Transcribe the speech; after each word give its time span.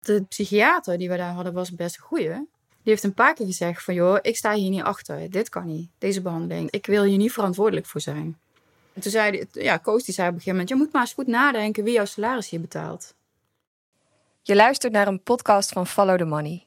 De 0.00 0.22
psychiater 0.22 0.98
die 0.98 1.08
we 1.08 1.16
daar 1.16 1.32
hadden 1.32 1.52
was 1.52 1.74
best 1.74 1.96
een 1.96 2.02
goeie. 2.02 2.28
Die 2.82 2.92
heeft 2.92 3.02
een 3.02 3.14
paar 3.14 3.34
keer 3.34 3.46
gezegd 3.46 3.84
van 3.84 3.94
joh, 3.94 4.18
ik 4.22 4.36
sta 4.36 4.54
hier 4.54 4.70
niet 4.70 4.82
achter. 4.82 5.30
Dit 5.30 5.48
kan 5.48 5.66
niet, 5.66 5.90
deze 5.98 6.20
behandeling. 6.20 6.70
Ik 6.70 6.86
wil 6.86 7.02
hier 7.02 7.16
niet 7.16 7.32
verantwoordelijk 7.32 7.86
voor 7.86 8.00
zijn. 8.00 8.38
En 8.92 9.00
toen 9.00 9.10
zei 9.10 9.36
hij, 9.36 9.62
ja, 9.62 9.76
Koos 9.76 10.04
die 10.04 10.14
zei 10.14 10.28
op 10.28 10.34
een 10.34 10.40
gegeven 10.40 10.58
moment... 10.60 10.68
je 10.68 10.84
moet 10.84 10.92
maar 10.92 11.02
eens 11.02 11.12
goed 11.12 11.26
nadenken 11.26 11.84
wie 11.84 11.92
jouw 11.92 12.04
salaris 12.04 12.50
hier 12.50 12.60
betaalt. 12.60 13.14
Je 14.42 14.54
luistert 14.54 14.92
naar 14.92 15.06
een 15.06 15.22
podcast 15.22 15.72
van 15.72 15.86
Follow 15.86 16.18
the 16.18 16.24
Money. 16.24 16.66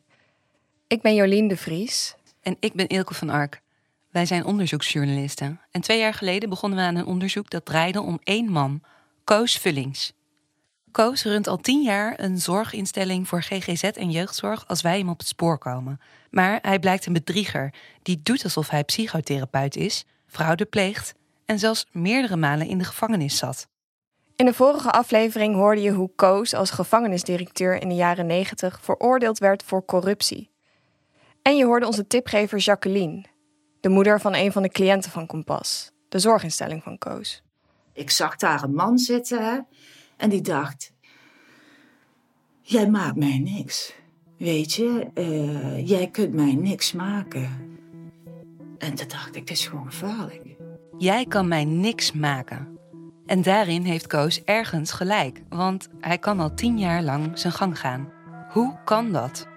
Ik 0.88 1.02
ben 1.02 1.16
Jolien 1.16 1.48
de 1.48 1.58
Vries. 1.58 2.16
En 2.42 2.58
ik 2.60 2.74
ben 2.74 2.88
Ilke 2.88 3.14
van 3.14 3.30
Ark. 3.30 3.62
Wij 4.10 4.26
zijn 4.26 4.46
onderzoeksjournalisten. 4.46 5.62
En 5.72 5.82
twee 5.82 6.00
jaar 6.00 6.14
geleden 6.14 6.50
begonnen 6.50 6.80
we 6.80 6.86
aan 6.86 6.96
een 6.96 7.06
onderzoek 7.06 7.50
dat 7.50 7.66
draaide 7.66 8.02
om 8.02 8.20
één 8.24 8.52
man, 8.52 8.82
Koos 9.24 9.58
Vullings. 9.58 10.14
Koos 10.94 11.24
runt 11.24 11.48
al 11.48 11.58
tien 11.58 11.82
jaar 11.82 12.20
een 12.20 12.38
zorginstelling 12.38 13.28
voor 13.28 13.42
GGZ 13.44 13.84
en 13.84 14.12
jeugdzorg 14.12 14.68
als 14.68 14.82
wij 14.82 14.98
hem 14.98 15.10
op 15.10 15.18
het 15.18 15.28
spoor 15.28 15.58
komen. 15.58 16.00
Maar 16.32 16.60
hij 16.62 16.80
blijkt 16.80 17.06
een 17.06 17.14
bedrieger 17.14 17.74
die 18.02 18.20
doet 18.24 18.44
alsof 18.44 18.70
hij 18.70 18.84
psychotherapeut 18.84 19.76
is, 19.76 20.06
fraude 20.26 20.66
pleegt 20.66 21.14
en 21.46 21.60
zelfs 21.60 21.86
meerdere 21.92 22.36
malen 22.36 22.68
in 22.68 22.78
de 22.78 22.84
gevangenis 22.84 23.38
zat. 23.38 23.68
In 24.36 24.46
de 24.46 24.54
vorige 24.54 24.92
aflevering 24.92 25.56
hoorde 25.56 25.82
je 25.82 25.92
hoe 25.92 26.12
Koos 26.16 26.54
als 26.54 26.72
gevangenisdirecteur 26.72 27.82
in 27.82 27.90
de 27.90 27.96
jaren 27.96 28.26
90 28.26 28.80
veroordeeld 28.82 29.38
werd 29.38 29.64
voor 29.64 29.86
corruptie. 29.86 30.52
En 31.42 31.58
je 31.58 31.66
hoorde 31.66 31.86
onze 31.86 32.08
tipgever 32.08 32.58
Jacqueline, 32.58 33.26
de 33.80 33.90
moeder 33.90 34.22
van 34.22 34.36
een 34.36 34.52
van 34.52 34.62
de 34.62 34.70
cliënten 34.70 35.12
van 35.12 35.26
Kompas, 35.26 35.92
de 36.10 36.20
zorginstelling 36.20 36.84
van 36.84 36.98
Koos. 36.98 37.44
Ik 37.94 38.10
zag 38.10 38.36
daar 38.36 38.64
een 38.64 38.74
man 38.74 38.98
zitten 38.98 39.68
en 40.24 40.30
die 40.30 40.42
dacht: 40.42 40.94
Jij 42.62 42.90
maakt 42.90 43.16
mij 43.16 43.40
niks. 43.40 43.94
Weet 44.38 44.74
je, 44.74 45.08
uh, 45.14 45.88
jij 45.88 46.08
kunt 46.08 46.34
mij 46.34 46.54
niks 46.54 46.94
maken. 46.94 47.78
En 48.78 48.94
toen 48.94 49.08
dacht 49.08 49.36
ik: 49.36 49.48
Dit 49.48 49.58
is 49.58 49.68
gewoon 49.68 49.86
gevaarlijk. 49.86 50.56
Jij 50.98 51.26
kan 51.26 51.48
mij 51.48 51.66
niks 51.66 52.12
maken. 52.12 52.78
En 53.26 53.42
daarin 53.42 53.84
heeft 53.84 54.08
Koos 54.08 54.44
ergens 54.44 54.92
gelijk, 54.92 55.42
want 55.50 55.90
hij 56.00 56.18
kan 56.18 56.40
al 56.40 56.54
tien 56.54 56.80
jaar 56.80 57.04
lang 57.04 57.40
zijn 57.40 57.54
gang 57.54 57.80
gaan. 57.80 58.12
Hoe 58.50 58.80
kan 58.86 59.12
dat? 59.12 59.48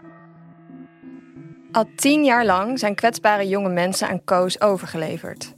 Al 1.73 1.89
tien 1.97 2.25
jaar 2.25 2.45
lang 2.45 2.79
zijn 2.79 2.95
kwetsbare 2.95 3.49
jonge 3.49 3.69
mensen 3.69 4.09
aan 4.09 4.25
Koos 4.25 4.61
overgeleverd. 4.61 5.55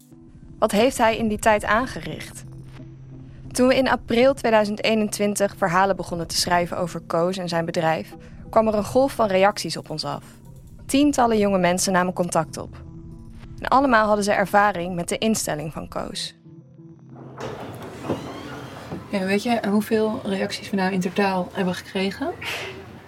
Wat 0.58 0.70
heeft 0.70 0.98
hij 0.98 1.16
in 1.16 1.28
die 1.28 1.38
tijd 1.38 1.64
aangericht? 1.64 2.46
Toen 3.52 3.68
we 3.68 3.76
in 3.76 3.88
april 3.88 4.34
2021 4.34 5.54
verhalen 5.56 5.96
begonnen 5.96 6.26
te 6.26 6.36
schrijven 6.36 6.78
over 6.78 7.00
Koos 7.00 7.36
en 7.36 7.48
zijn 7.48 7.64
bedrijf, 7.64 8.14
kwam 8.50 8.66
er 8.68 8.74
een 8.74 8.84
golf 8.84 9.12
van 9.12 9.28
reacties 9.28 9.76
op 9.76 9.90
ons 9.90 10.04
af. 10.04 10.24
Tientallen 10.86 11.38
jonge 11.38 11.58
mensen 11.58 11.92
namen 11.92 12.12
contact 12.12 12.56
op. 12.56 12.76
En 13.58 13.68
allemaal 13.68 14.06
hadden 14.06 14.24
ze 14.24 14.32
ervaring 14.32 14.94
met 14.94 15.08
de 15.08 15.18
instelling 15.18 15.72
van 15.72 15.88
Koos. 15.88 16.34
Ja, 19.10 19.24
weet 19.24 19.42
je 19.42 19.60
hoeveel 19.70 20.20
reacties 20.24 20.70
we 20.70 20.76
nou 20.76 20.92
in 20.92 21.00
totaal 21.00 21.48
hebben 21.52 21.74
gekregen? 21.74 22.30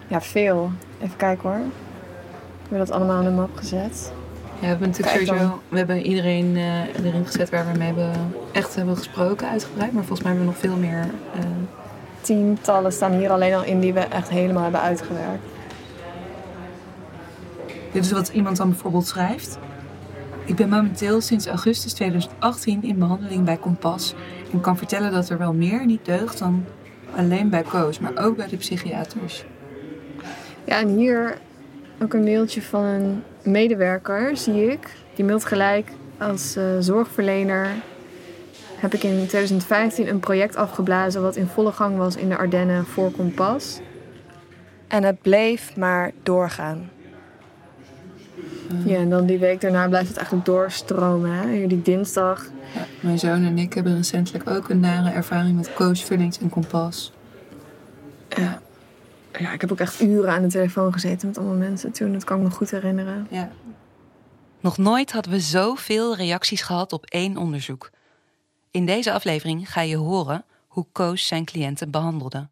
Ja, 0.07 0.21
veel. 0.21 0.71
Even 1.01 1.17
kijken 1.17 1.49
hoor. 1.49 1.59
We 1.59 2.77
hebben 2.77 2.87
dat 2.87 2.91
allemaal 2.91 3.19
in 3.19 3.25
de 3.25 3.31
map 3.31 3.55
gezet. 3.55 4.11
Ja, 4.61 4.67
we 4.67 4.73
hebben 4.73 4.87
natuurlijk 4.87 5.25
sowieso, 5.27 5.61
we 5.69 5.77
hebben 5.77 6.01
iedereen 6.01 6.55
uh, 6.55 7.05
erin 7.05 7.25
gezet 7.25 7.49
waar 7.49 7.71
we 7.71 7.77
mee 7.77 7.87
hebben, 7.87 8.11
echt 8.51 8.75
hebben 8.75 8.97
gesproken, 8.97 9.49
uitgebreid. 9.49 9.91
Maar 9.91 10.03
volgens 10.03 10.21
mij 10.27 10.31
hebben 10.35 10.53
we 10.53 10.53
nog 10.53 10.71
veel 10.71 10.79
meer. 10.79 11.05
Uh... 11.35 11.45
Tientallen 12.21 12.93
staan 12.93 13.11
hier 13.11 13.29
alleen 13.29 13.53
al 13.53 13.63
in 13.63 13.79
die 13.79 13.93
we 13.93 13.99
echt 13.99 14.29
helemaal 14.29 14.63
hebben 14.63 14.81
uitgewerkt. 14.81 15.43
Dit 17.91 18.05
is 18.05 18.11
wat 18.11 18.29
iemand 18.29 18.57
dan 18.57 18.69
bijvoorbeeld 18.69 19.07
schrijft. 19.07 19.57
Ik 20.45 20.55
ben 20.55 20.69
momenteel 20.69 21.21
sinds 21.21 21.47
augustus 21.47 21.93
2018 21.93 22.83
in 22.83 22.99
behandeling 22.99 23.45
bij 23.45 23.57
Kompas 23.57 24.15
en 24.51 24.61
kan 24.61 24.77
vertellen 24.77 25.11
dat 25.11 25.29
er 25.29 25.37
wel 25.37 25.53
meer 25.53 25.85
niet 25.85 26.05
deugt 26.05 26.39
dan 26.39 26.65
alleen 27.15 27.49
bij 27.49 27.63
Koos, 27.63 27.99
maar 27.99 28.17
ook 28.17 28.35
bij 28.37 28.47
de 28.47 28.57
psychiaters. 28.57 29.45
Ja, 30.63 30.79
en 30.79 30.87
hier 30.87 31.37
ook 32.01 32.13
een 32.13 32.23
mailtje 32.23 32.61
van 32.61 32.83
een 32.83 33.23
medewerker, 33.43 34.37
zie 34.37 34.71
ik. 34.71 34.89
Die 35.15 35.25
mailt 35.25 35.45
gelijk 35.45 35.91
als 36.17 36.57
uh, 36.57 36.63
zorgverlener. 36.79 37.67
Heb 38.75 38.93
ik 38.93 39.03
in 39.03 39.15
2015 39.27 40.07
een 40.07 40.19
project 40.19 40.55
afgeblazen 40.55 41.21
wat 41.21 41.35
in 41.35 41.47
volle 41.47 41.71
gang 41.71 41.97
was 41.97 42.15
in 42.15 42.29
de 42.29 42.37
Ardennen 42.37 42.85
voor 42.85 43.11
Kompas. 43.11 43.79
En 44.87 45.03
het 45.03 45.21
bleef 45.21 45.75
maar 45.75 46.11
doorgaan. 46.23 46.89
Ja, 48.85 48.97
en 48.97 49.09
dan 49.09 49.25
die 49.25 49.39
week 49.39 49.61
daarna 49.61 49.87
blijft 49.87 50.07
het 50.07 50.17
eigenlijk 50.17 50.45
doorstromen. 50.45 51.31
Hè? 51.31 51.67
Die 51.67 51.81
dinsdag. 51.81 52.45
Ja, 52.73 52.85
mijn 52.99 53.19
zoon 53.19 53.43
en 53.43 53.57
ik 53.57 53.73
hebben 53.73 53.95
recentelijk 53.95 54.49
ook 54.49 54.69
een 54.69 54.79
nare 54.79 55.09
ervaring 55.09 55.55
met 55.55 55.73
coachvullings 55.73 56.39
en 56.39 56.49
kompas. 56.49 57.13
Ja. 58.29 58.61
Ja, 59.39 59.51
ik 59.51 59.61
heb 59.61 59.71
ook 59.71 59.79
echt 59.79 60.01
uren 60.01 60.31
aan 60.31 60.41
de 60.41 60.47
telefoon 60.47 60.93
gezeten 60.93 61.27
met 61.27 61.37
allemaal 61.37 61.55
mensen 61.55 61.91
toen. 61.91 62.13
Dat 62.13 62.23
kan 62.23 62.37
ik 62.37 62.43
me 62.43 62.49
goed 62.49 62.71
herinneren. 62.71 63.27
Ja. 63.29 63.51
Nog 64.59 64.77
nooit 64.77 65.11
hadden 65.11 65.31
we 65.31 65.39
zoveel 65.39 66.15
reacties 66.15 66.61
gehad 66.61 66.93
op 66.93 67.05
één 67.05 67.37
onderzoek. 67.37 67.89
In 68.71 68.85
deze 68.85 69.13
aflevering 69.13 69.71
ga 69.71 69.81
je 69.81 69.95
horen 69.95 70.45
hoe 70.67 70.85
Koos 70.91 71.27
zijn 71.27 71.45
cliënten 71.45 71.91
behandelde. 71.91 72.49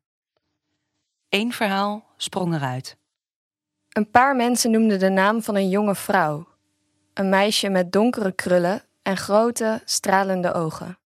Eén 1.29 1.53
verhaal 1.53 2.05
sprong 2.17 2.53
eruit. 2.53 2.97
Een 3.89 4.11
paar 4.11 4.35
mensen 4.35 4.71
noemden 4.71 4.99
de 4.99 5.09
naam 5.09 5.41
van 5.41 5.55
een 5.55 5.69
jonge 5.69 5.95
vrouw. 5.95 6.47
Een 7.13 7.29
meisje 7.29 7.69
met 7.69 7.91
donkere 7.91 8.31
krullen 8.31 8.83
en 9.01 9.17
grote, 9.17 9.81
stralende 9.85 10.53
ogen. 10.53 10.99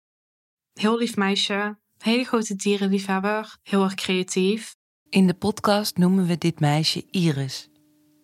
Heel 0.73 0.99
lief 0.99 1.17
meisje, 1.17 1.79
hele 1.99 2.25
grote 2.25 2.57
dierenliefhebber, 2.57 3.57
heel 3.63 3.83
erg 3.83 3.95
creatief. 3.95 4.77
In 5.11 5.27
de 5.27 5.35
podcast 5.35 5.97
noemen 5.97 6.27
we 6.27 6.39
dit 6.39 6.61
meisje 6.61 7.07
Iris. 7.11 7.69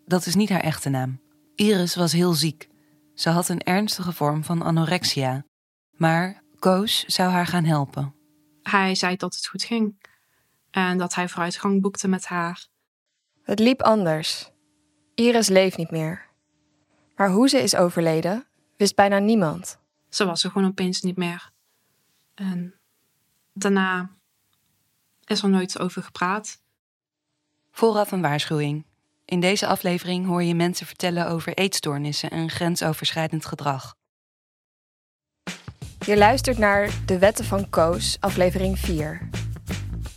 Dat 0.04 0.26
is 0.26 0.34
niet 0.34 0.48
haar 0.48 0.60
echte 0.60 0.88
naam. 0.88 1.20
Iris 1.54 1.94
was 1.94 2.12
heel 2.12 2.32
ziek. 2.32 2.68
Ze 3.14 3.30
had 3.30 3.48
een 3.48 3.62
ernstige 3.62 4.12
vorm 4.12 4.44
van 4.44 4.62
anorexia. 4.62 5.44
Maar 5.90 6.42
Koos 6.58 7.04
zou 7.04 7.30
haar 7.30 7.46
gaan 7.46 7.64
helpen. 7.64 8.14
Hij 8.62 8.94
zei 8.94 9.16
dat 9.16 9.34
het 9.34 9.46
goed 9.46 9.64
ging 9.64 10.06
en 10.70 10.98
dat 10.98 11.14
hij 11.14 11.28
vooruitgang 11.28 11.82
boekte 11.82 12.08
met 12.08 12.26
haar. 12.26 12.66
Het 13.42 13.58
liep 13.58 13.82
anders. 13.82 14.50
Iris 15.14 15.48
leeft 15.48 15.76
niet 15.76 15.90
meer. 15.90 16.26
Maar 17.16 17.30
hoe 17.30 17.48
ze 17.48 17.58
is 17.62 17.76
overleden, 17.76 18.46
wist 18.76 18.94
bijna 18.94 19.18
niemand. 19.18 19.78
Ze 20.08 20.24
was 20.24 20.44
er 20.44 20.50
gewoon 20.50 20.68
opeens 20.68 21.02
niet 21.02 21.16
meer. 21.16 21.50
En 22.34 22.74
daarna 23.52 24.10
is 25.24 25.42
er 25.42 25.48
nooit 25.48 25.78
over 25.78 26.02
gepraat. 26.02 26.64
Vooraf 27.76 28.12
een 28.12 28.20
waarschuwing. 28.20 28.84
In 29.24 29.40
deze 29.40 29.66
aflevering 29.66 30.26
hoor 30.26 30.42
je 30.42 30.54
mensen 30.54 30.86
vertellen 30.86 31.28
over 31.28 31.54
eetstoornissen 31.54 32.30
en 32.30 32.50
grensoverschrijdend 32.50 33.46
gedrag. 33.46 33.94
Je 35.98 36.16
luistert 36.16 36.58
naar 36.58 36.90
De 37.06 37.18
Wetten 37.18 37.44
van 37.44 37.70
Koos, 37.70 38.16
aflevering 38.20 38.78
4. 38.78 39.28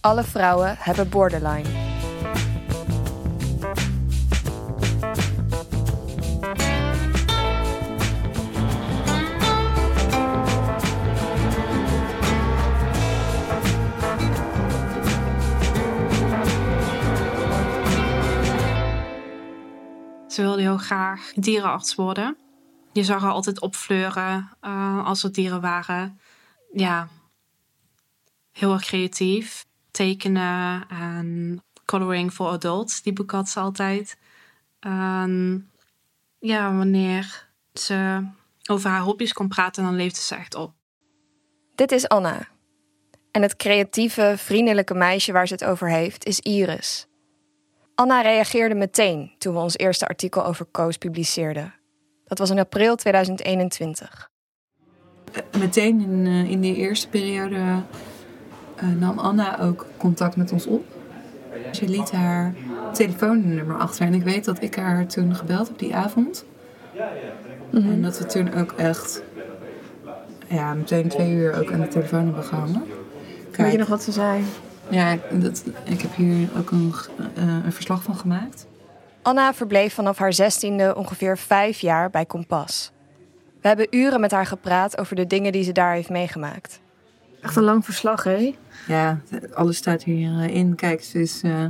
Alle 0.02 0.24
vrouwen 0.24 0.76
hebben 0.80 1.10
borderline. 1.10 1.89
Ze 20.30 20.42
wilde 20.42 20.62
heel 20.62 20.78
graag 20.78 21.34
dierenarts 21.36 21.96
worden. 21.96 22.38
Je 22.94 23.04
zag 23.04 23.22
haar 23.22 23.32
altijd 23.32 23.62
opfleuren 23.62 24.50
uh, 24.62 25.06
als 25.06 25.24
er 25.24 25.32
dieren 25.32 25.62
waren. 25.62 26.20
Ja, 26.74 27.08
heel 28.52 28.74
erg 28.74 28.82
creatief. 28.82 29.66
Tekenen 29.92 30.88
en 30.90 31.64
coloring 31.86 32.32
for 32.32 32.48
adults, 32.48 33.02
die 33.02 33.14
boek 33.14 33.32
had 33.32 33.50
ze 33.50 33.60
altijd. 33.60 34.18
En 34.80 35.70
ja, 36.40 36.76
wanneer 36.76 37.48
ze 37.74 38.28
over 38.70 38.90
haar 38.90 39.02
hobby's 39.02 39.34
kon 39.34 39.48
praten, 39.48 39.84
dan 39.84 39.96
leefde 39.96 40.22
ze 40.22 40.36
echt 40.36 40.56
op. 40.56 40.74
Dit 41.76 41.92
is 41.92 42.08
Anna. 42.08 42.48
En 43.32 43.42
het 43.42 43.56
creatieve, 43.56 44.34
vriendelijke 44.38 44.94
meisje 44.94 45.32
waar 45.32 45.48
ze 45.48 45.54
het 45.54 45.66
over 45.66 45.90
heeft, 45.90 46.26
is 46.26 46.40
Iris. 46.40 47.09
Anna 48.00 48.22
reageerde 48.22 48.76
meteen 48.76 49.32
toen 49.38 49.54
we 49.54 49.60
ons 49.60 49.78
eerste 49.78 50.08
artikel 50.08 50.46
over 50.46 50.66
Koos 50.72 50.98
publiceerden. 50.98 51.74
Dat 52.26 52.38
was 52.38 52.50
in 52.50 52.60
april 52.60 52.96
2021. 52.96 54.30
Eh, 55.32 55.60
meteen 55.60 56.02
in, 56.02 56.26
uh, 56.26 56.52
in 56.52 56.62
die 56.62 56.76
eerste 56.76 57.10
periode 57.10 57.56
uh, 57.56 57.82
nam 59.00 59.20
Anna 59.20 59.60
ook 59.62 59.86
contact 59.98 60.36
met 60.36 60.52
ons 60.52 60.66
op. 60.66 60.86
Ze 61.72 61.88
liet 61.88 62.12
haar 62.12 62.54
telefoonnummer 62.94 63.78
achter. 63.78 64.06
En 64.06 64.14
ik 64.14 64.24
weet 64.24 64.46
dat 64.46 64.62
ik 64.62 64.76
haar 64.76 65.08
toen 65.08 65.36
gebeld 65.36 65.68
heb 65.68 65.80
die 65.80 65.96
avond. 65.96 66.46
En 67.72 68.02
dat 68.02 68.20
we 68.20 68.26
toen 68.26 68.54
ook 68.54 68.72
echt 68.72 69.24
ja, 70.48 70.74
meteen 70.74 71.08
twee 71.08 71.32
uur 71.32 71.60
ook 71.60 71.72
aan 71.72 71.82
de 71.82 71.88
telefoon 71.88 72.26
hebben 72.26 72.44
gehangen. 72.44 72.84
Weet 73.52 73.72
je 73.72 73.78
nog 73.78 73.88
wat 73.88 74.04
ze 74.04 74.12
zei? 74.12 74.44
Ja, 74.90 75.18
dat, 75.32 75.64
ik 75.84 76.02
heb 76.02 76.16
hier 76.16 76.50
ook 76.58 76.72
een, 76.72 76.94
eh, 77.36 77.44
een 77.66 77.74
verslag 77.74 78.04
van 78.04 78.16
gemaakt. 78.16 78.68
Anna 79.22 79.54
verbleef 79.54 79.94
vanaf 79.94 80.18
haar 80.18 80.34
zestiende 80.34 80.96
ongeveer 80.96 81.38
vijf 81.38 81.80
jaar 81.80 82.10
bij 82.10 82.26
Kompas. 82.26 82.92
We 83.62 83.68
hebben 83.68 83.88
uren 83.90 84.20
met 84.20 84.32
haar 84.32 84.46
gepraat 84.46 84.98
over 84.98 85.16
de 85.16 85.28
dingen 85.28 85.52
die 85.52 85.64
ze 85.64 85.72
daar 85.72 85.94
heeft 85.94 86.10
meegemaakt. 86.10 86.80
Echt 87.42 87.56
een 87.56 87.64
lang 87.64 87.86
verslag, 87.86 88.24
hè? 88.24 88.56
Ja, 88.88 89.20
alles 89.54 89.78
staat 89.78 90.04
hierin. 90.04 90.76
Kijk, 90.76 91.04
ze, 91.04 91.20
is, 91.22 91.42
eh, 91.44 91.64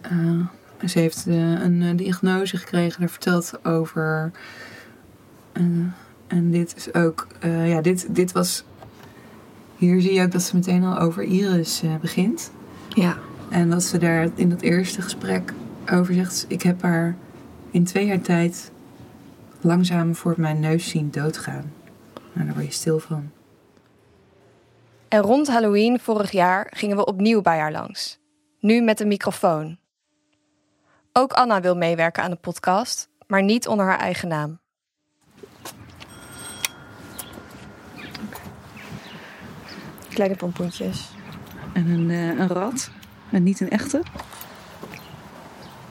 eh, 0.00 0.46
ze 0.86 0.98
heeft 0.98 1.26
eh, 1.26 1.34
een 1.36 1.82
eh, 1.82 1.96
diagnose 1.96 2.56
gekregen, 2.56 3.00
daar 3.00 3.08
vertelt 3.10 3.64
over. 3.64 4.30
Eh, 5.52 5.62
en 6.26 6.50
dit 6.50 6.76
is 6.76 6.94
ook, 6.94 7.26
eh, 7.40 7.68
ja, 7.68 7.80
dit, 7.80 8.14
dit 8.14 8.32
was. 8.32 8.64
Hier 9.80 10.00
zie 10.00 10.12
je 10.12 10.22
ook 10.22 10.32
dat 10.32 10.42
ze 10.42 10.56
meteen 10.56 10.84
al 10.84 10.98
over 10.98 11.22
Iris 11.22 11.82
eh, 11.82 11.96
begint. 12.00 12.52
Ja. 12.88 13.18
En 13.50 13.70
dat 13.70 13.82
ze 13.82 13.98
daar 13.98 14.28
in 14.34 14.50
dat 14.50 14.60
eerste 14.60 15.02
gesprek 15.02 15.52
over 15.92 16.14
zegt: 16.14 16.44
Ik 16.48 16.62
heb 16.62 16.82
haar 16.82 17.16
in 17.70 17.84
twee 17.84 18.06
jaar 18.06 18.20
tijd 18.20 18.70
langzaam 19.60 20.14
voor 20.14 20.34
mijn 20.36 20.60
neus 20.60 20.88
zien 20.88 21.10
doodgaan. 21.10 21.72
Nou, 22.32 22.46
daar 22.46 22.54
word 22.54 22.66
je 22.66 22.72
stil 22.72 22.98
van. 22.98 23.30
En 25.08 25.20
rond 25.20 25.48
Halloween 25.48 26.00
vorig 26.00 26.30
jaar 26.30 26.66
gingen 26.70 26.96
we 26.96 27.04
opnieuw 27.04 27.40
bij 27.40 27.58
haar 27.58 27.72
langs. 27.72 28.18
Nu 28.58 28.80
met 28.80 29.00
een 29.00 29.08
microfoon. 29.08 29.78
Ook 31.12 31.32
Anna 31.32 31.60
wil 31.60 31.76
meewerken 31.76 32.22
aan 32.22 32.30
de 32.30 32.36
podcast, 32.36 33.08
maar 33.26 33.42
niet 33.42 33.68
onder 33.68 33.86
haar 33.86 33.98
eigen 33.98 34.28
naam. 34.28 34.59
Kleine 40.20 40.38
pompoentjes. 40.38 41.08
En 41.72 41.86
een, 41.88 42.10
eh, 42.10 42.38
een 42.38 42.48
rat. 42.48 42.90
En 43.30 43.42
niet 43.42 43.60
een 43.60 43.70
echte. 43.70 44.02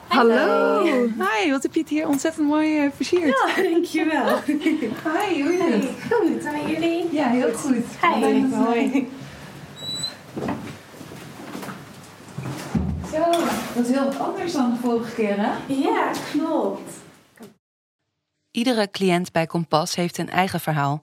Hallo. 0.08 0.84
Hi, 1.04 1.52
wat 1.52 1.64
heb 1.64 1.74
je 1.74 1.80
het 1.80 1.90
hier 1.90 2.08
ontzettend 2.08 2.48
mooi 2.48 2.78
eh, 2.78 2.92
versierd. 2.96 3.54
Ja, 3.56 3.64
dankjewel. 3.64 4.40
Hi, 5.08 5.42
hoe 5.42 5.54
is 5.54 5.74
het? 5.74 5.90
Goed, 6.12 6.44
en 6.44 6.70
jullie? 6.72 7.08
Ja, 7.12 7.30
heel 7.30 7.54
goed. 7.54 7.86
Hi. 8.02 8.46
Hoi. 8.54 9.10
Zo, 13.12 13.32
dat 13.76 13.86
is 13.86 13.92
heel 13.92 14.04
wat 14.04 14.20
anders 14.20 14.54
dan 14.54 14.70
de 14.70 14.80
vorige 14.82 15.16
keer, 15.16 15.36
hè? 15.38 15.74
Ja, 15.74 16.12
klopt. 16.32 16.92
Iedere 18.52 18.90
cliënt 18.92 19.32
bij 19.32 19.46
Kompas 19.46 19.96
heeft 19.96 20.18
een 20.18 20.30
eigen 20.30 20.60
verhaal. 20.60 21.02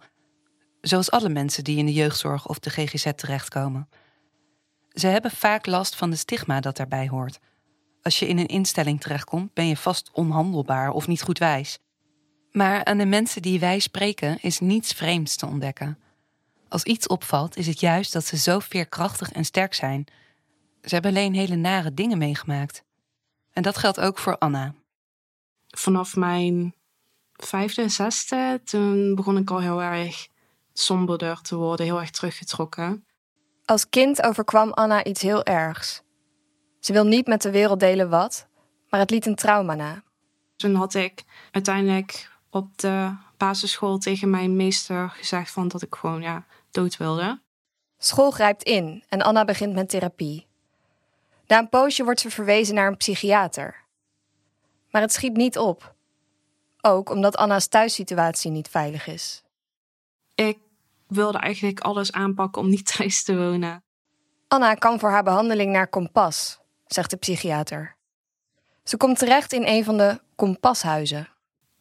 Zoals 0.87 1.11
alle 1.11 1.29
mensen 1.29 1.65
die 1.65 1.79
in 1.79 1.87
de 1.87 1.93
jeugdzorg 1.93 2.49
of 2.49 2.59
de 2.59 2.71
GGZ 2.71 3.11
terechtkomen. 3.17 3.89
Ze 4.93 5.07
hebben 5.07 5.31
vaak 5.31 5.67
last 5.67 5.97
van 5.97 6.11
de 6.11 6.17
stigma 6.17 6.61
dat 6.61 6.77
daarbij 6.77 7.09
hoort. 7.09 7.39
Als 8.03 8.19
je 8.19 8.29
in 8.29 8.39
een 8.39 8.47
instelling 8.47 9.01
terechtkomt, 9.01 9.55
ben 9.55 9.67
je 9.67 9.77
vast 9.77 10.11
onhandelbaar 10.13 10.91
of 10.91 11.07
niet 11.07 11.23
goed 11.23 11.39
wijs. 11.39 11.79
Maar 12.53 12.85
aan 12.85 12.99
de 12.99 13.07
mensen 13.07 13.43
die 13.43 13.61
wij 13.61 13.79
spreken 13.79 14.39
is 14.41 14.61
niets 14.61 14.93
vreemds 14.93 15.37
te 15.37 15.47
ontdekken. 15.47 15.99
Als 16.69 16.83
iets 16.83 17.07
opvalt, 17.07 17.57
is 17.57 17.67
het 17.67 17.81
juist 17.81 18.13
dat 18.13 18.25
ze 18.25 18.37
zo 18.37 18.59
veerkrachtig 18.59 19.33
en 19.33 19.45
sterk 19.45 19.75
zijn. 19.75 20.05
Ze 20.83 20.95
hebben 20.95 21.11
alleen 21.11 21.35
hele 21.35 21.57
nare 21.57 21.95
dingen 21.95 22.19
meegemaakt. 22.19 22.85
En 23.53 23.63
dat 23.63 23.79
geldt 23.79 24.01
ook 24.01 24.19
voor 24.19 24.39
Anna. 24.39 24.75
Vanaf 25.69 26.17
mijn 26.17 26.75
vijfde, 27.33 27.89
zesde, 27.89 28.61
toen 28.65 29.15
begon 29.15 29.37
ik 29.37 29.51
al 29.51 29.61
heel 29.61 29.83
erg 29.83 30.35
somberder 30.79 31.41
te 31.41 31.57
worden, 31.57 31.87
heel 31.87 32.01
erg 32.01 32.11
teruggetrokken. 32.11 33.07
Als 33.65 33.89
kind 33.89 34.23
overkwam 34.23 34.73
Anna 34.73 35.05
iets 35.05 35.23
heel 35.23 35.45
ergs. 35.45 36.03
Ze 36.81 36.93
wil 36.93 37.05
niet 37.05 37.27
met 37.27 37.43
de 37.43 37.51
wereld 37.51 37.81
delen 37.81 38.11
wat, 38.11 38.47
maar 38.89 39.01
het 39.01 39.11
liet 39.11 39.27
een 39.27 39.35
trauma 39.35 39.75
na. 39.75 40.03
Toen 40.57 40.75
had 40.75 40.95
ik 40.95 41.25
uiteindelijk 41.51 42.31
op 42.51 42.79
de 42.79 43.15
basisschool 43.37 43.99
tegen 43.99 44.31
mijn 44.31 44.57
meester 44.57 45.11
gezegd 45.11 45.51
van 45.51 45.69
dat 45.69 45.83
ik 45.83 45.95
gewoon 45.95 46.23
ja, 46.23 46.47
dood 46.71 46.97
wilde. 46.97 47.41
School 47.99 48.31
grijpt 48.31 48.63
in 48.63 49.05
en 49.09 49.23
Anna 49.23 49.45
begint 49.45 49.75
met 49.75 49.89
therapie. 49.89 50.47
Na 51.47 51.59
een 51.59 51.69
poosje 51.69 52.05
wordt 52.05 52.21
ze 52.21 52.31
verwezen 52.31 52.75
naar 52.75 52.87
een 52.87 52.97
psychiater. 52.97 53.85
Maar 54.91 55.03
het 55.03 55.13
schiet 55.13 55.37
niet 55.37 55.59
op. 55.59 55.95
Ook 56.81 57.11
omdat 57.11 57.37
Anna's 57.37 57.67
thuissituatie 57.67 58.51
niet 58.51 58.69
veilig 58.69 59.07
is. 59.07 59.43
Ik 60.35 60.59
wilde 61.07 61.39
eigenlijk 61.39 61.81
alles 61.81 62.13
aanpakken 62.13 62.63
om 62.63 62.69
niet 62.69 62.87
thuis 62.97 63.25
te 63.25 63.37
wonen. 63.37 63.83
Anna 64.49 64.75
kan 64.75 64.99
voor 64.99 65.11
haar 65.11 65.23
behandeling 65.23 65.73
naar 65.73 65.89
Kompas, 65.89 66.59
zegt 66.87 67.11
de 67.11 67.17
psychiater. 67.17 67.97
Ze 68.85 68.97
komt 68.97 69.19
terecht 69.19 69.53
in 69.53 69.67
een 69.67 69.85
van 69.85 69.97
de 69.97 70.21
Kompashuizen. 70.35 71.29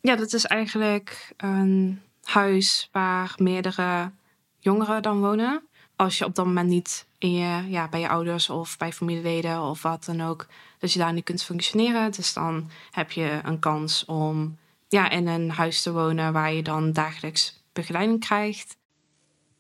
Ja, 0.02 0.16
dat 0.16 0.34
is 0.34 0.46
eigenlijk 0.46 1.34
een 1.38 2.02
huis 2.24 2.90
waar 2.92 3.34
meerdere 3.38 4.12
jongeren 4.60 5.02
dan 5.02 5.20
wonen. 5.20 5.68
Als 5.96 6.18
je 6.18 6.26
op 6.26 6.36
dat 6.36 6.46
moment 6.46 6.70
niet 6.70 7.08
in 7.18 7.34
je, 7.34 7.70
ja, 7.70 7.88
bij 7.88 8.00
je 8.00 8.10
ouders 8.10 8.50
of 8.50 8.78
bij 8.78 8.94
familieleden 8.94 9.62
of 9.62 9.82
wat 9.82 10.06
dan 10.06 10.22
ook, 10.22 10.48
dat 10.80 10.94
je 10.94 11.00
daar 11.00 11.14
niet 11.14 11.24
kunt 11.24 11.44
functioneren. 11.44 12.12
Dus 12.12 12.34
dan 12.34 12.70
heb 12.92 13.12
je 13.12 13.40
een 13.44 13.60
kans 13.60 14.06
om 14.06 14.58
ja, 14.88 15.10
in 15.10 15.28
een 15.28 15.52
huis 15.52 15.82
te 15.82 15.92
wonen 15.92 16.34
waar 16.34 16.54
je 16.54 16.64
dan 16.64 16.94
dagelijks 16.94 17.64
begeleiding 17.74 18.20
krijgt. 18.20 18.78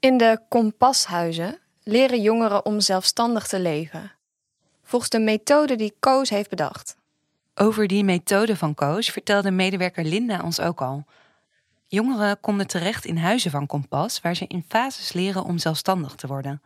In 0.05 0.17
de 0.17 0.39
Kompashuizen 0.49 1.59
leren 1.83 2.21
jongeren 2.21 2.65
om 2.65 2.79
zelfstandig 2.79 3.47
te 3.47 3.59
leven. 3.59 4.11
Volgens 4.83 5.11
de 5.11 5.19
methode 5.19 5.75
die 5.75 5.95
Koos 5.99 6.29
heeft 6.29 6.49
bedacht. 6.49 6.97
Over 7.55 7.87
die 7.87 8.03
methode 8.03 8.55
van 8.55 8.73
Koos 8.73 9.09
vertelde 9.09 9.51
medewerker 9.51 10.03
Linda 10.03 10.41
ons 10.43 10.59
ook 10.59 10.81
al. 10.81 11.05
Jongeren 11.87 12.39
konden 12.39 12.67
terecht 12.67 13.05
in 13.05 13.17
huizen 13.17 13.51
van 13.51 13.67
Kompas, 13.67 14.21
waar 14.21 14.35
ze 14.35 14.45
in 14.47 14.65
fases 14.67 15.13
leren 15.13 15.43
om 15.43 15.57
zelfstandig 15.57 16.15
te 16.15 16.27
worden. 16.27 16.61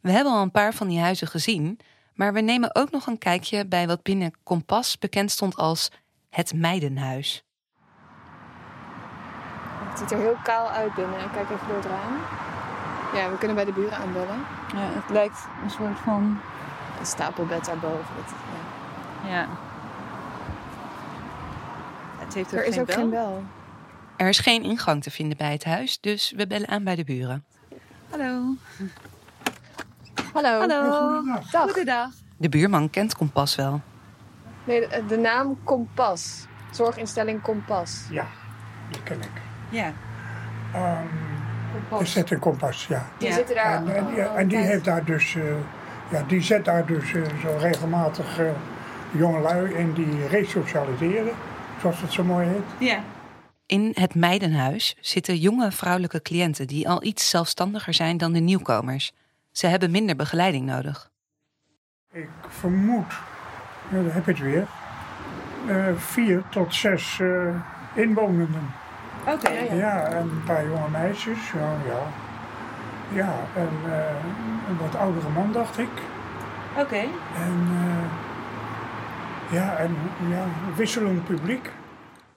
We 0.00 0.10
hebben 0.10 0.32
al 0.32 0.42
een 0.42 0.50
paar 0.50 0.74
van 0.74 0.88
die 0.88 1.00
huizen 1.00 1.26
gezien, 1.26 1.78
maar 2.14 2.32
we 2.32 2.40
nemen 2.40 2.74
ook 2.74 2.90
nog 2.90 3.06
een 3.06 3.18
kijkje 3.18 3.66
bij 3.66 3.86
wat 3.86 4.02
binnen 4.02 4.32
Kompas 4.42 4.98
bekend 4.98 5.30
stond 5.30 5.56
als 5.56 5.90
het 6.30 6.54
Meidenhuis. 6.54 7.44
Het 9.92 10.00
ziet 10.00 10.10
er 10.10 10.18
heel 10.18 10.36
kaal 10.42 10.70
uit 10.70 10.94
binnen. 10.94 11.30
Kijk 11.32 11.50
even 11.50 11.66
door 11.68 11.76
het 11.76 11.86
raam. 11.86 12.16
Ja, 13.14 13.30
we 13.30 13.38
kunnen 13.38 13.56
bij 13.56 13.64
de 13.64 13.72
buren 13.72 13.96
aanbellen. 13.98 14.44
Ja, 14.74 14.80
het 14.80 15.10
lijkt 15.10 15.46
een 15.62 15.70
soort 15.70 15.98
van... 15.98 16.40
Een 16.98 17.06
stapelbed 17.06 17.64
daarboven. 17.64 18.14
Dat, 18.16 18.34
ja. 19.24 19.30
Ja. 19.30 19.48
Het 22.18 22.34
heeft 22.34 22.52
Er 22.52 22.66
is 22.66 22.78
ook 22.78 22.92
geen 22.92 23.10
bel. 23.10 23.42
Er 24.16 24.28
is 24.28 24.38
geen 24.38 24.62
ingang 24.62 25.02
te 25.02 25.10
vinden 25.10 25.36
bij 25.36 25.52
het 25.52 25.64
huis, 25.64 26.00
dus 26.00 26.32
we 26.36 26.46
bellen 26.46 26.68
aan 26.68 26.84
bij 26.84 26.94
de 26.94 27.04
buren. 27.04 27.44
Hallo. 28.10 28.54
Hallo. 30.32 30.58
Hallo. 30.58 31.22
Dag. 31.50 31.62
Goedendag. 31.62 32.08
De 32.36 32.48
buurman 32.48 32.90
kent 32.90 33.16
Kompas 33.16 33.54
wel. 33.54 33.80
Nee, 34.64 34.88
de, 34.88 35.04
de 35.06 35.16
naam 35.16 35.58
Kompas. 35.64 36.46
Zorginstelling 36.70 37.42
Kompas. 37.42 38.06
Ja, 38.10 38.26
die 38.90 39.02
ken 39.02 39.20
ik. 39.20 39.51
Ja. 39.72 39.92
Ehm 40.74 41.06
er 42.00 42.06
zit 42.06 42.30
een 42.30 42.38
kompas, 42.38 42.86
ja. 42.86 43.06
Die 43.18 43.28
Ja. 43.28 43.34
zitten 43.34 43.54
daar. 43.54 43.86
En, 43.86 44.06
en, 44.36 44.48
die, 44.48 44.58
en 44.58 44.64
heeft 44.64 44.84
daar 44.84 45.04
dus, 45.04 45.34
eh, 45.34 45.42
ja, 46.10 46.22
die 46.26 46.40
zet 46.42 46.64
daar 46.64 46.86
dus 46.86 47.14
eh, 47.14 47.22
zo 47.42 47.56
regelmatig 47.58 48.38
eh 48.38 48.46
jongelui 49.10 49.74
in 49.74 49.92
die 49.92 50.26
resocialiseren, 50.26 51.32
zoals 51.80 52.00
het 52.00 52.12
zo 52.12 52.24
mooi 52.24 52.46
heet. 52.46 52.88
Ja. 52.88 53.02
In 53.66 53.90
het 53.94 54.14
Meidenhuis 54.14 54.96
zitten 55.00 55.36
jonge 55.36 55.72
vrouwelijke 55.72 56.22
cliënten 56.22 56.66
die 56.66 56.88
al 56.88 57.02
iets 57.04 57.30
zelfstandiger 57.30 57.94
zijn 57.94 58.16
dan 58.16 58.32
de 58.32 58.38
nieuwkomers. 58.38 59.12
Ze 59.50 59.66
hebben 59.66 59.90
minder 59.90 60.16
begeleiding 60.16 60.66
nodig. 60.66 61.10
Ik 62.12 62.28
vermoed, 62.48 63.12
ja, 63.90 64.02
daar 64.02 64.14
heb 64.14 64.24
je 64.24 64.30
het 64.32 64.40
weer, 64.40 64.66
eh, 65.66 65.96
vier 65.96 66.42
tot 66.50 66.74
zes 66.74 67.20
eh, 67.20 67.54
inwonenden. 67.94 68.72
Oké. 69.26 69.50
Ja, 69.74 70.04
en 70.04 70.16
een 70.16 70.42
paar 70.46 70.66
jonge 70.66 70.88
meisjes, 70.88 71.50
ja, 71.50 71.76
ja. 71.86 72.02
Ja, 73.12 73.34
en 73.54 73.92
eh, 73.92 74.68
een 74.68 74.78
wat 74.78 74.94
oudere 74.94 75.28
man, 75.28 75.52
dacht 75.52 75.78
ik. 75.78 75.90
Oké. 76.78 77.00
En 77.34 77.68
eh, 77.70 78.10
ja, 79.52 79.76
en 79.76 79.96
ja, 80.28 80.46
wisselend 80.76 81.24
publiek. 81.24 81.70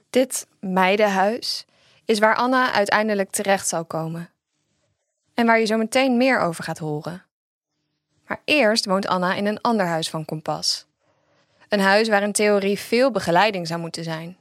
Dit 0.10 0.48
meidenhuis 0.60 1.66
is 2.06 2.20
waar 2.20 2.36
Anna 2.36 2.72
uiteindelijk 2.72 3.30
terecht 3.30 3.68
zal 3.68 3.86
komen. 3.86 4.30
En 5.34 5.46
waar 5.46 5.60
je 5.60 5.66
zo 5.66 5.78
meteen 5.78 6.18
meer 6.18 6.40
over 6.40 6.64
gaat 6.64 6.78
horen. 6.78 7.24
Maar 8.28 8.42
eerst 8.46 8.86
woont 8.86 9.08
Anna 9.08 9.34
in 9.34 9.46
een 9.46 9.62
ander 9.62 9.86
huis 9.86 10.10
van 10.10 10.26
Kompas. 10.26 10.88
Een 11.70 11.80
huis 11.80 12.08
waar 12.08 12.22
in 12.22 12.32
theorie 12.32 12.80
veel 12.80 13.12
begeleiding 13.12 13.68
zou 13.68 13.80
moeten 13.80 14.04
zijn. 14.04 14.38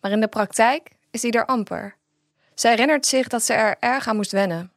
Maar 0.00 0.10
in 0.10 0.20
de 0.20 0.28
praktijk 0.28 0.90
is 1.14 1.20
die 1.20 1.32
er 1.32 1.46
amper. 1.46 1.96
Zij 2.54 2.70
herinnert 2.70 3.06
zich 3.06 3.28
dat 3.28 3.42
ze 3.42 3.52
er 3.52 3.76
erg 3.80 4.06
aan 4.06 4.16
moest 4.16 4.32
wennen. 4.32 4.72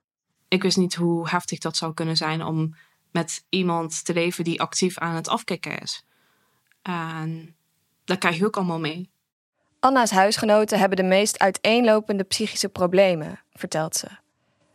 Ik 0.48 0.62
wist 0.62 0.78
niet 0.78 0.96
hoe 0.96 1.30
heftig 1.30 1.60
dat 1.60 1.78
zou 1.78 1.94
kunnen 1.94 2.18
zijn 2.18 2.44
om 2.44 2.76
met 3.12 3.46
iemand 3.50 4.06
te 4.06 4.14
leven 4.14 4.44
die 4.44 4.62
actief 4.62 4.98
aan 4.98 5.16
het 5.16 5.28
afkicken 5.28 5.80
is. 5.80 6.06
En 6.82 7.56
dat 8.06 8.18
krijg 8.18 8.38
je 8.38 8.46
ook 8.46 8.58
allemaal 8.58 8.80
mee. 8.80 9.10
Anna's 9.80 10.12
huisgenoten 10.12 10.80
hebben 10.80 10.98
de 10.98 11.04
meest 11.04 11.40
uiteenlopende 11.40 12.24
psychische 12.24 12.70
problemen, 12.70 13.40
vertelt 13.54 13.96
ze. 13.96 14.08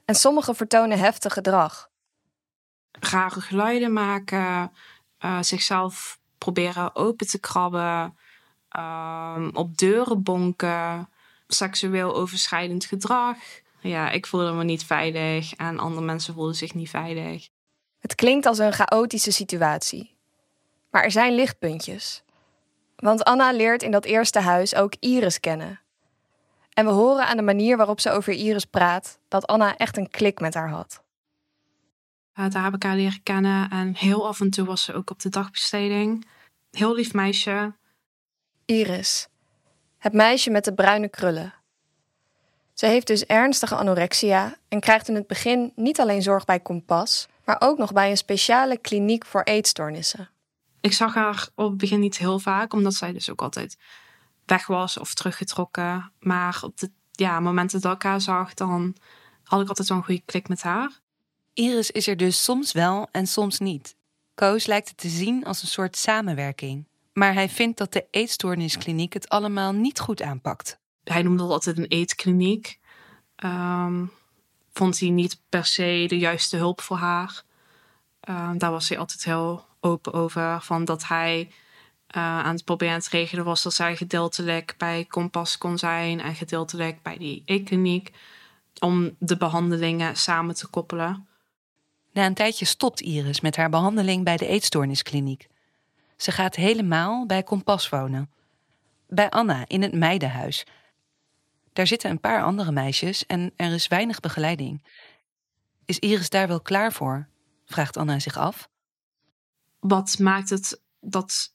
En 0.04 0.14
sommigen 0.14 0.57
vertonen 0.57 0.99
heftig 0.99 1.33
gedrag. 1.33 1.90
Rare 2.90 3.40
geluiden 3.40 3.92
maken, 3.92 4.73
uh, 5.21 5.42
zichzelf 5.42 6.19
proberen 6.38 6.95
open 6.95 7.26
te 7.26 7.38
krabben, 7.38 8.16
uh, 8.76 9.49
op 9.52 9.76
deuren 9.76 10.23
bonken, 10.23 11.09
seksueel 11.52 12.14
overschrijdend 12.14 12.85
gedrag. 12.85 13.37
Ja, 13.80 14.11
ik 14.11 14.26
voelde 14.26 14.52
me 14.52 14.64
niet 14.64 14.85
veilig 14.85 15.54
en 15.54 15.78
andere 15.78 16.04
mensen 16.04 16.35
voelden 16.35 16.54
zich 16.54 16.75
niet 16.75 16.90
veilig. 16.90 17.49
Het 17.99 18.14
klinkt 18.14 18.47
als 18.47 18.59
een 18.59 18.73
chaotische 18.73 19.32
situatie. 19.32 20.14
Maar 20.90 21.04
er 21.04 21.11
zijn 21.11 21.35
lichtpuntjes. 21.35 22.23
Want 22.97 23.25
Anna 23.25 23.52
leert 23.52 23.82
in 23.82 23.90
dat 23.90 24.04
eerste 24.04 24.40
huis 24.40 24.75
ook 24.75 24.94
Iris 25.00 25.40
kennen. 25.40 25.80
En 26.73 26.85
we 26.85 26.90
horen 26.90 27.26
aan 27.26 27.37
de 27.37 27.42
manier 27.42 27.76
waarop 27.76 28.00
ze 28.00 28.11
over 28.11 28.32
Iris 28.32 28.64
praat 28.64 29.18
dat 29.28 29.47
Anna 29.47 29.76
echt 29.76 29.97
een 29.97 30.11
klik 30.11 30.40
met 30.40 30.54
haar 30.54 30.68
had. 30.68 31.02
Uh, 32.35 32.50
daar 32.50 32.64
heb 32.64 32.75
ik 32.75 32.82
haar 32.82 32.97
leren 32.97 33.23
kennen 33.23 33.71
en 33.71 33.94
heel 33.97 34.26
af 34.26 34.40
en 34.40 34.50
toe 34.50 34.66
was 34.66 34.82
ze 34.82 34.94
ook 34.94 35.11
op 35.11 35.21
de 35.21 35.28
dagbesteding. 35.28 36.26
Heel 36.71 36.94
lief 36.94 37.12
meisje. 37.12 37.75
Iris, 38.64 39.28
het 40.02 40.12
meisje 40.12 40.50
met 40.50 40.64
de 40.64 40.75
bruine 40.75 41.09
krullen. 41.09 41.54
Ze 42.75 42.87
heeft 42.87 43.06
dus 43.06 43.25
ernstige 43.25 43.75
anorexia 43.75 44.56
en 44.68 44.80
krijgt 44.80 45.09
in 45.09 45.14
het 45.14 45.26
begin 45.26 45.73
niet 45.76 46.00
alleen 46.00 46.23
zorg 46.23 46.44
bij 46.44 46.61
Kompas, 46.61 47.28
maar 47.44 47.56
ook 47.59 47.78
nog 47.78 47.92
bij 47.92 48.11
een 48.11 48.16
speciale 48.16 48.78
kliniek 48.78 49.26
voor 49.26 49.42
eetstoornissen. 49.42 50.30
Ik 50.80 50.92
zag 50.92 51.14
haar 51.14 51.49
op 51.54 51.68
het 51.68 51.76
begin 51.76 52.00
niet 52.00 52.18
heel 52.18 52.38
vaak, 52.38 52.73
omdat 52.73 52.94
zij 52.94 53.12
dus 53.12 53.30
ook 53.30 53.42
altijd 53.42 53.78
weg 54.47 54.66
was 54.66 54.99
of 54.99 55.14
teruggetrokken. 55.14 56.12
Maar 56.18 56.61
op 56.62 56.78
de 56.78 56.90
ja, 57.12 57.40
momenten 57.40 57.80
dat 57.80 57.94
ik 57.94 58.02
haar 58.02 58.21
zag, 58.21 58.54
dan 58.54 58.97
had 59.44 59.61
ik 59.61 59.68
altijd 59.68 59.88
zo'n 59.88 60.04
goede 60.04 60.23
klik 60.25 60.49
met 60.49 60.62
haar. 60.62 61.00
Iris 61.52 61.90
is 61.90 62.06
er 62.06 62.16
dus 62.16 62.44
soms 62.44 62.73
wel 62.73 63.09
en 63.11 63.26
soms 63.26 63.59
niet. 63.59 63.97
Koos 64.35 64.66
lijkt 64.66 64.88
het 64.88 64.97
te 64.97 65.09
zien 65.09 65.44
als 65.44 65.62
een 65.62 65.68
soort 65.68 65.97
samenwerking. 65.97 66.87
Maar 67.12 67.35
hij 67.35 67.49
vindt 67.49 67.78
dat 67.78 67.92
de 67.92 68.07
eetstoorniskliniek 68.11 69.12
het 69.12 69.28
allemaal 69.28 69.73
niet 69.73 70.00
goed 70.00 70.23
aanpakt. 70.23 70.81
Hij 71.04 71.23
noemde 71.23 71.42
dat 71.42 71.50
altijd 71.50 71.78
een 71.78 71.87
eetkliniek. 71.87 72.78
Um, 73.45 74.11
vond 74.73 74.99
hij 74.99 75.09
niet 75.09 75.40
per 75.49 75.64
se 75.64 76.04
de 76.09 76.19
juiste 76.19 76.57
hulp 76.57 76.81
voor 76.81 76.97
haar. 76.97 77.42
Um, 78.28 78.59
daar 78.59 78.71
was 78.71 78.88
hij 78.88 78.99
altijd 78.99 79.25
heel 79.25 79.64
open 79.81 80.12
over. 80.12 80.61
Van 80.61 80.85
dat 80.85 81.07
hij 81.07 81.49
uh, 82.16 82.23
aan 82.23 82.54
het 82.54 82.64
proberen 82.64 83.00
te 83.00 83.09
regelen 83.11 83.45
was 83.45 83.62
dat 83.62 83.75
zij 83.75 83.97
gedeeltelijk 83.97 84.75
bij 84.78 85.04
Kompas 85.04 85.59
kon 85.59 85.78
zijn 85.78 86.21
en 86.21 86.35
gedeeltelijk 86.35 87.02
bij 87.02 87.19
die 87.19 87.42
eetkliniek. 87.45 88.11
Om 88.78 89.16
de 89.19 89.37
behandelingen 89.37 90.16
samen 90.16 90.54
te 90.54 90.66
koppelen. 90.66 91.26
Na 92.12 92.26
een 92.26 92.35
tijdje 92.35 92.64
stopt 92.64 93.00
Iris 93.00 93.40
met 93.40 93.57
haar 93.57 93.71
behandeling 93.71 94.25
bij 94.25 94.37
de 94.37 94.47
eetstoorniskliniek. 94.47 95.49
Ze 96.22 96.32
gaat 96.32 96.56
helemaal 96.56 97.26
bij 97.26 97.42
Kompas 97.42 97.88
wonen. 97.88 98.30
Bij 99.08 99.30
Anna 99.30 99.64
in 99.66 99.82
het 99.82 99.92
meidenhuis. 99.92 100.66
Daar 101.72 101.86
zitten 101.86 102.10
een 102.10 102.20
paar 102.20 102.42
andere 102.42 102.72
meisjes 102.72 103.26
en 103.26 103.52
er 103.56 103.72
is 103.72 103.88
weinig 103.88 104.20
begeleiding. 104.20 104.84
Is 105.84 105.98
Iris 105.98 106.30
daar 106.30 106.48
wel 106.48 106.60
klaar 106.60 106.92
voor? 106.92 107.28
vraagt 107.66 107.96
Anna 107.96 108.18
zich 108.18 108.36
af. 108.36 108.68
Wat 109.80 110.18
maakt 110.18 110.50
het 110.50 110.80
dat 111.00 111.54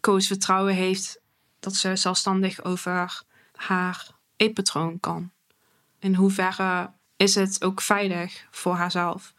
Koos 0.00 0.26
vertrouwen 0.26 0.74
heeft 0.74 1.20
dat 1.60 1.74
ze 1.74 1.96
zelfstandig 1.96 2.64
over 2.64 3.22
haar 3.52 4.10
eetpatroon 4.36 5.00
kan? 5.00 5.32
In 5.98 6.14
hoeverre 6.14 6.92
is 7.16 7.34
het 7.34 7.64
ook 7.64 7.80
veilig 7.80 8.46
voor 8.50 8.74
haarzelf? 8.74 9.34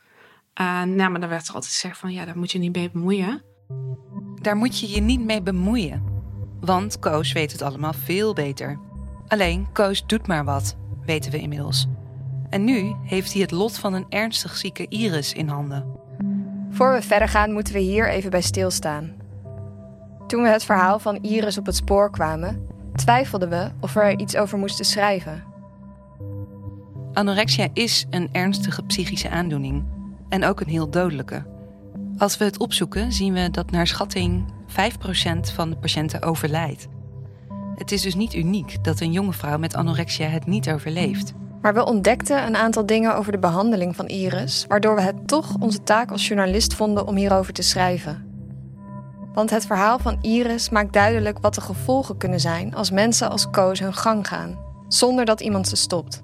Ja, 0.54 0.86
maar 0.86 1.20
dan 1.20 1.30
werd 1.30 1.48
er 1.48 1.54
altijd 1.54 1.74
gezegd 1.74 1.98
van 1.98 2.14
ja, 2.14 2.26
daar 2.26 2.38
moet 2.38 2.52
je 2.52 2.60
niet 2.60 2.76
mee 2.76 2.92
bemoeien. 2.92 3.53
Daar 4.42 4.56
moet 4.56 4.80
je 4.80 4.90
je 4.90 5.02
niet 5.02 5.22
mee 5.22 5.42
bemoeien. 5.42 6.04
Want 6.60 7.00
Koos 7.00 7.32
weet 7.32 7.52
het 7.52 7.62
allemaal 7.62 7.94
veel 7.94 8.34
beter. 8.34 8.80
Alleen 9.28 9.68
Koos 9.72 10.06
doet 10.06 10.28
maar 10.28 10.46
wat, 10.46 10.76
weten 11.06 11.32
we 11.32 11.40
inmiddels. 11.40 11.88
En 12.50 12.64
nu 12.64 12.96
heeft 13.04 13.34
hij 13.34 13.42
het 13.42 13.52
lot 13.52 13.78
van 13.78 13.94
een 13.94 14.06
ernstig 14.10 14.56
zieke 14.56 14.88
Iris 14.88 15.34
in 15.34 15.48
handen. 15.48 15.86
Voor 16.70 16.94
we 16.94 17.02
verder 17.02 17.28
gaan, 17.28 17.52
moeten 17.52 17.74
we 17.74 17.80
hier 17.80 18.10
even 18.10 18.30
bij 18.30 18.42
stilstaan. 18.42 19.14
Toen 20.28 20.42
we 20.42 20.50
het 20.50 20.64
verhaal 20.64 21.00
van 21.00 21.22
Iris 21.22 21.58
op 21.58 21.66
het 21.66 21.76
spoor 21.76 22.12
kwamen, 22.12 22.68
twijfelden 22.96 23.50
we 23.50 23.72
of 23.80 23.94
we 23.94 24.00
er 24.00 24.20
iets 24.20 24.36
over 24.36 24.58
moesten 24.58 24.86
schrijven. 24.86 25.44
Anorexia 27.14 27.68
is 27.74 28.06
een 28.10 28.30
ernstige 28.32 28.84
psychische 28.84 29.30
aandoening 29.30 29.84
en 30.30 30.46
ook 30.46 30.60
een 30.60 30.70
heel 30.70 30.90
dodelijke. 30.90 31.53
Als 32.18 32.38
we 32.38 32.44
het 32.44 32.58
opzoeken, 32.58 33.12
zien 33.12 33.34
we 33.34 33.52
dat 33.52 33.72
naar 33.72 33.88
schatting 33.88 34.46
5% 34.68 34.74
van 35.54 35.70
de 35.70 35.78
patiënten 35.78 36.22
overlijdt. 36.22 36.88
Het 37.76 37.92
is 37.92 38.02
dus 38.02 38.16
niet 38.16 38.34
uniek 38.34 38.84
dat 38.84 39.00
een 39.00 39.12
jonge 39.12 39.34
vrouw 39.34 39.58
met 39.58 39.76
anorexia 39.76 40.28
het 40.28 40.46
niet 40.46 40.70
overleeft. 40.70 41.34
Maar 41.62 41.74
we 41.74 41.86
ontdekten 41.86 42.46
een 42.46 42.56
aantal 42.56 42.86
dingen 42.86 43.16
over 43.16 43.32
de 43.32 43.38
behandeling 43.38 43.96
van 43.96 44.08
Iris, 44.08 44.66
waardoor 44.68 44.96
we 44.96 45.02
het 45.02 45.28
toch 45.28 45.56
onze 45.60 45.84
taak 45.84 46.12
als 46.12 46.28
journalist 46.28 46.74
vonden 46.74 47.08
om 47.08 47.16
hierover 47.16 47.54
te 47.54 47.62
schrijven. 47.62 48.26
Want 49.34 49.50
het 49.50 49.66
verhaal 49.66 50.00
van 50.00 50.18
Iris 50.22 50.70
maakt 50.70 50.94
duidelijk 50.94 51.38
wat 51.42 51.56
de 51.56 51.62
gevolgen 51.62 52.18
kunnen 52.18 52.40
zijn 52.40 52.76
als 52.76 52.92
mensen 52.92 53.30
als 53.30 53.50
Koos 53.50 53.80
hun 53.80 53.94
gang 53.94 54.28
gaan, 54.28 54.58
zonder 54.88 55.26
dat 55.26 55.42
iemand 55.42 55.68
ze 55.68 55.76
stopt. 55.76 56.22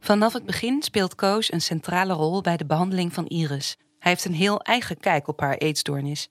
Vanaf 0.00 0.32
het 0.32 0.44
begin 0.44 0.82
speelt 0.82 1.14
Koos 1.14 1.52
een 1.52 1.60
centrale 1.60 2.12
rol 2.12 2.40
bij 2.40 2.56
de 2.56 2.66
behandeling 2.66 3.14
van 3.14 3.26
Iris. 3.26 3.76
Hij 3.98 4.10
heeft 4.10 4.24
een 4.24 4.34
heel 4.34 4.60
eigen 4.60 4.98
kijk 4.98 5.28
op 5.28 5.40
haar 5.40 5.56
eetstoornis. 5.56 6.28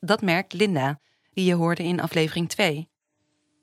Dat 0.00 0.22
merkt 0.22 0.52
Linda, 0.52 1.00
die 1.32 1.44
je 1.44 1.54
hoorde 1.54 1.82
in 1.82 2.00
aflevering 2.00 2.48
2. 2.48 2.88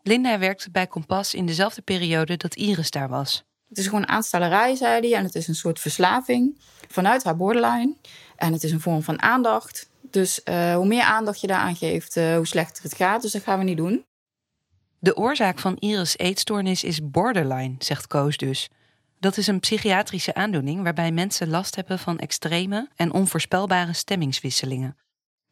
Linda 0.04 0.40
werkte 0.40 0.72
bij 0.72 0.88
Kompas 0.88 1.34
in 1.34 1.46
dezelfde 1.46 1.82
periode 1.82 2.38
dat 2.38 2.56
Iris 2.56 2.92
daar 2.92 3.10
was. 3.10 3.44
Het 3.70 3.78
is 3.78 3.88
gewoon 3.88 4.08
aanstellerij, 4.08 4.76
zei 4.76 5.00
hij. 5.00 5.18
En 5.18 5.24
het 5.24 5.36
is 5.36 5.48
een 5.48 5.56
soort 5.56 5.80
verslaving 5.80 6.62
vanuit 6.88 7.24
haar 7.24 7.38
borderline. 7.38 7.96
En 8.36 8.54
het 8.54 8.64
is 8.64 8.72
een 8.72 8.80
vorm 8.80 9.04
van 9.04 9.22
aandacht. 9.22 9.90
Dus 10.02 10.42
uh, 10.46 10.76
hoe 10.76 10.88
meer 10.88 11.04
aandacht 11.04 11.42
je 11.42 11.48
daaraan 11.48 11.76
geeft, 11.76 12.16
uh, 12.16 12.36
hoe 12.36 12.48
slechter 12.48 12.84
het 12.84 12.96
gaat. 12.96 13.22
Dus 13.22 13.32
dat 13.32 13.44
gaan 13.44 13.58
we 13.60 13.64
niet 13.64 13.78
doen. 13.78 14.06
De 15.00 15.18
oorzaak 15.18 15.60
van 15.60 15.76
Iris' 15.78 16.18
eetstoornis 16.18 16.84
is 16.84 17.10
borderline, 17.10 17.76
zegt 17.80 18.08
Koos 18.08 18.38
dus. 18.38 18.70
Dat 19.20 19.38
is 19.38 19.48
een 19.48 19.60
psychiatrische 19.60 20.34
aandoening 20.34 20.84
waarbij 20.84 21.12
mensen 21.12 21.50
last 21.50 21.76
hebben 21.76 22.00
van 22.00 22.20
extreme 22.20 22.88
en 22.96 23.12
onvoorspelbare 23.12 23.94
stemmingswisselingen. 23.94 24.98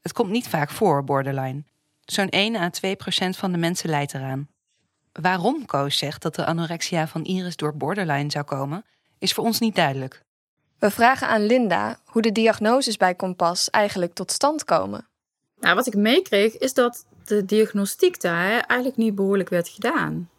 Het 0.02 0.14
komt 0.14 0.30
niet 0.30 0.48
vaak 0.48 0.70
voor, 0.70 1.04
borderline. 1.04 1.64
Zo'n 2.02 2.30
1 2.30 2.56
à 2.56 2.70
2 2.70 2.96
procent 2.96 3.38
van 3.38 3.52
de 3.52 3.58
mensen 3.58 3.90
lijdt 3.90 4.14
eraan. 4.14 4.48
Waarom 5.12 5.66
Koos 5.66 5.98
zegt 5.98 6.22
dat 6.22 6.36
de 6.36 6.46
anorexia 6.46 7.08
van 7.08 7.24
Iris 7.24 7.56
door 7.56 7.78
borderline 7.78 8.32
zou 8.32 8.46
komen, 8.46 8.86
is 9.20 9.34
voor 9.34 9.44
ons 9.44 9.60
niet 9.60 9.76
duidelijk. 9.76 10.22
We 10.80 10.92
vragen 10.92 11.28
aan 11.28 11.46
Linda 11.46 12.00
hoe 12.06 12.22
de 12.22 12.32
diagnoses 12.32 12.98
bij 12.98 13.16
Kompas 13.16 13.70
eigenlijk 13.70 14.14
tot 14.14 14.32
stand 14.32 14.64
komen. 14.64 15.08
Nou, 15.60 15.76
wat 15.76 15.88
ik 15.88 15.96
meekreeg 15.96 16.58
is 16.58 16.74
dat 16.74 17.06
de 17.26 17.46
diagnostiek 17.46 18.22
daar 18.22 18.60
eigenlijk 18.60 18.98
niet 18.98 19.16
behoorlijk 19.16 19.50
werd 19.50 19.70
gedaan. 19.70 20.30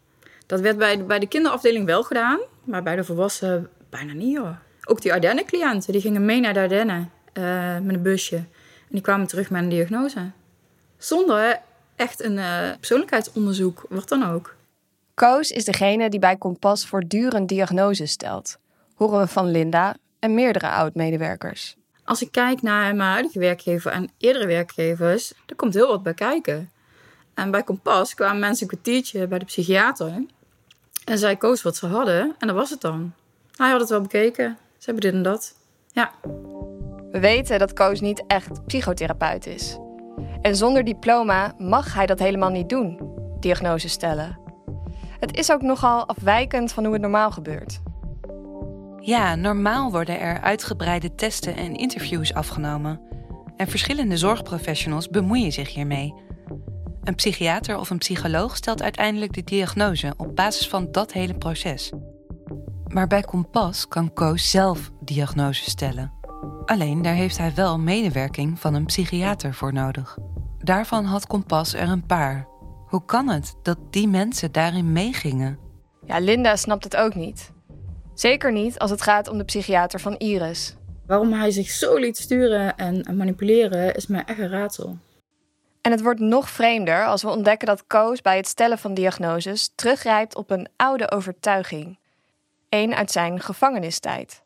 Dat 0.47 0.61
werd 0.61 0.79
bij, 0.79 1.05
bij 1.05 1.19
de 1.19 1.29
kinderafdeling 1.29 1.87
wel 1.87 2.03
gedaan, 2.03 2.41
maar 2.69 2.83
bij 2.83 2.97
de 2.97 3.05
volwassenen 3.05 3.69
bijna 3.91 4.13
niet 4.13 4.37
hoor. 4.37 4.59
Ook 4.85 5.03
die 5.03 5.13
Ardennen-cliënten, 5.13 5.93
die 5.93 6.01
gingen 6.01 6.25
mee 6.25 6.41
naar 6.41 6.55
de 6.55 6.61
Ardennen 6.61 7.11
uh, 7.35 7.79
met 7.79 7.95
een 7.95 8.03
busje. 8.03 8.37
En 8.37 8.95
die 8.95 9.01
kwamen 9.01 9.27
terug 9.27 9.51
met 9.51 9.63
een 9.63 9.69
diagnose. 9.69 10.31
Zonder 10.99 11.61
echt 11.97 12.23
een 12.23 12.37
uh, 12.37 12.71
persoonlijkheidsonderzoek, 12.77 13.87
wat 13.89 14.09
dan 14.09 14.25
ook. 14.31 14.57
Koos 15.15 15.51
is 15.51 15.65
degene 15.65 16.11
die 16.11 16.21
bij 16.21 16.37
Kompas 16.37 16.87
voortdurend 16.87 17.49
diagnoses 17.49 18.11
stelt. 18.11 18.59
Horen 18.95 19.21
we 19.21 19.27
van 19.27 19.51
Linda 19.51 19.97
en 20.19 20.35
meerdere 20.35 20.69
oud-medewerkers. 20.69 21.77
Als 22.05 22.23
ik 22.23 22.31
kijk 22.31 22.63
naar 22.63 22.95
mijn 22.95 23.11
huidige 23.11 23.39
werkgever 23.39 23.93
en 23.93 24.11
eerdere 24.19 24.47
werkgevers, 24.47 25.33
er 25.47 25.57
komt 25.57 25.75
heel 25.75 25.89
wat 25.89 26.03
bij 26.03 26.15
kijken. 26.15 26.71
En 27.35 27.51
bij 27.51 27.63
Kompas 27.63 28.15
kwamen 28.15 28.39
mensen 28.39 28.63
een 28.63 28.73
kwartiertje 28.73 29.27
bij 29.27 29.39
de 29.39 29.45
psychiater. 29.45 30.25
En 31.09 31.19
zij 31.19 31.37
koos 31.37 31.63
wat 31.63 31.77
ze 31.77 31.87
hadden 31.87 32.35
en 32.39 32.47
dat 32.47 32.57
was 32.57 32.71
het 32.71 32.81
dan. 32.81 33.13
Hij 33.57 33.71
had 33.71 33.81
het 33.81 33.89
wel 33.89 34.01
bekeken. 34.01 34.57
Ze 34.79 34.85
hebben 34.85 35.03
dit 35.03 35.13
en 35.13 35.23
dat. 35.23 35.55
Ja. 35.93 36.11
We 37.11 37.19
weten 37.21 37.59
dat 37.59 37.73
Koos 37.73 38.01
niet 38.01 38.23
echt 38.27 38.67
psychotherapeut 38.67 39.47
is. 39.47 39.79
En 40.43 40.57
zonder 40.57 40.85
diploma 40.85 41.55
mag 41.59 41.95
hij 41.95 42.07
dat 42.07 42.19
helemaal 42.19 42.51
niet 42.51 42.69
doen, 42.69 43.01
diagnose 43.41 43.89
stellen. 43.89 44.39
Het 45.21 45.37
is 45.37 45.53
ook 45.53 45.63
nogal 45.63 46.07
afwijkend 46.07 46.73
van 46.73 46.85
hoe 46.85 46.93
het 46.93 47.03
normaal 47.03 47.31
gebeurt. 47.31 47.81
Ja, 49.01 49.35
normaal 49.35 49.91
worden 49.91 50.21
er 50.21 50.41
uitgebreide 50.41 51.15
testen 51.15 51.57
en 51.57 51.77
interviews 51.77 52.35
afgenomen. 52.35 53.01
En 53.57 53.69
verschillende 53.69 54.17
zorgprofessionals 54.17 55.09
bemoeien 55.09 55.53
zich 55.53 55.75
hiermee. 55.75 56.15
Een 57.03 57.15
psychiater 57.15 57.79
of 57.79 57.91
een 57.91 57.99
psycholoog 57.99 58.57
stelt 58.57 58.83
uiteindelijk 58.83 59.33
de 59.33 59.45
diagnose 59.45 60.15
op 60.17 60.37
basis 60.37 60.69
van 60.69 60.89
dat 60.93 61.13
hele 61.13 61.35
proces. 61.35 61.93
Maar 62.89 63.07
bij 63.07 63.23
Kompas 63.23 63.89
kan 63.89 64.13
Koos 64.13 64.51
zelf 64.51 64.91
diagnose 65.01 65.71
stellen. 65.71 66.13
Alleen 66.65 67.03
daar 67.03 67.15
heeft 67.15 67.39
hij 67.39 67.55
wel 67.55 67.79
medewerking 67.79 68.61
van 68.61 68.75
een 68.75 68.85
psychiater 68.85 69.55
voor 69.55 69.73
nodig. 69.73 70.19
Daarvan 70.59 71.05
had 71.05 71.27
Kompas 71.27 71.75
er 71.75 71.89
een 71.89 72.07
paar. 72.07 72.49
Hoe 72.87 73.05
kan 73.05 73.29
het 73.29 73.55
dat 73.63 73.79
die 73.91 74.09
mensen 74.09 74.53
daarin 74.53 74.93
meegingen? 74.93 75.59
Ja, 76.07 76.19
Linda 76.19 76.57
snapt 76.57 76.85
het 76.85 76.97
ook 76.97 77.15
niet. 77.15 77.53
Zeker 78.15 78.53
niet 78.53 78.79
als 78.79 78.91
het 78.91 79.03
gaat 79.03 79.29
om 79.29 79.39
de 79.39 79.45
psychiater 79.45 80.01
van 80.01 80.17
Iris. 80.17 80.77
Waarom 81.07 81.33
hij 81.33 81.51
zich 81.51 81.71
zo 81.71 81.97
liet 81.97 82.17
sturen 82.17 82.77
en 82.77 83.17
manipuleren 83.17 83.95
is 83.95 84.07
mij 84.07 84.25
echt 84.25 84.39
een 84.39 84.49
raadsel. 84.49 84.99
En 85.81 85.91
het 85.91 86.03
wordt 86.03 86.21
nog 86.21 86.51
vreemder 86.51 87.07
als 87.07 87.23
we 87.23 87.29
ontdekken 87.29 87.67
dat 87.67 87.87
Koos 87.87 88.21
bij 88.21 88.37
het 88.37 88.47
stellen 88.47 88.79
van 88.79 88.95
diagnoses 88.95 89.73
teruggrijpt 89.75 90.37
op 90.37 90.51
een 90.51 90.69
oude 90.77 91.11
overtuiging. 91.11 91.99
Een 92.69 92.95
uit 92.95 93.11
zijn 93.11 93.41
gevangenistijd. 93.41 94.43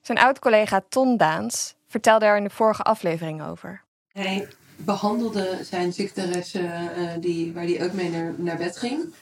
Zijn 0.00 0.18
oud-collega 0.18 0.82
Ton 0.88 1.16
Daans 1.16 1.74
vertelde 1.88 2.24
er 2.24 2.36
in 2.36 2.44
de 2.44 2.50
vorige 2.50 2.82
aflevering 2.82 3.42
over. 3.42 3.84
Hij 4.12 4.48
behandelde 4.76 5.58
zijn 5.62 5.92
secretaresse 5.92 6.60
uh, 6.60 7.12
die, 7.20 7.52
waar 7.52 7.64
hij 7.64 7.84
ook 7.84 7.92
mee 7.92 8.10
naar, 8.10 8.34
naar 8.36 8.56
bed 8.56 8.76
ging. 8.76 9.14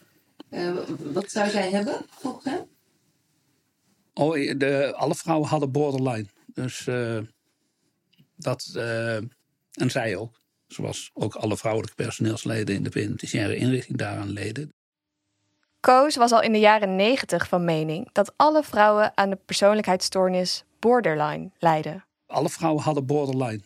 Uh, 0.50 0.72
wat 1.12 1.30
zou 1.30 1.50
zij 1.50 1.70
hebben, 1.70 2.04
volgens 2.08 2.44
hem? 2.44 2.68
Oh, 4.14 4.58
de, 4.58 4.92
alle 4.96 5.14
vrouwen 5.14 5.48
hadden 5.48 5.70
borderline. 5.70 6.26
Dus 6.46 6.86
uh, 6.86 7.18
dat. 8.36 8.72
en 9.72 9.90
zij 9.90 10.16
ook. 10.16 10.39
Zoals 10.72 11.10
ook 11.12 11.34
alle 11.34 11.56
vrouwelijke 11.56 11.94
personeelsleden 11.94 12.74
in 12.74 12.82
de 12.82 12.90
penitentiaire 12.90 13.56
inrichting 13.56 13.98
daaraan 13.98 14.30
leden. 14.30 14.72
Koos 15.80 16.16
was 16.16 16.32
al 16.32 16.42
in 16.42 16.52
de 16.52 16.58
jaren 16.58 16.96
90 16.96 17.48
van 17.48 17.64
mening 17.64 18.12
dat 18.12 18.32
alle 18.36 18.62
vrouwen 18.62 19.16
aan 19.16 19.30
de 19.30 19.38
persoonlijkheidsstoornis 19.46 20.64
borderline 20.78 21.50
lijden. 21.58 22.04
Alle 22.26 22.48
vrouwen 22.48 22.82
hadden 22.82 23.06
borderline. 23.06 23.60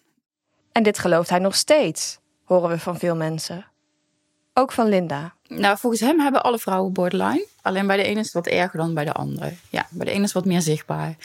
En 0.72 0.82
dit 0.82 0.98
gelooft 0.98 1.30
hij 1.30 1.38
nog 1.38 1.54
steeds, 1.54 2.18
horen 2.44 2.70
we 2.70 2.78
van 2.78 2.98
veel 2.98 3.16
mensen. 3.16 3.66
Ook 4.56 4.72
van 4.72 4.88
Linda. 4.88 5.34
Nou, 5.48 5.78
volgens 5.78 6.02
hem 6.02 6.20
hebben 6.20 6.42
alle 6.42 6.58
vrouwen 6.58 6.92
borderline. 6.92 7.46
Alleen 7.62 7.86
bij 7.86 7.96
de 7.96 8.02
ene 8.02 8.20
is 8.20 8.24
het 8.24 8.34
wat 8.34 8.46
erger 8.46 8.78
dan 8.78 8.94
bij 8.94 9.04
de 9.04 9.12
andere. 9.12 9.52
Ja, 9.70 9.86
bij 9.90 10.06
de 10.06 10.12
ene 10.12 10.22
is 10.22 10.32
het 10.32 10.42
wat 10.42 10.52
meer 10.52 10.60
zichtbaar. 10.60 11.16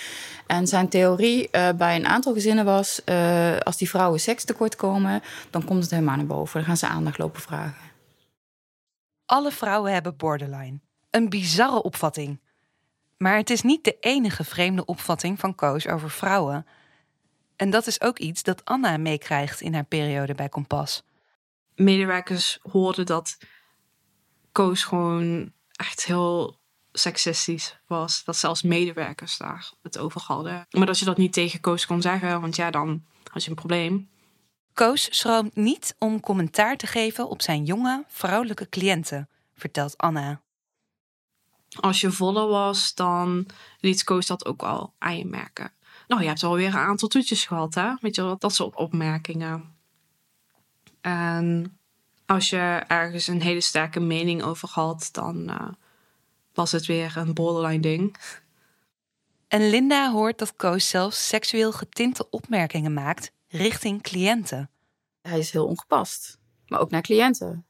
En 0.47 0.67
zijn 0.67 0.89
theorie 0.89 1.49
uh, 1.51 1.69
bij 1.69 1.95
een 1.95 2.07
aantal 2.07 2.33
gezinnen 2.33 2.65
was... 2.65 3.01
Uh, 3.05 3.57
als 3.57 3.77
die 3.77 3.89
vrouwen 3.89 4.19
seks 4.19 4.43
tekort 4.43 4.75
komen, 4.75 5.21
dan 5.49 5.65
komt 5.65 5.81
het 5.81 5.91
helemaal 5.91 6.15
naar 6.15 6.25
boven. 6.25 6.53
Dan 6.53 6.65
gaan 6.65 6.77
ze 6.77 6.87
aandacht 6.87 7.17
lopen 7.17 7.41
vragen. 7.41 7.91
Alle 9.25 9.51
vrouwen 9.51 9.93
hebben 9.93 10.17
borderline. 10.17 10.79
Een 11.09 11.29
bizarre 11.29 11.83
opvatting. 11.83 12.39
Maar 13.17 13.37
het 13.37 13.49
is 13.49 13.61
niet 13.61 13.83
de 13.83 13.97
enige 13.99 14.43
vreemde 14.43 14.85
opvatting 14.85 15.39
van 15.39 15.55
Koos 15.55 15.87
over 15.87 16.09
vrouwen. 16.09 16.65
En 17.55 17.69
dat 17.69 17.87
is 17.87 18.01
ook 18.01 18.19
iets 18.19 18.43
dat 18.43 18.65
Anna 18.65 18.97
meekrijgt 18.97 19.61
in 19.61 19.73
haar 19.73 19.83
periode 19.83 20.35
bij 20.35 20.49
Kompas. 20.49 21.03
Medewerkers 21.79 22.59
hoorden 22.61 23.05
dat 23.05 23.37
Koos 24.51 24.83
gewoon 24.83 25.53
echt 25.71 26.05
heel 26.05 26.59
seksistisch 26.91 27.79
was. 27.87 28.23
Dat 28.23 28.35
zelfs 28.35 28.61
medewerkers 28.61 29.37
daar 29.37 29.71
het 29.81 29.97
over 29.97 30.21
hadden. 30.21 30.67
Maar 30.69 30.85
dat 30.85 30.99
je 30.99 31.05
dat 31.05 31.17
niet 31.17 31.33
tegen 31.33 31.59
Koos 31.59 31.85
kon 31.85 32.01
zeggen, 32.01 32.41
want 32.41 32.55
ja, 32.55 32.71
dan 32.71 33.05
had 33.31 33.43
je 33.43 33.49
een 33.49 33.55
probleem. 33.55 34.09
Koos 34.73 35.07
schroomt 35.17 35.55
niet 35.55 35.95
om 35.97 36.19
commentaar 36.19 36.77
te 36.77 36.87
geven 36.87 37.29
op 37.29 37.41
zijn 37.41 37.65
jonge 37.65 38.03
vrouwelijke 38.07 38.69
cliënten, 38.69 39.29
vertelt 39.53 39.97
Anna. 39.97 40.41
Als 41.79 42.01
je 42.01 42.11
voller 42.11 42.47
was, 42.47 42.93
dan 42.93 43.45
liet 43.79 44.03
Koos 44.03 44.25
dat 44.25 44.45
ook 44.45 44.63
al 44.63 44.93
aan 44.97 45.17
je 45.17 45.25
merken. 45.25 45.73
Nou, 46.07 46.21
je 46.21 46.27
hebt 46.27 46.43
alweer 46.43 46.67
een 46.67 46.73
aantal 46.73 47.07
toetjes 47.07 47.45
gehad, 47.45 47.73
hè? 47.75 47.93
Weet 48.01 48.15
je, 48.15 48.35
dat 48.39 48.53
soort 48.53 48.75
opmerkingen. 48.75 49.77
En 51.01 51.77
als 52.25 52.49
je 52.49 52.83
ergens 52.87 53.27
een 53.27 53.41
hele 53.41 53.61
sterke 53.61 53.99
mening 53.99 54.43
over 54.43 54.69
had, 54.69 55.09
dan 55.11 55.49
uh, 55.49 55.67
was 56.53 56.71
het 56.71 56.85
weer 56.85 57.17
een 57.17 57.33
borderline 57.33 57.81
ding. 57.81 58.15
En 59.47 59.69
Linda 59.69 60.11
hoort 60.11 60.37
dat 60.37 60.55
Koos 60.55 60.89
zelfs 60.89 61.27
seksueel 61.27 61.71
getinte 61.71 62.29
opmerkingen 62.29 62.93
maakt 62.93 63.31
richting 63.47 64.01
cliënten. 64.01 64.69
Hij 65.21 65.39
is 65.39 65.51
heel 65.51 65.65
ongepast, 65.65 66.39
maar 66.67 66.79
ook 66.79 66.89
naar 66.91 67.01
cliënten. 67.01 67.65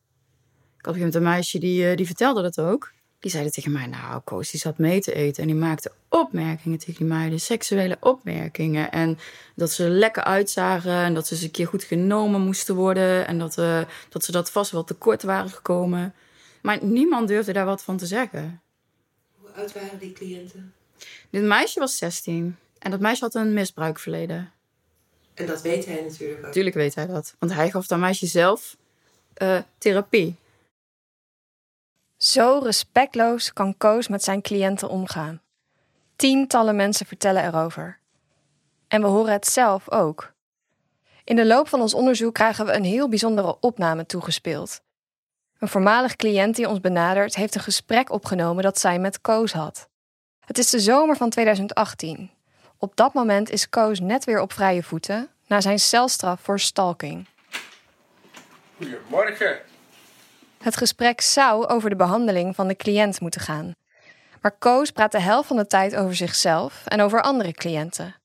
Ik 0.77 0.85
had 0.85 0.95
een 0.95 1.23
meisje 1.23 1.59
die, 1.59 1.95
die 1.95 2.05
vertelde 2.05 2.41
dat 2.41 2.59
ook. 2.59 2.93
Die 3.19 3.31
zeiden 3.31 3.51
tegen 3.51 3.71
mij, 3.71 3.85
nou, 3.85 4.21
Koos 4.23 4.51
die 4.51 4.59
zat 4.59 4.77
mee 4.77 5.01
te 5.01 5.13
eten. 5.13 5.41
En 5.41 5.49
die 5.49 5.57
maakte 5.57 5.91
opmerkingen 6.09 6.79
tegen 6.79 6.95
die 6.95 7.07
meiden, 7.07 7.39
seksuele 7.39 7.97
opmerkingen. 7.99 8.91
En 8.91 9.17
dat 9.55 9.71
ze 9.71 9.89
lekker 9.89 10.23
uitzagen 10.23 10.91
en 10.91 11.13
dat 11.13 11.27
ze 11.27 11.33
eens 11.33 11.43
een 11.43 11.51
keer 11.51 11.67
goed 11.67 11.83
genomen 11.83 12.41
moesten 12.41 12.75
worden. 12.75 13.27
En 13.27 13.39
dat, 13.39 13.57
uh, 13.57 13.81
dat 14.09 14.23
ze 14.23 14.31
dat 14.31 14.51
vast 14.51 14.71
wel 14.71 14.83
tekort 14.83 15.23
waren 15.23 15.49
gekomen. 15.49 16.13
Maar 16.61 16.83
niemand 16.83 17.27
durfde 17.27 17.53
daar 17.53 17.65
wat 17.65 17.83
van 17.83 17.97
te 17.97 18.05
zeggen. 18.05 18.61
Hoe 19.39 19.49
oud 19.49 19.73
waren 19.73 19.99
die 19.99 20.13
cliënten? 20.13 20.73
Dit 21.29 21.43
meisje 21.43 21.79
was 21.79 21.97
16. 21.97 22.57
En 22.79 22.91
dat 22.91 22.99
meisje 22.99 23.23
had 23.23 23.35
een 23.35 23.53
misbruikverleden. 23.53 24.51
En 25.33 25.45
dat 25.45 25.61
weet 25.61 25.85
hij 25.85 26.01
natuurlijk 26.01 26.39
ook. 26.39 26.45
Natuurlijk 26.45 26.75
weet 26.75 26.95
hij 26.95 27.07
dat. 27.07 27.35
Want 27.39 27.53
hij 27.53 27.69
gaf 27.69 27.87
dat 27.87 27.99
meisje 27.99 28.25
zelf 28.25 28.77
uh, 29.41 29.59
therapie. 29.77 30.35
Zo 32.19 32.59
respectloos 32.63 33.53
kan 33.53 33.77
Koos 33.77 34.07
met 34.07 34.23
zijn 34.23 34.41
cliënten 34.41 34.89
omgaan. 34.89 35.41
Tientallen 36.15 36.75
mensen 36.75 37.05
vertellen 37.05 37.45
erover. 37.45 37.99
En 38.87 39.01
we 39.01 39.07
horen 39.07 39.33
het 39.33 39.47
zelf 39.47 39.91
ook. 39.91 40.33
In 41.23 41.35
de 41.35 41.45
loop 41.45 41.67
van 41.67 41.81
ons 41.81 41.93
onderzoek 41.93 42.33
krijgen 42.33 42.65
we 42.65 42.73
een 42.73 42.83
heel 42.83 43.09
bijzondere 43.09 43.57
opname 43.59 44.05
toegespeeld. 44.05 44.81
Een 45.59 45.67
voormalig 45.67 46.15
cliënt 46.15 46.55
die 46.55 46.69
ons 46.69 46.81
benadert 46.81 47.35
heeft 47.35 47.55
een 47.55 47.61
gesprek 47.61 48.11
opgenomen 48.11 48.63
dat 48.63 48.79
zij 48.79 48.99
met 48.99 49.21
Koos 49.21 49.51
had. 49.51 49.89
Het 50.45 50.57
is 50.57 50.69
de 50.69 50.79
zomer 50.79 51.15
van 51.15 51.29
2018. 51.29 52.31
Op 52.77 52.95
dat 52.95 53.13
moment 53.13 53.49
is 53.49 53.69
Koos 53.69 53.99
net 53.99 54.23
weer 54.23 54.41
op 54.41 54.53
vrije 54.53 54.83
voeten 54.83 55.29
na 55.47 55.61
zijn 55.61 55.79
celstraf 55.79 56.41
voor 56.41 56.59
stalking. 56.59 57.27
Goedemorgen. 58.77 59.59
Het 60.63 60.77
gesprek 60.77 61.21
zou 61.21 61.67
over 61.67 61.89
de 61.89 61.95
behandeling 61.95 62.55
van 62.55 62.67
de 62.67 62.75
cliënt 62.75 63.19
moeten 63.19 63.41
gaan. 63.41 63.75
Maar 64.41 64.57
Koos 64.57 64.91
praat 64.91 65.11
de 65.11 65.21
helft 65.21 65.47
van 65.47 65.57
de 65.57 65.67
tijd 65.67 65.95
over 65.95 66.15
zichzelf 66.15 66.81
en 66.85 67.01
over 67.01 67.21
andere 67.21 67.51
cliënten. 67.51 68.15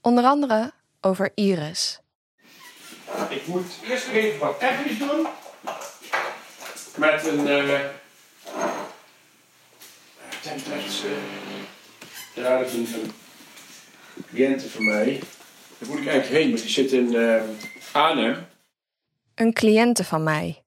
Onder 0.00 0.24
andere 0.24 0.72
over 1.00 1.30
Iris. 1.34 2.00
Ik 3.28 3.46
moet 3.46 3.78
eerst 3.84 4.08
even 4.08 4.38
wat 4.38 4.58
technisch 4.58 4.98
doen. 4.98 5.26
Met 6.96 7.26
een 7.26 7.46
uh, 7.46 7.80
templates. 10.42 11.04
Uh, 11.04 11.10
ja, 12.34 12.58
dat 12.58 12.66
is 12.66 12.74
een, 12.74 13.12
een 14.16 14.24
cliënte 14.30 14.70
van 14.70 14.84
mij. 14.84 15.20
Daar 15.78 15.88
moet 15.88 15.98
ik 15.98 16.06
eigenlijk 16.06 16.42
heen, 16.42 16.50
maar 16.50 16.60
die 16.60 16.70
zit 16.70 16.92
in 16.92 17.12
uh, 17.12 17.42
Arnhem. 17.92 18.46
Een 19.34 19.52
cliënte 19.52 20.04
van 20.04 20.22
mij. 20.22 20.61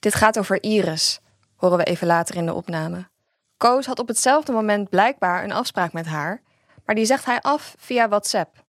Dit 0.00 0.14
gaat 0.14 0.38
over 0.38 0.62
Iris, 0.62 1.20
horen 1.56 1.78
we 1.78 1.84
even 1.84 2.06
later 2.06 2.36
in 2.36 2.46
de 2.46 2.54
opname. 2.54 3.08
Koos 3.56 3.86
had 3.86 3.98
op 3.98 4.08
hetzelfde 4.08 4.52
moment 4.52 4.88
blijkbaar 4.88 5.44
een 5.44 5.52
afspraak 5.52 5.92
met 5.92 6.06
haar, 6.06 6.42
maar 6.84 6.94
die 6.94 7.04
zegt 7.04 7.24
hij 7.24 7.40
af 7.40 7.74
via 7.78 8.08
WhatsApp. 8.08 8.64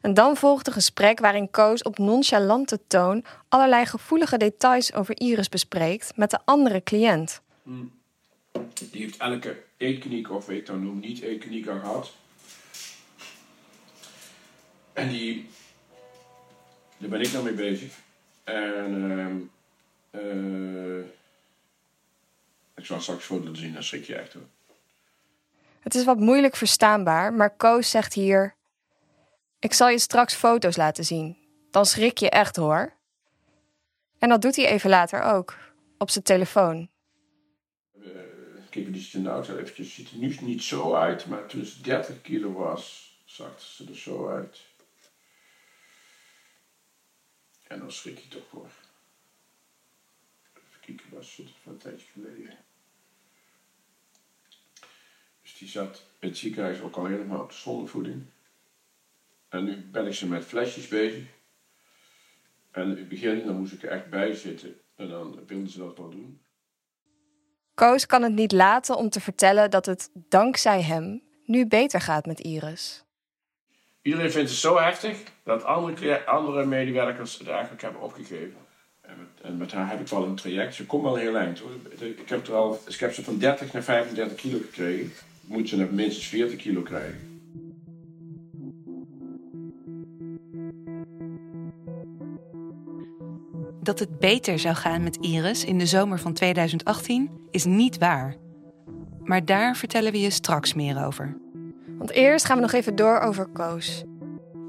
En 0.00 0.14
dan 0.14 0.36
volgt 0.36 0.66
een 0.66 0.72
gesprek 0.72 1.18
waarin 1.18 1.50
Koos 1.50 1.82
op 1.82 1.98
nonchalante 1.98 2.80
toon 2.86 3.24
allerlei 3.48 3.86
gevoelige 3.86 4.36
details 4.36 4.92
over 4.92 5.20
Iris 5.20 5.48
bespreekt 5.48 6.16
met 6.16 6.30
de 6.30 6.38
andere 6.44 6.82
cliënt. 6.82 7.40
Die 8.90 9.02
heeft 9.02 9.16
elke 9.16 9.62
eetkliniek, 9.76 10.30
of 10.30 10.50
ik 10.50 10.66
dan 10.66 10.82
noem 10.82 10.98
niet 10.98 11.20
eetkliniek 11.20 11.64
gehad. 11.64 12.12
En 14.92 15.08
die, 15.08 15.48
daar 16.98 17.10
ben 17.10 17.20
ik 17.20 17.32
dan 17.32 17.44
mee 17.44 17.52
bezig. 17.52 17.92
En 18.44 18.94
uh, 18.94 19.48
uh, 20.16 21.04
Ik 22.74 22.84
zal 22.84 23.00
straks 23.00 23.24
foto 23.24 23.44
laten 23.44 23.56
zien, 23.56 23.72
dan 23.72 23.82
schrik 23.82 24.04
je 24.04 24.14
echt 24.16 24.32
hoor. 24.32 24.48
Het 25.80 25.94
is 25.94 26.04
wat 26.04 26.18
moeilijk 26.18 26.56
verstaanbaar, 26.56 27.32
maar 27.32 27.56
Koos 27.56 27.90
zegt 27.90 28.14
hier: 28.14 28.54
Ik 29.58 29.72
zal 29.72 29.88
je 29.88 29.98
straks 29.98 30.34
foto's 30.34 30.76
laten 30.76 31.04
zien. 31.04 31.36
Dan 31.70 31.86
schrik 31.86 32.18
je 32.18 32.30
echt 32.30 32.56
hoor. 32.56 32.92
En 34.18 34.28
dat 34.28 34.42
doet 34.42 34.56
hij 34.56 34.66
even 34.66 34.90
later 34.90 35.22
ook, 35.22 35.56
op 35.98 36.10
zijn 36.10 36.24
telefoon. 36.24 36.88
Kijk, 38.70 38.92
die 38.92 39.02
ziet 39.02 39.14
in 39.14 39.22
de 39.22 39.28
auto 39.28 39.56
eventjes. 39.56 39.94
Ziet 39.94 40.10
er 40.10 40.16
nu 40.16 40.36
niet 40.40 40.62
zo 40.62 40.94
uit, 40.94 41.26
maar 41.26 41.46
toen 41.46 41.64
ze 41.64 41.82
30 41.82 42.20
kilo 42.22 42.52
was, 42.52 43.14
zag 43.24 43.60
ze 43.60 43.84
er 43.88 43.96
zo 43.96 44.28
uit. 44.28 44.60
En 47.66 47.78
dan 47.78 47.92
schrik 47.92 48.18
je 48.18 48.28
toch 48.28 48.50
hoor. 48.50 48.70
Kijken, 50.86 51.06
was 51.10 51.36
het 51.36 51.50
van 51.62 51.72
een 51.72 51.78
tijdje 51.78 52.06
geleden. 52.12 52.56
Dus 55.42 55.58
die 55.58 55.68
zat 55.68 56.06
in 56.18 56.28
het 56.28 56.38
ziekenhuis 56.38 56.80
ook 56.80 56.96
al 56.96 57.06
helemaal 57.06 57.40
op 57.40 57.48
de 57.48 57.54
zondevoeding. 57.54 58.24
En 59.48 59.64
nu 59.64 59.76
ben 59.76 60.06
ik 60.06 60.14
ze 60.14 60.26
met 60.26 60.44
flesjes 60.44 60.88
bezig. 60.88 61.24
En 62.70 62.82
in 62.82 62.96
het 62.96 63.08
begin, 63.08 63.46
dan 63.46 63.56
moest 63.56 63.72
ik 63.72 63.82
er 63.82 63.88
echt 63.88 64.10
bij 64.10 64.34
zitten. 64.34 64.80
En 64.96 65.08
dan 65.08 65.46
wilden 65.46 65.68
ze 65.68 65.78
dat 65.78 65.96
wel 65.96 66.10
doen. 66.10 66.40
Koos 67.74 68.06
kan 68.06 68.22
het 68.22 68.32
niet 68.32 68.52
laten 68.52 68.96
om 68.96 69.08
te 69.08 69.20
vertellen 69.20 69.70
dat 69.70 69.86
het 69.86 70.10
dankzij 70.14 70.82
hem 70.82 71.22
nu 71.44 71.66
beter 71.66 72.00
gaat 72.00 72.26
met 72.26 72.40
Iris. 72.40 73.04
Iedereen 74.02 74.30
vindt 74.30 74.50
het 74.50 74.58
zo 74.58 74.78
heftig 74.78 75.22
dat 75.42 75.64
andere, 75.64 76.24
andere 76.24 76.64
medewerkers 76.64 77.38
het 77.38 77.48
eigenlijk 77.48 77.82
hebben 77.82 78.00
opgegeven. 78.00 78.65
En 79.06 79.14
met, 79.18 79.28
en 79.42 79.56
met 79.56 79.72
haar 79.72 79.90
heb 79.90 80.00
ik 80.00 80.08
wel 80.08 80.24
een 80.24 80.34
traject. 80.34 80.74
Ze 80.74 80.86
komt 80.86 81.02
wel 81.02 81.16
heel 81.16 81.36
eind 81.36 81.58
hoor. 81.58 81.70
Ik 81.98 82.28
heb, 82.28 82.46
er 82.46 82.54
al, 82.54 82.80
ik 82.86 82.96
heb 82.96 83.12
ze 83.12 83.24
van 83.24 83.38
30 83.38 83.72
naar 83.72 83.82
35 83.82 84.36
kilo 84.36 84.58
gekregen. 84.58 85.12
Moet 85.40 85.68
ze 85.68 85.76
naar 85.76 85.92
minstens 85.92 86.26
40 86.26 86.56
kilo 86.56 86.82
krijgen. 86.82 87.34
Dat 93.82 93.98
het 93.98 94.18
beter 94.18 94.58
zou 94.58 94.74
gaan 94.74 95.02
met 95.02 95.16
Iris 95.16 95.64
in 95.64 95.78
de 95.78 95.86
zomer 95.86 96.18
van 96.18 96.32
2018 96.32 97.30
is 97.50 97.64
niet 97.64 97.98
waar. 97.98 98.36
Maar 99.24 99.44
daar 99.44 99.76
vertellen 99.76 100.12
we 100.12 100.20
je 100.20 100.30
straks 100.30 100.74
meer 100.74 101.04
over. 101.04 101.36
Want 101.98 102.10
eerst 102.10 102.44
gaan 102.44 102.56
we 102.56 102.62
nog 102.62 102.72
even 102.72 102.96
door 102.96 103.20
over 103.20 103.46
Koos. 103.46 104.04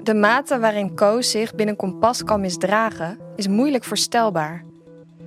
De 0.08 0.14
mate 0.14 0.58
waarin 0.58 0.94
Koos 0.94 1.30
zich 1.30 1.54
binnen 1.54 1.76
Kompas 1.76 2.24
kan 2.24 2.40
misdragen 2.40 3.18
is 3.36 3.48
moeilijk 3.48 3.84
voorstelbaar. 3.84 4.64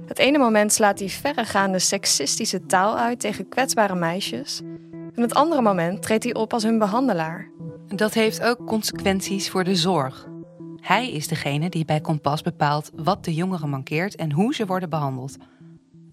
Het 0.05 0.17
ene 0.19 0.37
moment 0.37 0.73
slaat 0.73 0.99
hij 0.99 1.09
verregaande 1.09 1.79
seksistische 1.79 2.65
taal 2.65 2.97
uit 2.97 3.19
tegen 3.19 3.49
kwetsbare 3.49 3.95
meisjes. 3.95 4.61
En 5.15 5.21
het 5.21 5.33
andere 5.33 5.61
moment 5.61 6.01
treedt 6.01 6.23
hij 6.23 6.33
op 6.33 6.53
als 6.53 6.63
hun 6.63 6.77
behandelaar. 6.77 7.51
Dat 7.87 8.13
heeft 8.13 8.41
ook 8.41 8.65
consequenties 8.65 9.49
voor 9.49 9.63
de 9.63 9.75
zorg. 9.75 10.27
Hij 10.79 11.11
is 11.11 11.27
degene 11.27 11.69
die 11.69 11.85
bij 11.85 12.01
Kompas 12.01 12.41
bepaalt 12.41 12.91
wat 12.95 13.25
de 13.25 13.33
jongeren 13.33 13.69
mankeert 13.69 14.15
en 14.15 14.31
hoe 14.31 14.53
ze 14.53 14.65
worden 14.65 14.89
behandeld. 14.89 15.37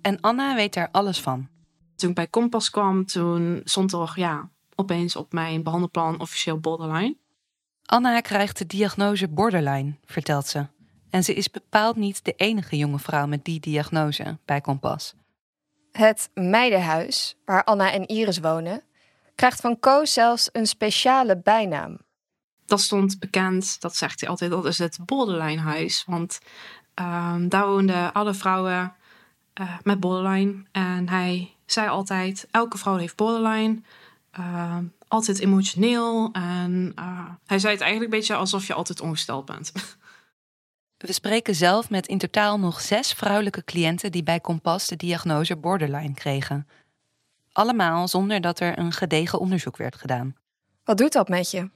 En 0.00 0.20
Anna 0.20 0.54
weet 0.54 0.74
daar 0.74 0.88
alles 0.90 1.20
van. 1.20 1.48
Toen 1.96 2.08
ik 2.08 2.14
bij 2.14 2.26
Kompas 2.26 2.70
kwam, 2.70 3.06
toen 3.06 3.60
stond 3.64 3.92
er 3.92 4.12
ja, 4.14 4.50
opeens 4.74 5.16
op 5.16 5.32
mijn 5.32 5.62
behandelplan 5.62 6.20
officieel 6.20 6.58
borderline. 6.58 7.16
Anna 7.90 8.20
krijgt 8.20 8.58
de 8.58 8.66
diagnose 8.66 9.28
borderline, 9.28 9.94
vertelt 10.04 10.46
ze. 10.46 10.66
En 11.10 11.24
ze 11.24 11.34
is 11.34 11.50
bepaald 11.50 11.96
niet 11.96 12.24
de 12.24 12.32
enige 12.36 12.76
jonge 12.76 12.98
vrouw 12.98 13.26
met 13.26 13.44
die 13.44 13.60
diagnose 13.60 14.38
bij 14.44 14.60
Kompas. 14.60 15.14
Het 15.92 16.30
meidenhuis, 16.34 17.36
waar 17.44 17.64
Anna 17.64 17.92
en 17.92 18.06
Iris 18.06 18.38
wonen, 18.38 18.82
krijgt 19.34 19.60
van 19.60 19.78
Koos 19.78 20.12
zelfs 20.12 20.48
een 20.52 20.66
speciale 20.66 21.40
bijnaam. 21.42 21.98
Dat 22.66 22.80
stond 22.80 23.18
bekend, 23.18 23.80
dat 23.80 23.96
zegt 23.96 24.20
hij 24.20 24.28
altijd, 24.28 24.50
dat 24.50 24.64
is 24.64 24.78
het 24.78 24.98
borderline 25.04 25.60
huis. 25.60 26.04
Want 26.06 26.40
ehm, 26.94 27.48
daar 27.48 27.66
woonden 27.66 28.12
alle 28.12 28.34
vrouwen 28.34 28.94
eh, 29.52 29.78
met 29.82 30.00
borderline. 30.00 30.64
En 30.72 31.08
hij 31.08 31.54
zei 31.66 31.88
altijd, 31.88 32.46
elke 32.50 32.78
vrouw 32.78 32.96
heeft 32.96 33.16
borderline. 33.16 33.80
Ehm, 34.30 34.84
altijd 35.08 35.38
emotioneel. 35.38 36.28
En 36.32 36.92
eh, 36.94 37.30
hij 37.46 37.58
zei 37.58 37.72
het 37.72 37.82
eigenlijk 37.82 38.12
een 38.12 38.18
beetje 38.18 38.34
alsof 38.34 38.66
je 38.66 38.74
altijd 38.74 39.00
ongesteld 39.00 39.44
bent. 39.44 39.72
We 40.98 41.12
spreken 41.12 41.54
zelf 41.54 41.90
met 41.90 42.06
in 42.06 42.18
totaal 42.18 42.58
nog 42.58 42.80
zes 42.80 43.12
vrouwelijke 43.12 43.64
cliënten 43.64 44.12
die 44.12 44.22
bij 44.22 44.40
Kompas 44.40 44.86
de 44.86 44.96
diagnose 44.96 45.56
borderline 45.56 46.14
kregen. 46.14 46.68
Allemaal 47.52 48.08
zonder 48.08 48.40
dat 48.40 48.60
er 48.60 48.78
een 48.78 48.92
gedegen 48.92 49.38
onderzoek 49.38 49.76
werd 49.76 49.96
gedaan. 49.96 50.36
Wat 50.84 50.98
doet 50.98 51.12
dat 51.12 51.28
met 51.28 51.50
je? 51.50 51.70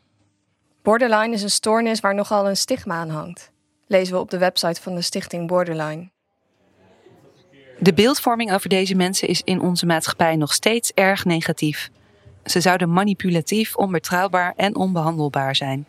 Borderline 0.83 1.35
is 1.35 1.43
een 1.43 1.51
stoornis 1.51 2.01
waar 2.01 2.15
nogal 2.15 2.49
een 2.49 2.57
stigma 2.57 2.95
aan 2.95 3.11
hangt. 3.11 3.51
Lezen 3.87 4.15
we 4.15 4.21
op 4.21 4.31
de 4.31 4.39
website 4.39 4.83
van 4.83 4.95
de 4.95 5.03
stichting 5.03 5.47
Borderline. 5.47 6.11
De 7.79 7.95
beeldvorming 7.95 8.53
over 8.53 8.69
deze 8.69 8.95
mensen 8.95 9.29
is 9.29 9.43
in 9.43 9.61
onze 9.61 9.87
maatschappij 9.87 10.37
nog 10.37 10.53
steeds 10.53 10.93
erg 10.93 11.25
negatief. 11.25 11.91
Ze 12.45 12.61
zouden 12.61 12.93
manipulatief, 12.93 13.77
onbetrouwbaar 13.77 14.53
en 14.57 14.77
onbehandelbaar 14.77 15.57
zijn. 15.57 15.87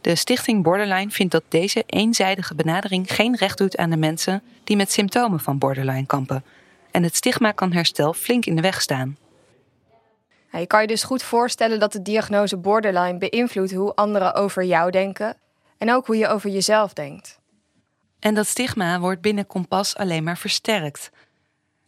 De 0.00 0.14
stichting 0.14 0.62
Borderline 0.62 1.10
vindt 1.10 1.32
dat 1.32 1.44
deze 1.48 1.84
eenzijdige 1.86 2.54
benadering 2.54 3.14
geen 3.14 3.36
recht 3.36 3.58
doet 3.58 3.76
aan 3.76 3.90
de 3.90 3.96
mensen 3.96 4.42
die 4.64 4.76
met 4.76 4.92
symptomen 4.92 5.40
van 5.40 5.58
borderline 5.58 6.06
kampen. 6.06 6.44
En 6.90 7.02
het 7.02 7.16
stigma 7.16 7.52
kan 7.52 7.72
herstel 7.72 8.12
flink 8.12 8.46
in 8.46 8.56
de 8.56 8.62
weg 8.62 8.80
staan. 8.82 9.16
Je 10.52 10.66
kan 10.66 10.80
je 10.80 10.86
dus 10.86 11.02
goed 11.02 11.22
voorstellen 11.22 11.80
dat 11.80 11.92
de 11.92 12.02
diagnose 12.02 12.56
borderline 12.56 13.18
beïnvloedt 13.18 13.72
hoe 13.72 13.94
anderen 13.94 14.34
over 14.34 14.64
jou 14.64 14.90
denken 14.90 15.36
en 15.78 15.92
ook 15.92 16.06
hoe 16.06 16.16
je 16.16 16.28
over 16.28 16.50
jezelf 16.50 16.92
denkt. 16.92 17.38
En 18.18 18.34
dat 18.34 18.46
stigma 18.46 19.00
wordt 19.00 19.20
binnen 19.20 19.46
Kompas 19.46 19.96
alleen 19.96 20.24
maar 20.24 20.38
versterkt. 20.38 21.10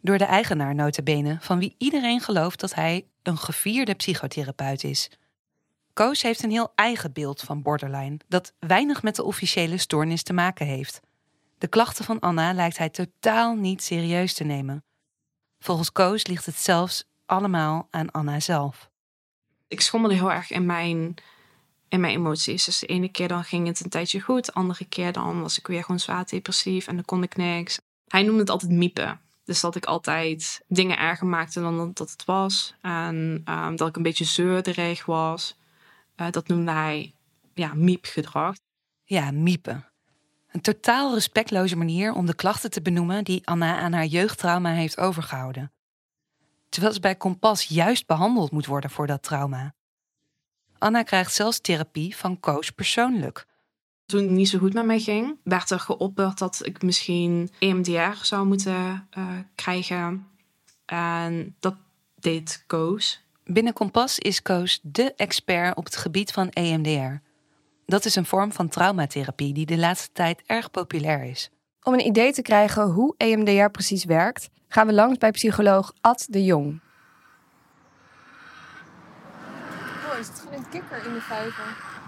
Door 0.02 0.18
de 0.18 0.24
eigenaar 0.24 0.74
notabene, 0.74 1.38
van 1.40 1.58
wie 1.58 1.74
iedereen 1.78 2.20
gelooft 2.20 2.60
dat 2.60 2.74
hij 2.74 3.06
een 3.22 3.38
gevierde 3.38 3.94
psychotherapeut 3.94 4.84
is. 4.84 5.10
Koos 5.92 6.22
heeft 6.22 6.42
een 6.42 6.50
heel 6.50 6.72
eigen 6.74 7.12
beeld 7.12 7.40
van 7.40 7.62
borderline, 7.62 8.16
dat 8.28 8.52
weinig 8.58 9.02
met 9.02 9.16
de 9.16 9.24
officiële 9.24 9.78
stoornis 9.78 10.22
te 10.22 10.32
maken 10.32 10.66
heeft. 10.66 11.00
De 11.58 11.68
klachten 11.68 12.04
van 12.04 12.20
Anna 12.20 12.52
lijkt 12.52 12.78
hij 12.78 12.88
totaal 12.88 13.54
niet 13.54 13.82
serieus 13.82 14.34
te 14.34 14.44
nemen. 14.44 14.84
Volgens 15.58 15.92
Koos 15.92 16.26
ligt 16.26 16.46
het 16.46 16.56
zelfs 16.56 17.04
allemaal 17.26 17.88
aan 17.90 18.10
Anna 18.10 18.40
zelf. 18.40 18.90
Ik 19.68 19.80
schommelde 19.80 20.14
heel 20.14 20.32
erg 20.32 20.50
in 20.50 20.66
mijn, 20.66 21.14
in 21.88 22.00
mijn 22.00 22.14
emoties. 22.14 22.64
Dus 22.64 22.78
de 22.78 22.86
ene 22.86 23.08
keer 23.08 23.28
dan 23.28 23.44
ging 23.44 23.66
het 23.66 23.80
een 23.80 23.90
tijdje 23.90 24.20
goed. 24.20 24.46
De 24.46 24.52
andere 24.52 24.84
keer 24.84 25.12
dan 25.12 25.40
was 25.40 25.58
ik 25.58 25.66
weer 25.66 25.82
gewoon 25.82 26.00
zwaar 26.00 26.26
depressief 26.26 26.86
en 26.86 26.94
dan 26.94 27.04
kon 27.04 27.22
ik 27.22 27.36
niks. 27.36 27.80
Hij 28.08 28.22
noemde 28.22 28.40
het 28.40 28.50
altijd 28.50 28.70
miepen. 28.70 29.20
Dus 29.50 29.60
dat 29.60 29.76
ik 29.76 29.84
altijd 29.84 30.64
dingen 30.68 30.98
erger 30.98 31.26
maakte 31.26 31.60
dan 31.60 31.92
dat 31.94 32.10
het 32.10 32.24
was. 32.24 32.74
En 32.80 33.42
um, 33.48 33.76
dat 33.76 33.88
ik 33.88 33.96
een 33.96 34.02
beetje 34.02 34.24
zeurderig 34.24 35.04
was. 35.04 35.56
Uh, 36.16 36.30
dat 36.30 36.48
noemde 36.48 36.70
hij 36.70 37.14
ja, 37.54 37.74
miepgedrag. 37.74 38.56
Ja, 39.04 39.30
miepen. 39.30 39.84
Een 40.50 40.60
totaal 40.60 41.14
respectloze 41.14 41.76
manier 41.76 42.12
om 42.12 42.26
de 42.26 42.34
klachten 42.34 42.70
te 42.70 42.82
benoemen 42.82 43.24
die 43.24 43.46
Anna 43.46 43.78
aan 43.78 43.92
haar 43.92 44.06
jeugdtrauma 44.06 44.70
heeft 44.72 44.98
overgehouden. 44.98 45.72
Terwijl 46.68 46.94
ze 46.94 47.00
bij 47.00 47.16
Kompas 47.16 47.64
juist 47.64 48.06
behandeld 48.06 48.50
moet 48.50 48.66
worden 48.66 48.90
voor 48.90 49.06
dat 49.06 49.22
trauma. 49.22 49.74
Anna 50.78 51.02
krijgt 51.02 51.34
zelfs 51.34 51.60
therapie 51.60 52.16
van 52.16 52.40
Koos 52.40 52.70
persoonlijk. 52.70 53.46
Toen 54.10 54.22
het 54.22 54.30
niet 54.30 54.48
zo 54.48 54.58
goed 54.58 54.72
met 54.72 54.84
mij 54.84 55.00
ging, 55.00 55.36
werd 55.42 55.70
er 55.70 55.80
geopperd 55.80 56.38
dat 56.38 56.66
ik 56.66 56.82
misschien 56.82 57.50
EMDR 57.58 58.22
zou 58.22 58.46
moeten 58.46 59.08
uh, 59.18 59.26
krijgen. 59.54 60.26
En 60.84 61.56
dat 61.60 61.74
deed 62.14 62.64
Koos. 62.66 63.24
Binnen 63.44 63.72
Kompas 63.72 64.18
is 64.18 64.42
Koos 64.42 64.80
dé 64.82 65.12
expert 65.16 65.76
op 65.76 65.84
het 65.84 65.96
gebied 65.96 66.32
van 66.32 66.48
EMDR. 66.48 67.22
Dat 67.86 68.04
is 68.04 68.14
een 68.14 68.26
vorm 68.26 68.52
van 68.52 68.68
traumatherapie 68.68 69.52
die 69.52 69.66
de 69.66 69.78
laatste 69.78 70.12
tijd 70.12 70.42
erg 70.46 70.70
populair 70.70 71.24
is. 71.24 71.50
Om 71.82 71.92
een 71.92 72.06
idee 72.06 72.32
te 72.32 72.42
krijgen 72.42 72.82
hoe 72.82 73.14
EMDR 73.16 73.70
precies 73.70 74.04
werkt, 74.04 74.48
gaan 74.68 74.86
we 74.86 74.92
langs 74.92 75.18
bij 75.18 75.30
psycholoog 75.30 75.92
Ad 76.00 76.26
de 76.28 76.44
Jong. 76.44 76.80
Oh, 80.12 80.18
is 80.18 80.26
het 80.26 80.38
gewoon 80.38 80.54
een 80.54 80.68
kikker 80.68 81.06
in 81.06 81.12
de 81.12 81.20
vijver? 81.20 81.99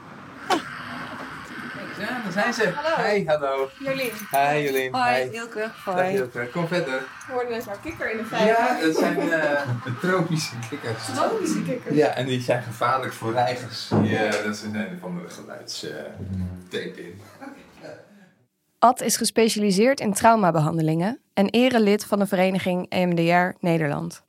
Ja, 2.03 2.23
daar 2.23 2.33
zijn 2.33 2.53
ze. 2.53 2.69
Hallo. 2.69 3.09
Hi, 3.09 3.27
hallo. 3.27 3.71
Jolien. 3.79 4.11
Hi, 4.31 4.63
Jolien. 4.65 4.95
Hoi, 4.95 5.15
Hi. 5.15 5.37
Ilke. 5.37 5.71
Dag 5.85 6.11
Ilke. 6.11 6.49
Kom 6.53 6.67
verder. 6.67 7.01
We 7.27 7.33
hoorden 7.33 7.51
net 7.53 7.67
maar 7.67 7.79
kikker 7.83 8.11
in 8.11 8.17
de 8.17 8.25
vijver. 8.25 8.47
Ja, 8.47 8.81
dat 8.81 8.97
zijn 8.97 9.19
uh, 9.19 10.01
tropische 10.01 10.55
kikkers. 10.69 11.05
Tropische 11.15 11.63
kikkers? 11.63 11.97
Ja, 11.97 12.07
en 12.07 12.27
die 12.27 12.41
zijn 12.41 12.63
gevaarlijk 12.63 13.13
voor 13.13 13.33
reigers. 13.33 13.89
Die, 13.89 14.11
uh, 14.11 14.31
dat 14.31 14.55
is 14.55 14.63
een 14.63 14.89
of 14.97 15.05
andere 15.05 15.29
geluidstape 15.29 17.03
in. 17.03 17.21
Ad 18.79 19.01
is 19.01 19.17
gespecialiseerd 19.17 20.01
in 20.01 20.13
traumabehandelingen 20.13 21.21
en 21.35 21.49
erelid 21.49 22.05
van 22.05 22.19
de 22.19 22.27
vereniging 22.27 22.87
EMDR 22.89 23.57
Nederland. 23.61 24.23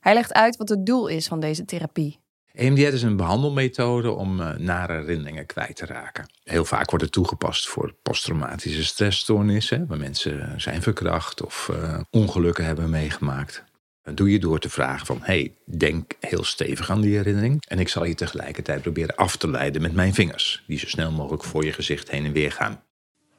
Hij 0.00 0.14
legt 0.14 0.32
uit 0.32 0.56
wat 0.56 0.68
het 0.68 0.86
doel 0.86 1.06
is 1.06 1.26
van 1.26 1.40
deze 1.40 1.64
therapie. 1.64 2.23
EMDR 2.54 2.80
is 2.80 3.02
een 3.02 3.16
behandelmethode 3.16 4.10
om 4.10 4.40
uh, 4.40 4.50
nare 4.56 4.92
herinneringen 4.92 5.46
kwijt 5.46 5.76
te 5.76 5.86
raken. 5.86 6.26
Heel 6.42 6.64
vaak 6.64 6.90
wordt 6.90 7.04
het 7.04 7.12
toegepast 7.12 7.68
voor 7.68 7.94
posttraumatische 8.02 8.84
stressstoornissen, 8.84 9.86
waar 9.86 9.98
mensen 9.98 10.60
zijn 10.60 10.82
verkracht 10.82 11.44
of 11.44 11.70
uh, 11.72 12.00
ongelukken 12.10 12.64
hebben 12.64 12.90
meegemaakt. 12.90 13.64
Dat 14.02 14.16
doe 14.16 14.30
je 14.30 14.38
door 14.38 14.58
te 14.58 14.70
vragen 14.70 15.06
van, 15.06 15.18
hey, 15.22 15.54
denk 15.64 16.12
heel 16.20 16.44
stevig 16.44 16.90
aan 16.90 17.00
die 17.00 17.16
herinnering. 17.16 17.64
En 17.68 17.78
ik 17.78 17.88
zal 17.88 18.04
je 18.04 18.14
tegelijkertijd 18.14 18.82
proberen 18.82 19.16
af 19.16 19.36
te 19.36 19.48
leiden 19.48 19.82
met 19.82 19.92
mijn 19.92 20.14
vingers, 20.14 20.64
die 20.66 20.78
zo 20.78 20.86
snel 20.86 21.10
mogelijk 21.10 21.44
voor 21.44 21.64
je 21.64 21.72
gezicht 21.72 22.10
heen 22.10 22.24
en 22.24 22.32
weer 22.32 22.52
gaan. 22.52 22.82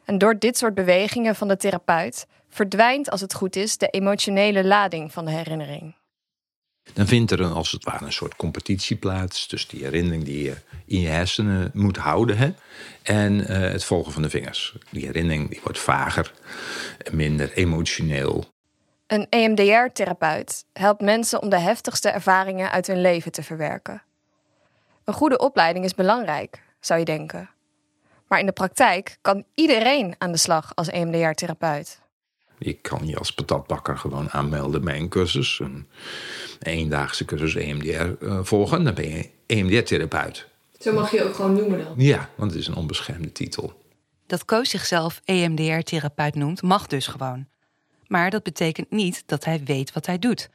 En 0.05 0.17
door 0.17 0.39
dit 0.39 0.57
soort 0.57 0.73
bewegingen 0.73 1.35
van 1.35 1.47
de 1.47 1.57
therapeut 1.57 2.25
verdwijnt, 2.49 3.09
als 3.09 3.21
het 3.21 3.33
goed 3.33 3.55
is, 3.55 3.77
de 3.77 3.87
emotionele 3.87 4.63
lading 4.65 5.13
van 5.13 5.25
de 5.25 5.31
herinnering. 5.31 5.95
Dan 6.93 7.07
vindt 7.07 7.31
er 7.31 7.39
een, 7.39 7.51
als 7.51 7.71
het 7.71 7.83
ware 7.83 8.05
een 8.05 8.13
soort 8.13 8.35
competitie 8.35 8.95
plaats 8.95 9.47
tussen 9.47 9.69
die 9.69 9.83
herinnering 9.83 10.23
die 10.23 10.43
je 10.43 10.55
in 10.85 10.99
je 10.99 11.07
hersenen 11.07 11.71
moet 11.73 11.97
houden 11.97 12.37
hè, 12.37 12.53
en 13.01 13.33
uh, 13.33 13.47
het 13.47 13.83
volgen 13.83 14.11
van 14.11 14.21
de 14.21 14.29
vingers. 14.29 14.75
Die 14.89 15.05
herinnering 15.05 15.49
die 15.49 15.59
wordt 15.63 15.79
vager, 15.79 16.33
minder 17.11 17.53
emotioneel. 17.53 18.53
Een 19.07 19.27
EMDR-therapeut 19.29 20.65
helpt 20.73 21.01
mensen 21.01 21.41
om 21.41 21.49
de 21.49 21.59
heftigste 21.59 22.09
ervaringen 22.09 22.71
uit 22.71 22.87
hun 22.87 23.01
leven 23.01 23.31
te 23.31 23.43
verwerken. 23.43 24.01
Een 25.03 25.13
goede 25.13 25.37
opleiding 25.37 25.85
is 25.85 25.95
belangrijk, 25.95 26.61
zou 26.79 26.99
je 26.99 27.05
denken. 27.05 27.49
Maar 28.27 28.39
in 28.39 28.45
de 28.45 28.51
praktijk 28.51 29.17
kan 29.21 29.45
iedereen 29.53 30.15
aan 30.17 30.31
de 30.31 30.37
slag 30.37 30.71
als 30.75 30.87
EMDR-therapeut. 30.87 31.99
Je 32.57 32.73
kan 32.73 33.07
je 33.07 33.17
als 33.17 33.33
patatbakker 33.33 33.97
gewoon 33.97 34.29
aanmelden 34.31 34.83
bij 34.83 34.97
een 34.97 35.09
cursus. 35.09 35.59
Een 35.59 35.87
eendaagse 36.59 37.25
cursus 37.25 37.55
EMDR 37.55 38.25
uh, 38.25 38.39
volgen. 38.43 38.83
Dan 38.83 38.93
ben 38.93 39.09
je 39.09 39.29
EMDR-therapeut. 39.45 40.47
Zo 40.79 40.93
mag 40.93 41.11
je 41.11 41.23
ook 41.23 41.35
gewoon 41.35 41.53
noemen 41.53 41.83
dan? 41.83 41.93
Ja, 41.97 42.29
want 42.35 42.51
het 42.51 42.59
is 42.59 42.67
een 42.67 42.75
onbeschermde 42.75 43.31
titel. 43.31 43.83
Dat 44.27 44.45
Koos 44.45 44.69
zichzelf 44.69 45.21
EMDR-therapeut 45.25 46.35
noemt, 46.35 46.61
mag 46.61 46.87
dus 46.87 47.07
gewoon. 47.07 47.47
Maar 48.07 48.29
dat 48.29 48.43
betekent 48.43 48.91
niet 48.91 49.23
dat 49.25 49.45
hij 49.45 49.61
weet 49.63 49.93
wat 49.93 50.05
hij 50.05 50.19
doet. 50.19 50.49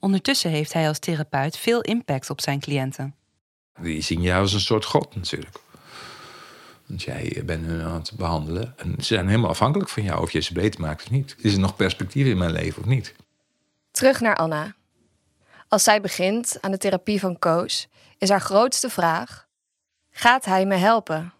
Ondertussen 0.00 0.50
heeft 0.50 0.72
hij 0.72 0.88
als 0.88 0.98
therapeut 0.98 1.58
veel 1.58 1.80
impact 1.80 2.30
op 2.30 2.40
zijn 2.40 2.60
cliënten. 2.60 3.14
Die 3.80 4.00
zien 4.00 4.20
jou 4.20 4.40
als 4.40 4.52
een 4.52 4.60
soort 4.60 4.84
god 4.84 5.14
natuurlijk. 5.14 5.60
Want 6.86 7.02
jij 7.02 7.42
bent 7.44 7.66
hun 7.66 7.82
aan 7.82 7.94
het 7.94 8.12
behandelen. 8.16 8.74
En 8.76 8.94
ze 8.98 9.04
zijn 9.14 9.28
helemaal 9.28 9.50
afhankelijk 9.50 9.90
van 9.90 10.02
jou 10.02 10.22
of 10.22 10.30
je 10.30 10.40
ze 10.40 10.52
beter 10.52 10.80
maakt 10.80 11.02
of 11.02 11.10
niet. 11.10 11.36
Is 11.38 11.52
er 11.52 11.60
nog 11.60 11.76
perspectief 11.76 12.26
in 12.26 12.38
mijn 12.38 12.52
leven 12.52 12.82
of 12.82 12.88
niet? 12.88 13.14
Terug 13.90 14.20
naar 14.20 14.36
Anna. 14.36 14.74
Als 15.68 15.82
zij 15.82 16.00
begint 16.00 16.58
aan 16.60 16.70
de 16.70 16.78
therapie 16.78 17.20
van 17.20 17.38
Koos, 17.38 17.88
is 18.18 18.28
haar 18.28 18.40
grootste 18.40 18.90
vraag: 18.90 19.46
gaat 20.10 20.44
hij 20.44 20.66
me 20.66 20.74
helpen? 20.74 21.32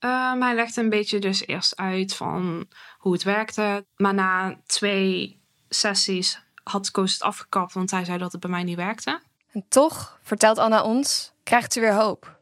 Um, 0.00 0.42
hij 0.42 0.54
legde 0.54 0.80
een 0.80 0.88
beetje 0.88 1.18
dus 1.18 1.46
eerst 1.46 1.76
uit 1.76 2.14
van 2.14 2.68
hoe 2.98 3.12
het 3.12 3.22
werkte. 3.22 3.86
Maar 3.96 4.14
na 4.14 4.60
twee 4.66 5.40
sessies 5.68 6.40
had 6.62 6.90
Koos 6.90 7.12
het 7.12 7.22
afgekapt, 7.22 7.72
want 7.72 7.90
hij 7.90 8.04
zei 8.04 8.18
dat 8.18 8.32
het 8.32 8.40
bij 8.40 8.50
mij 8.50 8.62
niet 8.62 8.76
werkte. 8.76 9.20
En 9.52 9.64
toch, 9.68 10.18
vertelt 10.22 10.58
Anna 10.58 10.82
ons, 10.82 11.32
krijgt 11.42 11.72
ze 11.72 11.80
weer 11.80 11.94
hoop. 11.94 12.35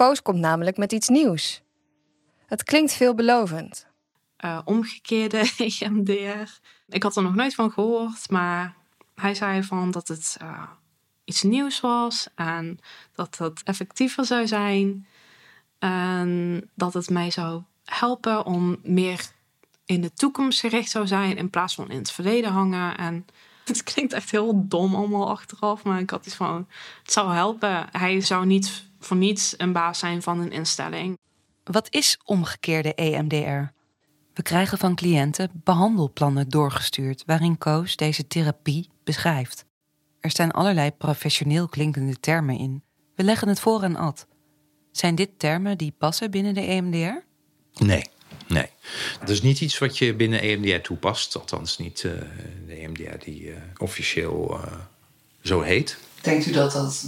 Koos 0.00 0.22
komt 0.22 0.38
namelijk 0.38 0.76
met 0.76 0.92
iets 0.92 1.08
nieuws. 1.08 1.62
Het 2.46 2.62
klinkt 2.62 2.92
veelbelovend. 2.92 3.86
Uh, 4.44 4.58
omgekeerde 4.64 5.52
EMDR. 5.78 6.58
Ik 6.88 7.02
had 7.02 7.16
er 7.16 7.22
nog 7.22 7.34
nooit 7.34 7.54
van 7.54 7.70
gehoord, 7.70 8.30
maar 8.30 8.74
hij 9.14 9.34
zei 9.34 9.62
van 9.62 9.90
dat 9.90 10.08
het 10.08 10.36
uh, 10.42 10.62
iets 11.24 11.42
nieuws 11.42 11.80
was 11.80 12.28
en 12.34 12.78
dat 13.14 13.38
het 13.38 13.62
effectiever 13.64 14.24
zou 14.24 14.46
zijn. 14.46 15.06
En 15.78 16.70
dat 16.74 16.94
het 16.94 17.10
mij 17.10 17.30
zou 17.30 17.62
helpen 17.84 18.46
om 18.46 18.78
meer 18.82 19.30
in 19.84 20.00
de 20.00 20.12
toekomst 20.12 20.60
gericht 20.60 20.90
zou 20.90 21.06
zijn 21.06 21.36
in 21.36 21.50
plaats 21.50 21.74
van 21.74 21.90
in 21.90 21.98
het 21.98 22.12
verleden 22.12 22.50
hangen. 22.50 22.96
En 22.96 23.26
het 23.64 23.82
klinkt 23.82 24.12
echt 24.12 24.30
heel 24.30 24.68
dom 24.68 24.94
allemaal 24.94 25.28
achteraf, 25.28 25.82
maar 25.82 26.00
ik 26.00 26.10
had 26.10 26.26
iets 26.26 26.34
van: 26.34 26.68
het 27.02 27.12
zou 27.12 27.32
helpen. 27.32 27.86
Hij 27.90 28.20
zou 28.20 28.46
niet 28.46 28.89
voor 29.00 29.16
niets 29.16 29.54
een 29.56 29.72
baas 29.72 29.98
zijn 29.98 30.22
van 30.22 30.40
een 30.40 30.52
instelling. 30.52 31.18
Wat 31.64 31.86
is 31.90 32.18
omgekeerde 32.24 32.94
EMDR? 32.94 33.72
We 34.34 34.42
krijgen 34.42 34.78
van 34.78 34.94
cliënten 34.94 35.50
behandelplannen 35.64 36.48
doorgestuurd 36.48 37.22
waarin 37.26 37.58
Koos 37.58 37.96
deze 37.96 38.26
therapie 38.26 38.90
beschrijft. 39.04 39.64
Er 40.20 40.30
staan 40.30 40.50
allerlei 40.50 40.90
professioneel 40.90 41.68
klinkende 41.68 42.20
termen 42.20 42.58
in. 42.58 42.82
We 43.14 43.22
leggen 43.22 43.48
het 43.48 43.60
voor 43.60 43.82
aan 43.82 43.96
Ad. 43.96 44.26
Zijn 44.92 45.14
dit 45.14 45.38
termen 45.38 45.78
die 45.78 45.94
passen 45.98 46.30
binnen 46.30 46.54
de 46.54 46.60
EMDR? 46.60 47.24
Nee, 47.84 48.04
nee. 48.46 48.66
Dat 49.20 49.28
is 49.28 49.42
niet 49.42 49.60
iets 49.60 49.78
wat 49.78 49.98
je 49.98 50.14
binnen 50.14 50.40
EMDR 50.40 50.80
toepast. 50.80 51.36
Althans 51.36 51.78
niet 51.78 52.02
uh, 52.02 52.12
de 52.66 52.74
EMDR 52.74 53.24
die 53.24 53.42
uh, 53.42 53.56
officieel 53.76 54.60
uh, 54.64 54.72
zo 55.42 55.60
heet. 55.60 55.98
Denkt 56.20 56.46
u 56.46 56.52
dat 56.52 56.72
dat 56.72 57.06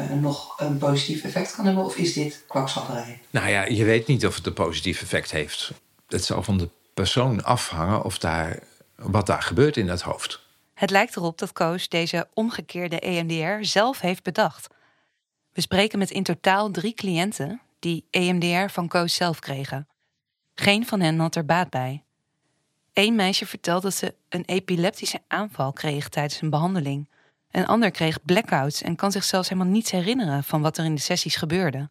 uh, 0.00 0.10
nog 0.10 0.60
een 0.60 0.78
positief 0.78 1.24
effect 1.24 1.54
kan 1.54 1.64
hebben? 1.64 1.84
Of 1.84 1.96
is 1.96 2.12
dit 2.12 2.44
kwakzalverij? 2.48 3.20
Nou 3.30 3.48
ja, 3.48 3.64
je 3.64 3.84
weet 3.84 4.06
niet 4.06 4.26
of 4.26 4.36
het 4.36 4.46
een 4.46 4.52
positief 4.52 5.02
effect 5.02 5.30
heeft. 5.30 5.72
Het 6.08 6.24
zal 6.24 6.42
van 6.42 6.58
de 6.58 6.68
persoon 6.94 7.44
afhangen 7.44 8.04
of 8.04 8.18
daar, 8.18 8.58
wat 8.94 9.26
daar 9.26 9.42
gebeurt 9.42 9.76
in 9.76 9.88
het 9.88 10.02
hoofd. 10.02 10.44
Het 10.74 10.90
lijkt 10.90 11.16
erop 11.16 11.38
dat 11.38 11.52
Koos 11.52 11.88
deze 11.88 12.28
omgekeerde 12.34 13.00
EMDR 13.00 13.64
zelf 13.64 14.00
heeft 14.00 14.22
bedacht. 14.22 14.66
We 15.52 15.60
spreken 15.60 15.98
met 15.98 16.10
in 16.10 16.22
totaal 16.22 16.70
drie 16.70 16.94
cliënten 16.94 17.60
die 17.78 18.04
EMDR 18.10 18.72
van 18.72 18.88
Koos 18.88 19.14
zelf 19.14 19.38
kregen. 19.38 19.88
Geen 20.54 20.86
van 20.86 21.00
hen 21.00 21.18
had 21.18 21.34
er 21.34 21.44
baat 21.44 21.70
bij. 21.70 22.02
Eén 22.92 23.14
meisje 23.14 23.46
vertelt 23.46 23.82
dat 23.82 23.94
ze 23.94 24.14
een 24.28 24.44
epileptische 24.44 25.20
aanval 25.28 25.72
kreeg 25.72 26.08
tijdens 26.08 26.40
een 26.40 26.50
behandeling. 26.50 27.08
Een 27.56 27.66
ander 27.66 27.90
kreeg 27.90 28.24
blackouts 28.24 28.82
en 28.82 28.96
kan 28.96 29.12
zich 29.12 29.24
zelfs 29.24 29.48
helemaal 29.48 29.72
niets 29.72 29.90
herinneren 29.90 30.44
van 30.44 30.62
wat 30.62 30.78
er 30.78 30.84
in 30.84 30.94
de 30.94 31.00
sessies 31.00 31.36
gebeurde. 31.36 31.90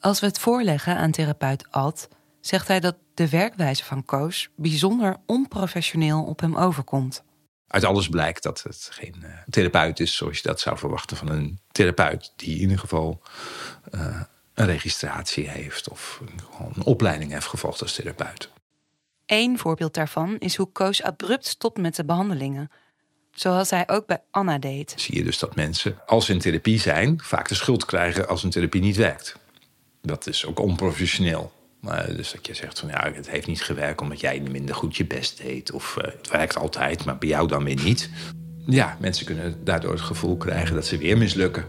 Als 0.00 0.20
we 0.20 0.26
het 0.26 0.38
voorleggen 0.38 0.96
aan 0.96 1.10
therapeut 1.10 1.70
Ad, 1.70 2.08
zegt 2.40 2.68
hij 2.68 2.80
dat 2.80 2.96
de 3.14 3.28
werkwijze 3.28 3.84
van 3.84 4.04
Koos 4.04 4.48
bijzonder 4.56 5.16
onprofessioneel 5.26 6.24
op 6.24 6.40
hem 6.40 6.56
overkomt. 6.56 7.24
Uit 7.66 7.84
alles 7.84 8.08
blijkt 8.08 8.42
dat 8.42 8.62
het 8.62 8.88
geen 8.90 9.14
uh, 9.22 9.28
therapeut 9.50 10.00
is 10.00 10.16
zoals 10.16 10.36
je 10.36 10.42
dat 10.42 10.60
zou 10.60 10.78
verwachten 10.78 11.16
van 11.16 11.28
een 11.28 11.60
therapeut 11.72 12.32
die 12.36 12.54
in 12.54 12.60
ieder 12.60 12.78
geval 12.78 13.22
uh, 13.94 14.20
een 14.54 14.66
registratie 14.66 15.48
heeft 15.48 15.88
of 15.88 16.20
een, 16.22 16.40
een 16.74 16.84
opleiding 16.84 17.32
heeft 17.32 17.46
gevolgd 17.46 17.82
als 17.82 17.94
therapeut. 17.94 18.50
Eén 19.26 19.58
voorbeeld 19.58 19.94
daarvan 19.94 20.38
is 20.38 20.56
hoe 20.56 20.72
Koos 20.72 21.02
abrupt 21.02 21.46
stopt 21.46 21.78
met 21.78 21.96
de 21.96 22.04
behandelingen. 22.04 22.70
Zoals 23.36 23.70
hij 23.70 23.84
ook 23.86 24.06
bij 24.06 24.22
Anna 24.30 24.58
deed. 24.58 24.94
Zie 24.96 25.16
je 25.16 25.24
dus 25.24 25.38
dat 25.38 25.54
mensen, 25.54 25.98
als 26.06 26.26
ze 26.26 26.32
in 26.32 26.38
therapie 26.38 26.80
zijn, 26.80 27.20
vaak 27.22 27.48
de 27.48 27.54
schuld 27.54 27.84
krijgen 27.84 28.28
als 28.28 28.42
een 28.42 28.50
therapie 28.50 28.80
niet 28.80 28.96
werkt. 28.96 29.36
Dat 30.02 30.26
is 30.26 30.46
ook 30.46 30.58
onprofessioneel. 30.58 31.52
Maar 31.80 32.16
dus 32.16 32.32
dat 32.32 32.46
je 32.46 32.54
zegt 32.54 32.78
van 32.78 32.88
ja, 32.88 33.12
het 33.14 33.30
heeft 33.30 33.46
niet 33.46 33.62
gewerkt 33.62 34.00
omdat 34.00 34.20
jij 34.20 34.40
minder 34.40 34.74
goed 34.74 34.96
je 34.96 35.06
best 35.06 35.38
deed. 35.38 35.72
Of 35.72 35.96
uh, 35.98 36.04
het 36.04 36.30
werkt 36.30 36.56
altijd, 36.56 37.04
maar 37.04 37.18
bij 37.18 37.28
jou 37.28 37.48
dan 37.48 37.64
weer 37.64 37.82
niet. 37.82 38.10
Ja, 38.66 38.96
mensen 39.00 39.26
kunnen 39.26 39.64
daardoor 39.64 39.92
het 39.92 40.00
gevoel 40.00 40.36
krijgen 40.36 40.74
dat 40.74 40.86
ze 40.86 40.98
weer 40.98 41.18
mislukken. 41.18 41.64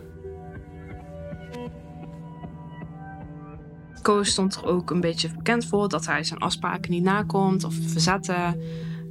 Koos 4.02 4.30
stond 4.30 4.56
er 4.56 4.66
ook 4.66 4.92
een 4.92 5.02
beetje 5.02 5.30
bekend 5.30 5.66
voor 5.66 5.90
dat 5.90 6.06
hij 6.06 6.24
zijn 6.24 6.40
afspraken 6.40 6.92
niet 6.92 7.04
nakomt 7.04 7.64
of 7.64 7.74
verzetten. 7.88 8.62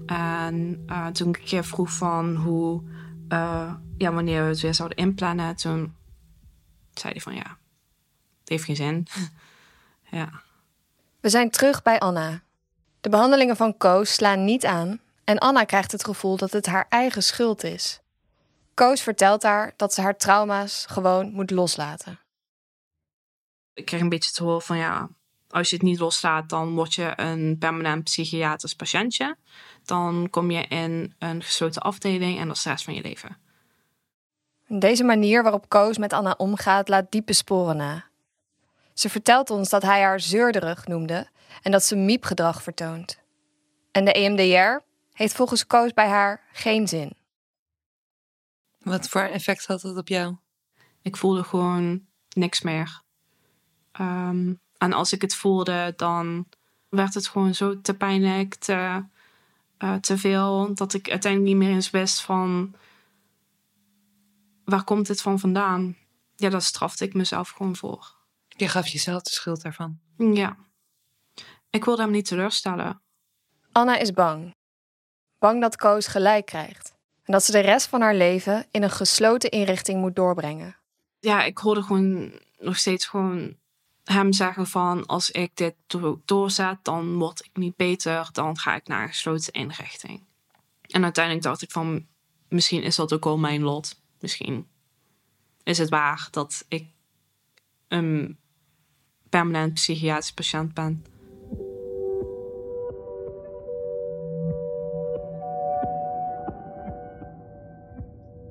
En 0.06 0.84
uh, 0.86 1.06
toen 1.06 1.28
ik 1.28 1.36
een 1.36 1.44
keer 1.44 1.64
vroeg 1.64 1.92
van 1.92 2.34
hoe, 2.34 2.82
uh, 3.28 3.74
ja, 3.98 4.12
wanneer 4.12 4.42
we 4.42 4.48
het 4.48 4.60
weer 4.60 4.74
zouden 4.74 4.98
inplannen, 4.98 5.56
toen 5.56 5.94
zei 6.92 7.12
hij 7.12 7.22
van 7.22 7.34
ja, 7.34 7.58
het 8.40 8.48
heeft 8.48 8.64
geen 8.64 8.76
zin. 8.76 9.06
ja. 10.18 10.42
We 11.20 11.28
zijn 11.28 11.50
terug 11.50 11.82
bij 11.82 11.98
Anna. 11.98 12.40
De 13.00 13.08
behandelingen 13.08 13.56
van 13.56 13.76
Koos 13.76 14.14
slaan 14.14 14.44
niet 14.44 14.64
aan 14.64 15.00
en 15.24 15.38
Anna 15.38 15.64
krijgt 15.64 15.92
het 15.92 16.04
gevoel 16.04 16.36
dat 16.36 16.52
het 16.52 16.66
haar 16.66 16.86
eigen 16.88 17.22
schuld 17.22 17.64
is. 17.64 18.00
Koos 18.74 19.00
vertelt 19.02 19.42
haar 19.42 19.74
dat 19.76 19.94
ze 19.94 20.00
haar 20.00 20.16
trauma's 20.16 20.86
gewoon 20.88 21.32
moet 21.32 21.50
loslaten. 21.50 22.20
Ik 23.74 23.84
kreeg 23.84 24.00
een 24.00 24.08
beetje 24.08 24.32
te 24.32 24.42
horen 24.42 24.62
van 24.62 24.76
ja, 24.76 25.08
als 25.48 25.70
je 25.70 25.76
het 25.76 25.84
niet 25.84 25.98
loslaat, 25.98 26.48
dan 26.48 26.74
word 26.74 26.94
je 26.94 27.12
een 27.16 27.56
permanent 27.58 28.04
psychiatrisch 28.04 28.74
patiëntje. 28.74 29.36
Dan 29.84 30.30
kom 30.30 30.50
je 30.50 30.62
in 30.66 31.14
een 31.18 31.42
gesloten 31.42 31.82
afdeling 31.82 32.38
en 32.38 32.46
dat 32.46 32.56
is 32.56 32.62
de 32.62 32.70
rest 32.70 32.84
van 32.84 32.94
je 32.94 33.02
leven. 33.02 33.36
Deze 34.68 35.04
manier 35.04 35.42
waarop 35.42 35.68
Koos 35.68 35.98
met 35.98 36.12
Anna 36.12 36.34
omgaat, 36.36 36.88
laat 36.88 37.10
diepe 37.10 37.32
sporen 37.32 37.76
na. 37.76 38.04
Ze 38.94 39.08
vertelt 39.08 39.50
ons 39.50 39.68
dat 39.68 39.82
hij 39.82 40.02
haar 40.02 40.20
zeurderig 40.20 40.86
noemde 40.86 41.28
en 41.62 41.70
dat 41.70 41.84
ze 41.84 41.96
miepgedrag 41.96 42.62
vertoont. 42.62 43.18
En 43.92 44.04
de 44.04 44.12
EMDR 44.12 44.84
heeft 45.12 45.34
volgens 45.34 45.66
Koos 45.66 45.92
bij 45.92 46.08
haar 46.08 46.40
geen 46.52 46.88
zin. 46.88 47.12
Wat 48.78 49.08
voor 49.08 49.20
effect 49.20 49.66
had 49.66 49.80
dat 49.80 49.96
op 49.96 50.08
jou? 50.08 50.36
Ik 51.02 51.16
voelde 51.16 51.44
gewoon 51.44 52.06
niks 52.28 52.62
meer. 52.62 53.02
Ehm, 53.92 54.54
en 54.86 54.92
als 54.92 55.12
ik 55.12 55.20
het 55.20 55.34
voelde, 55.34 55.92
dan 55.96 56.48
werd 56.88 57.14
het 57.14 57.28
gewoon 57.28 57.54
zo 57.54 57.80
te 57.80 57.94
pijnlijk, 57.94 58.54
te, 58.54 59.04
eh, 59.78 59.94
te 59.94 60.18
veel, 60.18 60.74
dat 60.74 60.94
ik 60.94 61.10
uiteindelijk 61.10 61.52
niet 61.52 61.62
meer 61.62 61.74
eens 61.74 61.90
wist 61.90 62.20
van 62.20 62.74
waar 64.64 64.84
komt 64.84 65.06
dit 65.06 65.22
van 65.22 65.38
vandaan? 65.38 65.96
Ja, 66.36 66.48
daar 66.48 66.62
strafte 66.62 67.04
ik 67.04 67.14
mezelf 67.14 67.48
gewoon 67.48 67.76
voor. 67.76 68.14
Je 68.48 68.68
gaf 68.68 68.86
jezelf 68.86 69.22
de 69.22 69.30
schuld 69.30 69.62
daarvan. 69.62 69.98
Ja. 70.16 70.56
Ik 71.70 71.84
wilde 71.84 72.02
hem 72.02 72.10
niet 72.10 72.26
teleurstellen. 72.26 73.00
Anna 73.72 73.96
is 73.96 74.12
bang. 74.12 74.54
Bang 75.38 75.60
dat 75.60 75.76
Koos 75.76 76.06
gelijk 76.06 76.46
krijgt. 76.46 76.94
En 77.22 77.32
dat 77.32 77.44
ze 77.44 77.52
de 77.52 77.60
rest 77.60 77.86
van 77.86 78.00
haar 78.00 78.14
leven 78.14 78.66
in 78.70 78.82
een 78.82 78.90
gesloten 78.90 79.50
inrichting 79.50 80.00
moet 80.00 80.16
doorbrengen. 80.16 80.76
Ja, 81.20 81.42
ik 81.42 81.58
hoorde 81.58 81.82
gewoon 81.82 82.40
nog 82.58 82.76
steeds 82.76 83.06
gewoon 83.06 83.56
hem 84.12 84.32
zeggen 84.32 84.66
van... 84.66 85.06
als 85.06 85.30
ik 85.30 85.50
dit 85.54 85.74
do- 85.86 86.20
doorzet, 86.24 86.78
dan 86.82 87.14
word 87.14 87.44
ik 87.44 87.56
niet 87.56 87.76
beter. 87.76 88.28
Dan 88.32 88.58
ga 88.58 88.74
ik 88.74 88.86
naar 88.86 89.02
een 89.02 89.08
gesloten 89.08 89.52
inrichting. 89.52 90.22
En 90.86 91.02
uiteindelijk 91.02 91.44
dacht 91.44 91.62
ik 91.62 91.70
van... 91.70 92.06
misschien 92.48 92.82
is 92.82 92.96
dat 92.96 93.12
ook 93.12 93.24
wel 93.24 93.38
mijn 93.38 93.62
lot. 93.62 94.00
Misschien 94.20 94.66
is 95.62 95.78
het 95.78 95.88
waar 95.88 96.28
dat 96.30 96.64
ik 96.68 96.86
een 97.88 98.38
permanent 99.28 99.74
psychiatrisch 99.74 100.32
patiënt 100.32 100.74
ben. 100.74 101.04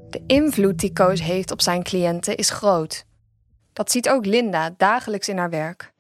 De 0.10 0.24
invloed 0.28 0.80
die 0.80 0.94
Koos 0.94 1.22
heeft 1.22 1.52
op 1.52 1.62
zijn 1.62 1.84
cliënten 1.84 2.38
is 2.38 2.50
groot. 2.50 3.06
Dat 3.76 3.92
ziet 3.92 4.10
ook 4.10 4.26
Linda 4.26 4.74
dagelijks 4.78 5.28
in 5.28 5.38
haar 5.38 5.50
werk. 5.50 5.94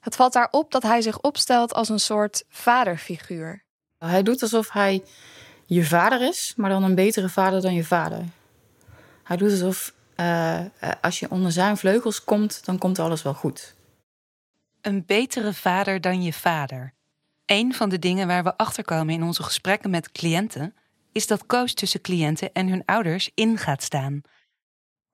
Het 0.00 0.16
valt 0.16 0.34
haar 0.34 0.48
op 0.50 0.72
dat 0.72 0.82
hij 0.82 1.00
zich 1.00 1.20
opstelt 1.20 1.74
als 1.74 1.88
een 1.88 2.00
soort 2.00 2.44
vaderfiguur. 2.48 3.64
Hij 3.98 4.22
doet 4.22 4.42
alsof 4.42 4.72
hij 4.72 5.02
je 5.66 5.84
vader 5.84 6.22
is, 6.28 6.52
maar 6.56 6.70
dan 6.70 6.82
een 6.82 6.94
betere 6.94 7.28
vader 7.28 7.60
dan 7.60 7.74
je 7.74 7.84
vader. 7.84 8.24
Hij 9.22 9.36
doet 9.36 9.50
alsof 9.50 9.94
eh, 10.14 10.60
als 11.00 11.18
je 11.18 11.30
onder 11.30 11.52
zijn 11.52 11.76
vleugels 11.76 12.24
komt, 12.24 12.64
dan 12.64 12.78
komt 12.78 12.98
alles 12.98 13.22
wel 13.22 13.34
goed. 13.34 13.74
Een 14.80 15.04
betere 15.06 15.54
vader 15.54 16.00
dan 16.00 16.22
je 16.22 16.32
vader. 16.32 16.94
Een 17.46 17.74
van 17.74 17.88
de 17.88 17.98
dingen 17.98 18.26
waar 18.26 18.44
we 18.44 18.56
achterkomen 18.56 19.14
in 19.14 19.22
onze 19.22 19.42
gesprekken 19.42 19.90
met 19.90 20.12
cliënten 20.12 20.74
is 21.12 21.26
dat 21.26 21.46
Koos 21.46 21.74
tussen 21.74 22.00
cliënten 22.00 22.52
en 22.52 22.68
hun 22.68 22.82
ouders 22.84 23.30
in 23.34 23.58
gaat 23.58 23.82
staan. 23.82 24.22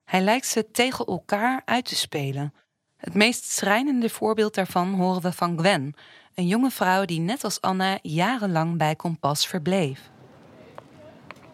Hij 0.05 0.21
lijkt 0.21 0.47
ze 0.47 0.71
tegen 0.71 1.05
elkaar 1.05 1.61
uit 1.65 1.85
te 1.85 1.95
spelen. 1.95 2.53
Het 2.97 3.13
meest 3.13 3.51
schrijnende 3.51 4.09
voorbeeld 4.09 4.55
daarvan 4.55 4.93
horen 4.93 5.21
we 5.21 5.31
van 5.31 5.57
Gwen, 5.57 5.93
een 6.35 6.47
jonge 6.47 6.71
vrouw 6.71 7.05
die 7.05 7.19
net 7.19 7.43
als 7.43 7.61
Anna 7.61 7.99
jarenlang 8.01 8.77
bij 8.77 8.95
Kompas 8.95 9.47
verbleef. 9.47 10.09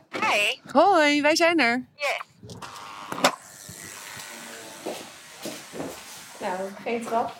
Hey. 0.10 0.62
Hoi, 0.72 1.22
wij 1.22 1.36
zijn 1.36 1.60
er. 1.60 1.86
Yes. 1.96 2.22
Nou, 6.40 6.70
geen 6.84 7.06
trap. 7.06 7.34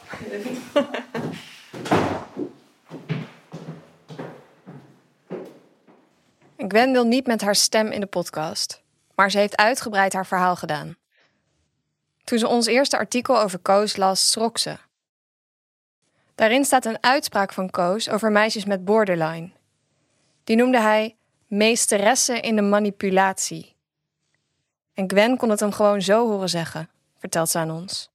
Gwen 6.58 6.91
wil 6.91 7.06
niet 7.06 7.28
met 7.28 7.41
haar 7.41 7.56
stem 7.56 7.91
in 7.91 8.00
de 8.00 8.06
podcast, 8.06 8.82
maar 9.15 9.32
ze 9.32 9.38
heeft 9.38 9.58
uitgebreid 9.58 10.13
haar 10.13 10.26
verhaal 10.26 10.56
gedaan. 10.56 11.00
Toen 12.23 12.39
ze 12.39 12.47
ons 12.47 12.65
eerste 12.65 12.97
artikel 12.97 13.39
over 13.39 13.60
Koos 13.60 13.95
las, 13.95 14.31
schrok 14.31 14.57
ze. 14.57 14.77
Daarin 16.36 16.65
staat 16.65 16.86
een 16.86 17.03
uitspraak 17.03 17.53
van 17.53 17.69
Koos 17.69 18.10
over 18.10 18.31
meisjes 18.31 18.65
met 18.65 18.86
borderline. 18.86 19.51
Die 20.43 20.55
noemde 20.55 20.79
hij 20.79 21.15
meesteressen 21.47 22.41
in 22.41 22.55
de 22.55 22.62
manipulatie. 22.62 23.75
En 24.93 25.10
Gwen 25.10 25.38
kon 25.38 25.49
het 25.49 25.60
hem 25.60 25.71
gewoon 25.71 26.01
zo 26.01 26.27
horen 26.27 26.49
zeggen, 26.49 26.89
vertelt 27.17 27.49
ze 27.49 27.57
aan 27.57 27.71
ons. 27.71 28.10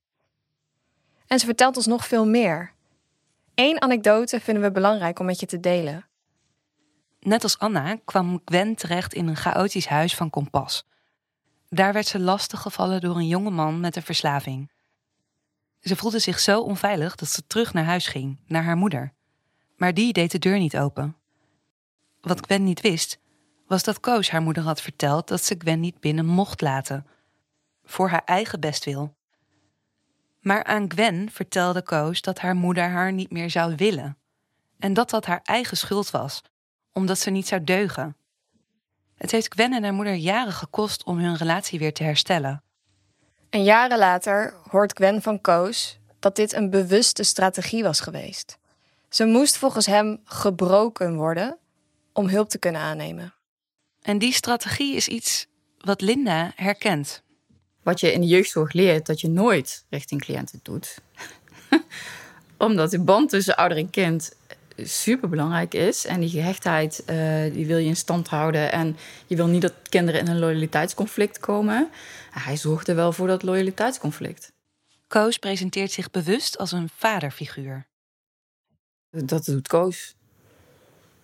En 1.26 1.38
ze 1.38 1.46
vertelt 1.46 1.76
ons 1.76 1.86
nog 1.86 2.06
veel 2.06 2.26
meer. 2.26 2.72
Eén 3.54 3.82
anekdote 3.82 4.40
vinden 4.40 4.62
we 4.62 4.70
belangrijk 4.70 5.18
om 5.18 5.26
met 5.26 5.40
je 5.40 5.46
te 5.46 5.60
delen. 5.60 6.06
Net 7.20 7.42
als 7.42 7.58
Anna 7.58 7.96
kwam 8.04 8.40
Gwen 8.44 8.74
terecht 8.74 9.14
in 9.14 9.26
een 9.26 9.36
chaotisch 9.36 9.86
huis 9.86 10.14
van 10.14 10.30
Kompas. 10.30 10.86
Daar 11.68 11.92
werd 11.92 12.06
ze 12.06 12.18
lastiggevallen 12.18 13.00
door 13.00 13.16
een 13.16 13.28
jonge 13.28 13.50
man 13.50 13.80
met 13.80 13.96
een 13.96 14.02
verslaving. 14.02 14.70
Ze 15.80 15.96
voelde 15.96 16.18
zich 16.18 16.38
zo 16.38 16.60
onveilig 16.60 17.14
dat 17.14 17.28
ze 17.28 17.46
terug 17.46 17.72
naar 17.72 17.84
huis 17.84 18.06
ging, 18.06 18.38
naar 18.46 18.64
haar 18.64 18.76
moeder. 18.76 19.12
Maar 19.76 19.94
die 19.94 20.12
deed 20.12 20.30
de 20.30 20.38
deur 20.38 20.58
niet 20.58 20.76
open. 20.76 21.16
Wat 22.20 22.44
Gwen 22.44 22.64
niet 22.64 22.80
wist, 22.80 23.18
was 23.66 23.82
dat 23.82 24.00
Koos 24.00 24.30
haar 24.30 24.42
moeder 24.42 24.62
had 24.62 24.80
verteld 24.80 25.28
dat 25.28 25.44
ze 25.44 25.54
Gwen 25.58 25.80
niet 25.80 26.00
binnen 26.00 26.26
mocht 26.26 26.60
laten. 26.60 27.06
Voor 27.84 28.08
haar 28.08 28.24
eigen 28.24 28.60
bestwil. 28.60 29.14
Maar 30.40 30.64
aan 30.64 30.90
Gwen 30.90 31.30
vertelde 31.30 31.82
Koos 31.82 32.20
dat 32.20 32.38
haar 32.38 32.56
moeder 32.56 32.88
haar 32.88 33.12
niet 33.12 33.30
meer 33.30 33.50
zou 33.50 33.74
willen. 33.76 34.18
En 34.78 34.94
dat 34.94 35.10
dat 35.10 35.26
haar 35.26 35.40
eigen 35.42 35.76
schuld 35.76 36.10
was, 36.10 36.42
omdat 36.92 37.18
ze 37.18 37.30
niet 37.30 37.46
zou 37.46 37.64
deugen. 37.64 38.16
Het 39.16 39.30
heeft 39.30 39.52
Gwen 39.52 39.72
en 39.72 39.82
haar 39.82 39.92
moeder 39.92 40.14
jaren 40.14 40.52
gekost 40.52 41.04
om 41.04 41.18
hun 41.18 41.36
relatie 41.36 41.78
weer 41.78 41.92
te 41.92 42.02
herstellen. 42.02 42.62
En 43.50 43.64
jaren 43.64 43.98
later 43.98 44.54
hoort 44.70 44.92
Gwen 44.92 45.22
van 45.22 45.40
Koos 45.40 45.98
dat 46.18 46.36
dit 46.36 46.52
een 46.52 46.70
bewuste 46.70 47.22
strategie 47.22 47.82
was 47.82 48.00
geweest. 48.00 48.58
Ze 49.08 49.24
moest 49.24 49.56
volgens 49.56 49.86
hem 49.86 50.20
gebroken 50.24 51.14
worden 51.14 51.58
om 52.12 52.28
hulp 52.28 52.48
te 52.48 52.58
kunnen 52.58 52.80
aannemen. 52.80 53.34
En 54.02 54.18
die 54.18 54.32
strategie 54.32 54.96
is 54.96 55.08
iets 55.08 55.46
wat 55.78 56.00
Linda 56.00 56.52
herkent. 56.54 57.22
Wat 57.82 58.00
je 58.00 58.12
in 58.12 58.20
de 58.20 58.26
jeugdzorg 58.26 58.72
leert, 58.72 59.06
dat 59.06 59.20
je 59.20 59.28
nooit 59.28 59.84
richting 59.90 60.20
cliënten 60.20 60.60
doet. 60.62 60.98
Omdat 62.58 62.90
de 62.90 63.00
band 63.00 63.30
tussen 63.30 63.56
ouder 63.56 63.78
en 63.78 63.90
kind 63.90 64.36
super 64.76 65.28
belangrijk 65.28 65.74
is. 65.74 66.06
En 66.06 66.20
die 66.20 66.28
gehechtheid, 66.28 67.04
eh, 67.04 67.42
die 67.52 67.66
wil 67.66 67.78
je 67.78 67.88
in 67.88 67.96
stand 67.96 68.28
houden. 68.28 68.72
En 68.72 68.96
je 69.26 69.36
wil 69.36 69.46
niet 69.46 69.62
dat 69.62 69.74
kinderen 69.88 70.20
in 70.20 70.26
een 70.26 70.38
loyaliteitsconflict 70.38 71.38
komen. 71.38 71.90
Hij 72.30 72.56
zorgt 72.56 72.88
er 72.88 72.94
wel 72.94 73.12
voor 73.12 73.26
dat 73.26 73.42
loyaliteitsconflict. 73.42 74.52
Koos 75.06 75.38
presenteert 75.38 75.90
zich 75.90 76.10
bewust 76.10 76.58
als 76.58 76.72
een 76.72 76.88
vaderfiguur. 76.96 77.86
Dat 79.10 79.44
doet 79.44 79.68
Koos. 79.68 80.14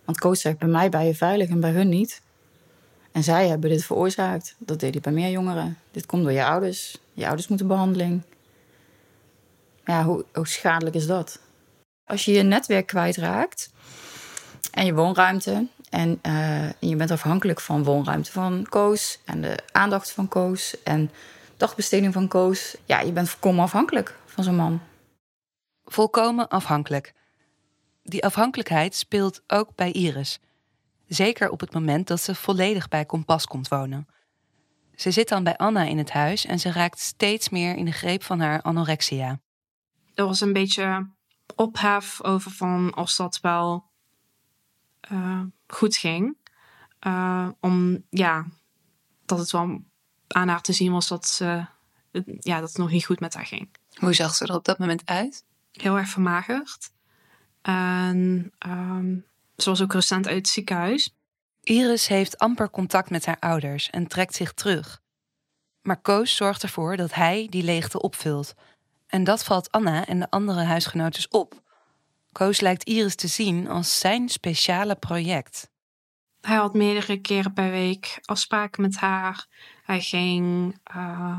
Want 0.04 0.18
Koos 0.18 0.40
zegt, 0.40 0.58
bij 0.58 0.68
mij 0.68 0.88
ben 0.88 1.06
je 1.06 1.14
veilig 1.14 1.48
en 1.48 1.60
bij 1.60 1.70
hun 1.70 1.88
niet. 1.88 2.22
En 3.12 3.22
zij 3.22 3.48
hebben 3.48 3.70
dit 3.70 3.84
veroorzaakt. 3.84 4.54
Dat 4.58 4.80
deed 4.80 4.92
hij 4.92 5.00
bij 5.00 5.12
meer 5.12 5.30
jongeren. 5.30 5.78
Dit 5.90 6.06
komt 6.06 6.22
door 6.22 6.32
je 6.32 6.44
ouders. 6.44 6.98
Je 7.12 7.26
ouders 7.26 7.48
moeten 7.48 7.66
behandeling. 7.66 8.22
Ja, 9.84 10.04
hoe, 10.04 10.24
hoe 10.32 10.46
schadelijk 10.46 10.96
is 10.96 11.06
dat? 11.06 11.38
Als 12.12 12.24
je 12.24 12.32
je 12.32 12.42
netwerk 12.42 12.86
kwijtraakt 12.86 13.72
en 14.72 14.86
je 14.86 14.94
woonruimte... 14.94 15.66
en 15.90 16.18
uh, 16.26 16.70
je 16.78 16.96
bent 16.96 17.10
afhankelijk 17.10 17.60
van 17.60 17.84
woonruimte 17.84 18.32
van 18.32 18.66
Koos... 18.68 19.20
en 19.24 19.40
de 19.40 19.58
aandacht 19.70 20.12
van 20.12 20.28
Koos 20.28 20.82
en 20.82 21.10
dagbesteding 21.56 22.12
van 22.12 22.28
Koos... 22.28 22.76
ja, 22.84 23.00
je 23.00 23.12
bent 23.12 23.28
volkomen 23.28 23.64
afhankelijk 23.64 24.18
van 24.26 24.44
zo'n 24.44 24.56
man. 24.56 24.80
Volkomen 25.84 26.48
afhankelijk. 26.48 27.14
Die 28.02 28.24
afhankelijkheid 28.24 28.94
speelt 28.94 29.42
ook 29.46 29.74
bij 29.74 29.92
Iris... 29.92 30.40
Zeker 31.06 31.50
op 31.50 31.60
het 31.60 31.72
moment 31.72 32.06
dat 32.06 32.20
ze 32.20 32.34
volledig 32.34 32.88
bij 32.88 33.04
Kompas 33.04 33.46
komt 33.46 33.68
wonen. 33.68 34.06
Ze 34.94 35.10
zit 35.10 35.28
dan 35.28 35.44
bij 35.44 35.56
Anna 35.56 35.82
in 35.82 35.98
het 35.98 36.10
huis 36.10 36.46
en 36.46 36.58
ze 36.58 36.72
raakt 36.72 36.98
steeds 36.98 37.48
meer 37.48 37.76
in 37.76 37.84
de 37.84 37.92
greep 37.92 38.22
van 38.22 38.40
haar 38.40 38.62
anorexia. 38.62 39.40
Er 40.14 40.24
was 40.26 40.40
een 40.40 40.52
beetje 40.52 41.10
ophef 41.56 42.22
over 42.22 42.50
van 42.50 42.96
of 42.96 43.14
dat 43.14 43.40
wel 43.40 43.90
uh, 45.12 45.42
goed 45.66 45.96
ging. 45.96 46.36
Uh, 47.06 47.48
om 47.60 48.04
ja, 48.10 48.46
dat 49.24 49.38
het 49.38 49.50
wel 49.50 49.82
aan 50.26 50.48
haar 50.48 50.62
te 50.62 50.72
zien 50.72 50.92
was 50.92 51.08
dat, 51.08 51.26
ze, 51.26 51.66
ja, 52.40 52.60
dat 52.60 52.68
het 52.68 52.78
nog 52.78 52.90
niet 52.90 53.06
goed 53.06 53.20
met 53.20 53.34
haar 53.34 53.46
ging. 53.46 53.70
Hoe 53.94 54.12
zag 54.12 54.34
ze 54.34 54.46
er 54.46 54.54
op 54.54 54.64
dat 54.64 54.78
moment 54.78 55.06
uit? 55.06 55.44
Heel 55.72 55.96
erg 55.96 56.08
vermagerd. 56.08 56.92
En 57.62 58.52
um, 58.66 59.24
ze 59.56 59.68
was 59.68 59.82
ook 59.82 59.92
recent 59.92 60.26
uit 60.26 60.36
het 60.36 60.48
ziekenhuis. 60.48 61.14
Iris 61.62 62.06
heeft 62.06 62.38
amper 62.38 62.70
contact 62.70 63.10
met 63.10 63.26
haar 63.26 63.38
ouders 63.38 63.90
en 63.90 64.06
trekt 64.06 64.34
zich 64.34 64.52
terug. 64.52 65.00
Maar 65.82 66.00
Koos 66.00 66.36
zorgt 66.36 66.62
ervoor 66.62 66.96
dat 66.96 67.14
hij 67.14 67.46
die 67.50 67.62
leegte 67.62 68.00
opvult. 68.00 68.54
En 69.12 69.24
dat 69.24 69.44
valt 69.44 69.70
Anna 69.70 70.06
en 70.06 70.18
de 70.18 70.30
andere 70.30 70.62
huisgenoten 70.62 71.32
op. 71.32 71.62
Koos 72.32 72.60
lijkt 72.60 72.84
Iris 72.84 73.14
te 73.14 73.28
zien 73.28 73.68
als 73.68 73.98
zijn 73.98 74.28
speciale 74.28 74.94
project. 74.94 75.70
Hij 76.40 76.56
had 76.56 76.74
meerdere 76.74 77.20
keren 77.20 77.52
per 77.52 77.70
week 77.70 78.18
afspraken 78.24 78.82
met 78.82 78.96
haar. 78.96 79.46
Hij 79.84 80.00
ging 80.00 80.76
uh, 80.96 81.38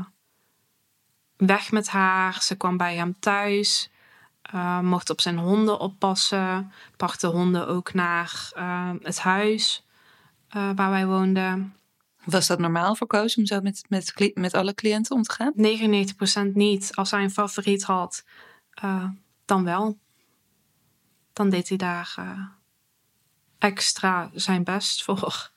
weg 1.36 1.70
met 1.70 1.88
haar. 1.88 2.42
Ze 2.42 2.56
kwam 2.56 2.76
bij 2.76 2.96
hem 2.96 3.18
thuis. 3.18 3.90
Uh, 4.54 4.80
mocht 4.80 5.10
op 5.10 5.20
zijn 5.20 5.38
honden 5.38 5.78
oppassen. 5.78 6.72
Bracht 6.96 7.20
de 7.20 7.26
honden 7.26 7.68
ook 7.68 7.94
naar 7.94 8.50
uh, 8.56 8.90
het 9.02 9.18
huis 9.18 9.86
waar 10.48 10.90
wij 10.90 11.06
woonden. 11.06 11.76
Was 12.24 12.46
dat 12.46 12.58
normaal 12.58 12.94
voor 12.94 13.06
Koos 13.06 13.36
om 13.36 13.46
zo 13.46 13.60
met, 13.60 13.84
met, 13.88 14.32
met 14.34 14.54
alle 14.54 14.74
cliënten 14.74 15.16
om 15.16 15.22
te 15.22 15.32
gaan? 15.32 15.52
99% 16.50 16.52
niet. 16.52 16.94
Als 16.94 17.10
hij 17.10 17.22
een 17.22 17.30
favoriet 17.30 17.82
had, 17.82 18.24
dan 19.44 19.64
wel. 19.64 19.98
Dan 21.32 21.50
deed 21.50 21.68
hij 21.68 21.78
daar 21.78 22.16
extra 23.58 24.30
zijn 24.34 24.64
best 24.64 25.04
voor. 25.04 25.52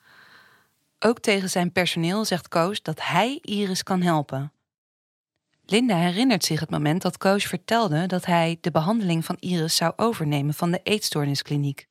Ook 0.98 1.20
tegen 1.20 1.50
zijn 1.50 1.72
personeel 1.72 2.24
zegt 2.24 2.48
Koos 2.48 2.82
dat 2.82 3.02
hij 3.02 3.38
Iris 3.42 3.82
kan 3.82 4.02
helpen. 4.02 4.52
Linda 5.64 5.96
herinnert 5.96 6.44
zich 6.44 6.60
het 6.60 6.70
moment 6.70 7.02
dat 7.02 7.18
Koos 7.18 7.44
vertelde 7.44 8.06
dat 8.06 8.26
hij 8.26 8.58
de 8.60 8.70
behandeling 8.70 9.24
van 9.24 9.36
Iris 9.38 9.76
zou 9.76 9.92
overnemen 9.96 10.54
van 10.54 10.70
de 10.70 10.80
eetstoorniskliniek. 10.82 11.86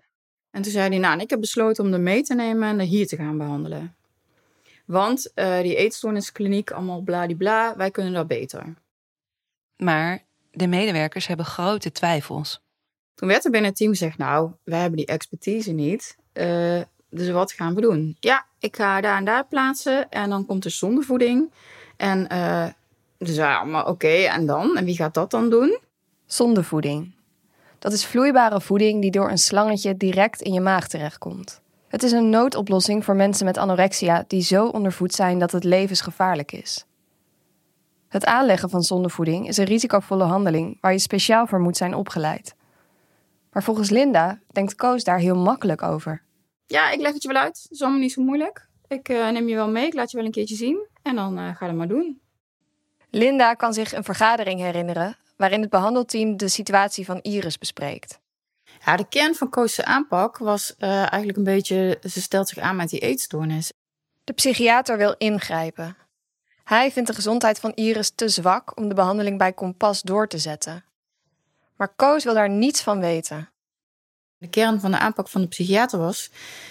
En 0.52 0.62
toen 0.62 0.72
zei 0.72 0.90
hij, 0.90 0.98
nou, 0.98 1.20
ik 1.20 1.30
heb 1.30 1.40
besloten 1.40 1.86
om 1.86 1.94
er 1.94 2.00
mee 2.00 2.24
te 2.24 2.36
nemen 2.36 2.70
en 2.70 2.80
er 2.80 2.86
hier 2.86 3.08
te 3.08 3.16
gaan 3.16 3.38
behandelen. 3.38 3.97
Want 4.88 5.32
uh, 5.36 5.62
die 5.62 5.76
eetstoorniskliniek, 5.76 6.72
allemaal 6.72 7.02
bladibla, 7.02 7.76
wij 7.76 7.92
kunnen 7.92 8.14
dat 8.14 8.28
beter. 8.28 8.74
Maar 9.76 10.26
de 10.52 10.68
medewerkers 10.68 11.28
hebben 11.28 11.46
grote 11.46 11.92
twijfels. 11.92 12.62
Toen 13.14 13.28
werd 13.28 13.46
er 13.46 13.52
binnen 13.52 13.70
het 13.70 13.80
team 13.80 13.92
gezegd, 13.92 14.18
nou, 14.18 14.52
wij 14.64 14.80
hebben 14.80 14.98
die 14.98 15.06
expertise 15.06 15.72
niet. 15.72 16.18
Uh, 16.34 16.82
dus 17.10 17.30
wat 17.30 17.52
gaan 17.52 17.76
we 17.76 17.82
doen? 17.82 18.18
Ja, 18.20 18.46
ik 18.60 18.76
ga 18.76 19.02
daar 19.02 19.18
en 19.18 19.26
daar 19.26 19.48
plaatsen 19.48 20.10
en 20.10 20.30
dan 20.30 20.46
komt 20.46 20.66
er 20.66 20.72
zondevoeding. 20.72 21.52
En 21.98 22.28
uh, 22.32 22.68
dus 23.18 23.36
ja, 23.36 23.64
maar 23.64 23.82
oké, 23.82 23.90
okay, 23.90 24.26
en 24.26 24.46
dan? 24.46 24.78
En 24.78 24.86
wie 24.86 24.96
gaat 24.96 25.14
dat 25.14 25.32
dan 25.32 25.50
doen? 25.50 25.80
Zondevoeding. 26.26 27.16
Dat 27.80 27.94
is 27.94 28.06
vloeibare 28.06 28.62
voeding 28.62 29.02
die 29.02 29.12
door 29.12 29.30
een 29.30 29.38
slangetje 29.38 29.98
direct 29.98 30.42
in 30.42 30.54
je 30.54 30.62
maag 30.62 30.88
terechtkomt. 30.88 31.62
Het 31.88 32.04
is 32.04 32.12
een 32.12 32.30
noodoplossing 32.30 33.06
voor 33.06 33.16
mensen 33.16 33.46
met 33.46 33.58
anorexia 33.58 34.24
die 34.28 34.42
zo 34.42 34.66
ondervoed 34.66 35.14
zijn 35.14 35.40
dat 35.40 35.52
het 35.52 35.64
levensgevaarlijk 35.64 36.52
is. 36.52 36.86
Het 38.08 38.26
aanleggen 38.26 38.70
van 38.70 38.84
zondevoeding 38.84 39.48
is 39.48 39.58
een 39.58 39.66
risicovolle 39.66 40.24
handeling 40.24 40.78
waar 40.82 40.92
je 40.92 41.00
speciaal 41.00 41.48
voor 41.48 41.60
moet 41.60 41.78
zijn 41.78 41.94
opgeleid. 41.94 42.56
Maar 43.52 43.64
volgens 43.64 43.90
Linda 43.90 44.40
denkt 44.52 44.76
Koos 44.76 45.04
daar 45.04 45.20
heel 45.20 45.36
makkelijk 45.36 45.82
over. 45.82 46.24
Ja, 46.66 46.92
ik 46.92 47.00
leg 47.00 47.14
het 47.14 47.22
je 47.22 47.28
wel 47.28 47.42
uit. 47.42 47.60
Het 47.62 47.72
is 47.72 47.82
allemaal 47.82 48.00
niet 48.00 48.12
zo 48.12 48.22
moeilijk. 48.22 48.68
Ik 48.88 49.10
uh, 49.10 49.30
neem 49.30 49.48
je 49.48 49.56
wel 49.56 49.70
mee, 49.70 49.86
ik 49.86 49.94
laat 49.94 50.12
je 50.12 50.18
wel 50.18 50.26
een 50.26 50.32
keertje 50.32 50.56
zien. 50.56 50.88
En 51.02 51.16
dan 51.16 51.40
uh, 51.40 51.56
ga 51.56 51.68
het 51.68 51.76
maar 51.76 51.88
doen. 51.88 52.22
Linda 53.10 53.54
kan 53.54 53.74
zich 53.74 53.94
een 53.94 54.04
vergadering 54.04 54.60
herinneren 54.60 55.18
waarin 55.38 55.62
het 55.62 55.70
behandelteam 55.70 56.38
de 56.38 56.48
situatie 56.48 57.06
van 57.06 57.22
Iris 57.22 57.58
bespreekt. 57.58 58.20
Ja, 58.86 58.96
de 58.96 59.08
kern 59.10 59.36
van 59.36 59.50
Koos' 59.50 59.82
aanpak 59.82 60.38
was 60.38 60.76
uh, 60.80 60.90
eigenlijk 60.90 61.38
een 61.38 61.44
beetje... 61.44 62.00
ze 62.10 62.22
stelt 62.22 62.48
zich 62.48 62.58
aan 62.58 62.76
met 62.76 62.90
die 62.90 63.00
eetstoornis. 63.00 63.72
De 64.24 64.34
psychiater 64.34 64.98
wil 64.98 65.16
ingrijpen. 65.18 65.98
Hij 66.64 66.92
vindt 66.92 67.10
de 67.10 67.16
gezondheid 67.16 67.60
van 67.60 67.74
Iris 67.74 68.10
te 68.10 68.30
zwak 68.30 68.78
om 68.78 68.88
de 68.88 68.96
behandeling 68.96 69.38
bij 69.38 69.54
Kompas 69.54 70.02
door 70.02 70.28
te 70.28 70.38
zetten. 70.38 70.84
Maar 71.76 71.94
Koos 71.96 72.24
wil 72.24 72.34
daar 72.34 72.50
niets 72.50 72.82
van 72.82 73.00
weten. 73.00 73.50
De 74.38 74.50
kern 74.50 74.80
van 74.80 74.92
de 74.92 74.98
aanpak 74.98 75.30
van 75.30 75.42
de 75.42 75.48
psychiater 75.48 76.00
was: 76.00 76.30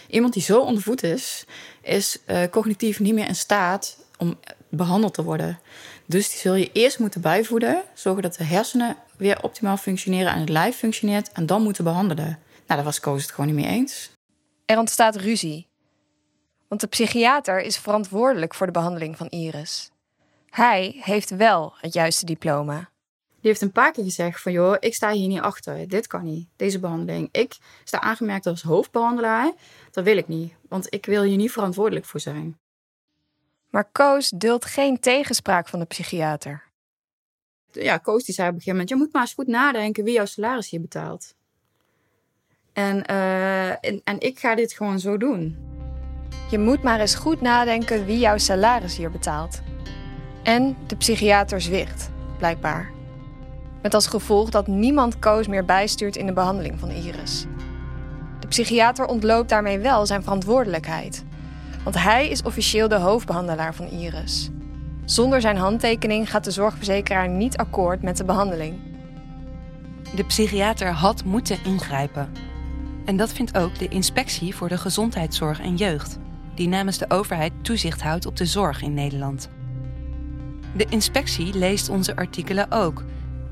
iemand 0.08 0.32
die 0.32 0.42
zo 0.42 0.60
ondervoed 0.60 1.02
is, 1.02 1.44
is 1.82 2.18
uh, 2.26 2.42
cognitief 2.50 3.00
niet 3.00 3.14
meer 3.14 3.28
in 3.28 3.36
staat 3.36 3.98
om 4.18 4.38
behandeld 4.68 5.14
te 5.14 5.22
worden. 5.22 5.58
Dus 6.06 6.30
die 6.30 6.38
zul 6.38 6.54
je 6.54 6.72
eerst 6.72 6.98
moeten 6.98 7.20
bijvoeden, 7.20 7.82
zorgen 7.94 8.22
dat 8.22 8.34
de 8.34 8.44
hersenen 8.44 8.96
weer 9.16 9.42
optimaal 9.42 9.76
functioneren 9.76 10.32
en 10.32 10.40
het 10.40 10.48
lijf 10.48 10.76
functioneert, 10.76 11.32
en 11.32 11.46
dan 11.46 11.62
moeten 11.62 11.84
behandelen. 11.84 12.26
Nou, 12.26 12.38
daar 12.66 12.84
was 12.84 13.00
Koos 13.00 13.22
het 13.22 13.30
gewoon 13.30 13.46
niet 13.46 13.64
mee 13.64 13.74
eens. 13.74 14.10
Er 14.64 14.78
ontstaat 14.78 15.16
ruzie. 15.16 15.68
Want 16.68 16.80
de 16.80 16.86
psychiater 16.86 17.60
is 17.60 17.78
verantwoordelijk 17.78 18.54
voor 18.54 18.66
de 18.66 18.72
behandeling 18.72 19.16
van 19.16 19.28
Iris. 19.28 19.90
Hij 20.50 20.96
heeft 21.00 21.30
wel 21.30 21.74
het 21.80 21.92
juiste 21.92 22.26
diploma. 22.26 22.90
Die 23.40 23.50
heeft 23.50 23.60
een 23.60 23.72
paar 23.72 23.92
keer 23.92 24.04
gezegd 24.04 24.42
van 24.42 24.52
joh, 24.52 24.76
ik 24.78 24.94
sta 24.94 25.12
hier 25.12 25.28
niet 25.28 25.40
achter. 25.40 25.88
Dit 25.88 26.06
kan 26.06 26.24
niet, 26.24 26.48
deze 26.56 26.78
behandeling. 26.78 27.28
Ik 27.32 27.56
sta 27.84 28.00
aangemerkt 28.00 28.46
als 28.46 28.62
hoofdbehandelaar. 28.62 29.52
Dat 29.90 30.04
wil 30.04 30.16
ik 30.16 30.28
niet, 30.28 30.52
want 30.68 30.94
ik 30.94 31.06
wil 31.06 31.22
hier 31.22 31.36
niet 31.36 31.52
verantwoordelijk 31.52 32.06
voor 32.06 32.20
zijn. 32.20 32.58
Maar 33.70 33.90
Koos 33.92 34.30
duldt 34.30 34.64
geen 34.64 35.00
tegenspraak 35.00 35.68
van 35.68 35.78
de 35.78 35.84
psychiater. 35.84 36.64
Ja, 37.70 37.96
Koos 37.98 38.24
die 38.24 38.34
zei 38.34 38.48
op 38.48 38.54
een 38.54 38.60
gegeven 38.60 38.78
moment... 38.80 38.88
je 38.88 39.04
moet 39.04 39.12
maar 39.12 39.22
eens 39.22 39.34
goed 39.34 39.46
nadenken 39.46 40.04
wie 40.04 40.14
jouw 40.14 40.24
salaris 40.24 40.70
hier 40.70 40.80
betaalt. 40.80 41.34
En, 42.72 43.04
uh, 43.10 43.70
en, 43.70 44.00
en 44.04 44.20
ik 44.20 44.38
ga 44.38 44.54
dit 44.54 44.72
gewoon 44.72 45.00
zo 45.00 45.16
doen. 45.16 45.56
Je 46.50 46.58
moet 46.58 46.82
maar 46.82 47.00
eens 47.00 47.14
goed 47.14 47.40
nadenken 47.40 48.04
wie 48.04 48.18
jouw 48.18 48.38
salaris 48.38 48.96
hier 48.96 49.10
betaalt. 49.10 49.60
En 50.42 50.76
de 50.86 50.96
psychiater 50.96 51.60
zwicht, 51.60 52.10
blijkbaar. 52.38 52.90
Met 53.82 53.94
als 53.94 54.06
gevolg 54.06 54.50
dat 54.50 54.66
niemand 54.66 55.18
Koos 55.18 55.46
meer 55.46 55.64
bijstuurt 55.64 56.16
in 56.16 56.26
de 56.26 56.32
behandeling 56.32 56.78
van 56.78 56.90
Iris. 56.90 57.46
De 58.40 58.46
psychiater 58.48 59.06
ontloopt 59.06 59.48
daarmee 59.48 59.78
wel 59.78 60.06
zijn 60.06 60.22
verantwoordelijkheid. 60.22 61.24
Want 61.86 61.98
hij 61.98 62.28
is 62.28 62.42
officieel 62.42 62.88
de 62.88 62.98
hoofdbehandelaar 62.98 63.74
van 63.74 63.86
Iris. 63.86 64.50
Zonder 65.04 65.40
zijn 65.40 65.56
handtekening 65.56 66.30
gaat 66.30 66.44
de 66.44 66.50
zorgverzekeraar 66.50 67.28
niet 67.28 67.56
akkoord 67.56 68.02
met 68.02 68.16
de 68.16 68.24
behandeling. 68.24 68.78
De 70.14 70.24
psychiater 70.24 70.88
had 70.88 71.24
moeten 71.24 71.58
ingrijpen. 71.64 72.32
En 73.04 73.16
dat 73.16 73.32
vindt 73.32 73.58
ook 73.58 73.78
de 73.78 73.88
Inspectie 73.88 74.54
voor 74.54 74.68
de 74.68 74.78
Gezondheidszorg 74.78 75.60
en 75.60 75.76
Jeugd, 75.76 76.18
die 76.54 76.68
namens 76.68 76.98
de 76.98 77.10
overheid 77.10 77.52
toezicht 77.62 78.02
houdt 78.02 78.26
op 78.26 78.36
de 78.36 78.46
zorg 78.46 78.82
in 78.82 78.94
Nederland. 78.94 79.48
De 80.76 80.86
inspectie 80.88 81.58
leest 81.58 81.88
onze 81.88 82.16
artikelen 82.16 82.72
ook 82.72 83.04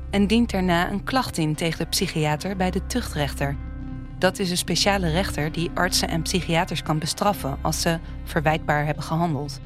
en 0.09 0.27
dient 0.27 0.51
daarna 0.51 0.91
een 0.91 1.03
klacht 1.03 1.37
in 1.37 1.55
tegen 1.55 1.77
de 1.77 1.85
psychiater 1.85 2.55
bij 2.55 2.71
de 2.71 2.85
tuchtrechter. 2.85 3.64
Dat 4.17 4.39
is 4.39 4.49
een 4.49 4.57
speciale 4.57 5.09
rechter 5.09 5.51
die 5.51 5.71
artsen 5.73 6.07
en 6.07 6.21
psychiaters 6.21 6.83
kan 6.83 6.99
bestraffen 6.99 7.57
als 7.61 7.81
ze 7.81 7.99
verwijtbaar 8.23 8.85
hebben 8.85 9.03
gehandeld. 9.03 9.59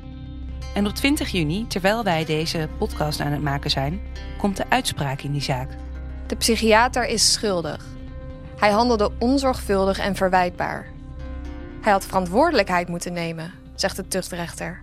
En 0.73 0.87
op 0.87 0.93
20 0.93 1.29
juni, 1.29 1.67
terwijl 1.67 2.03
wij 2.03 2.25
deze 2.25 2.69
podcast 2.77 3.19
aan 3.19 3.31
het 3.31 3.41
maken 3.41 3.69
zijn, 3.69 4.01
komt 4.37 4.57
de 4.57 4.69
uitspraak 4.69 5.21
in 5.21 5.31
die 5.31 5.41
zaak. 5.41 5.69
De 6.27 6.35
psychiater 6.35 7.05
is 7.05 7.33
schuldig. 7.33 7.85
Hij 8.57 8.71
handelde 8.71 9.11
onzorgvuldig 9.19 9.99
en 9.99 10.15
verwijtbaar. 10.15 10.87
Hij 11.81 11.91
had 11.91 12.05
verantwoordelijkheid 12.05 12.87
moeten 12.87 13.13
nemen, 13.13 13.51
zegt 13.75 13.95
de 13.95 14.07
tuchtrechter. 14.07 14.81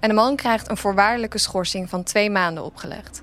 En 0.00 0.08
de 0.08 0.14
man 0.14 0.36
krijgt 0.36 0.70
een 0.70 0.76
voorwaardelijke 0.76 1.38
schorsing 1.38 1.88
van 1.88 2.02
twee 2.02 2.30
maanden 2.30 2.64
opgelegd. 2.64 3.22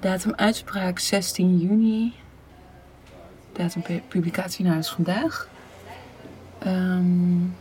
Datum 0.00 0.32
uitspraak 0.34 0.98
16 0.98 1.58
juni. 1.58 2.12
Datum 3.52 3.82
publicatie 4.08 4.64
nou 4.64 4.78
is 4.78 4.88
vandaag. 4.88 5.48
Um, 6.66 7.56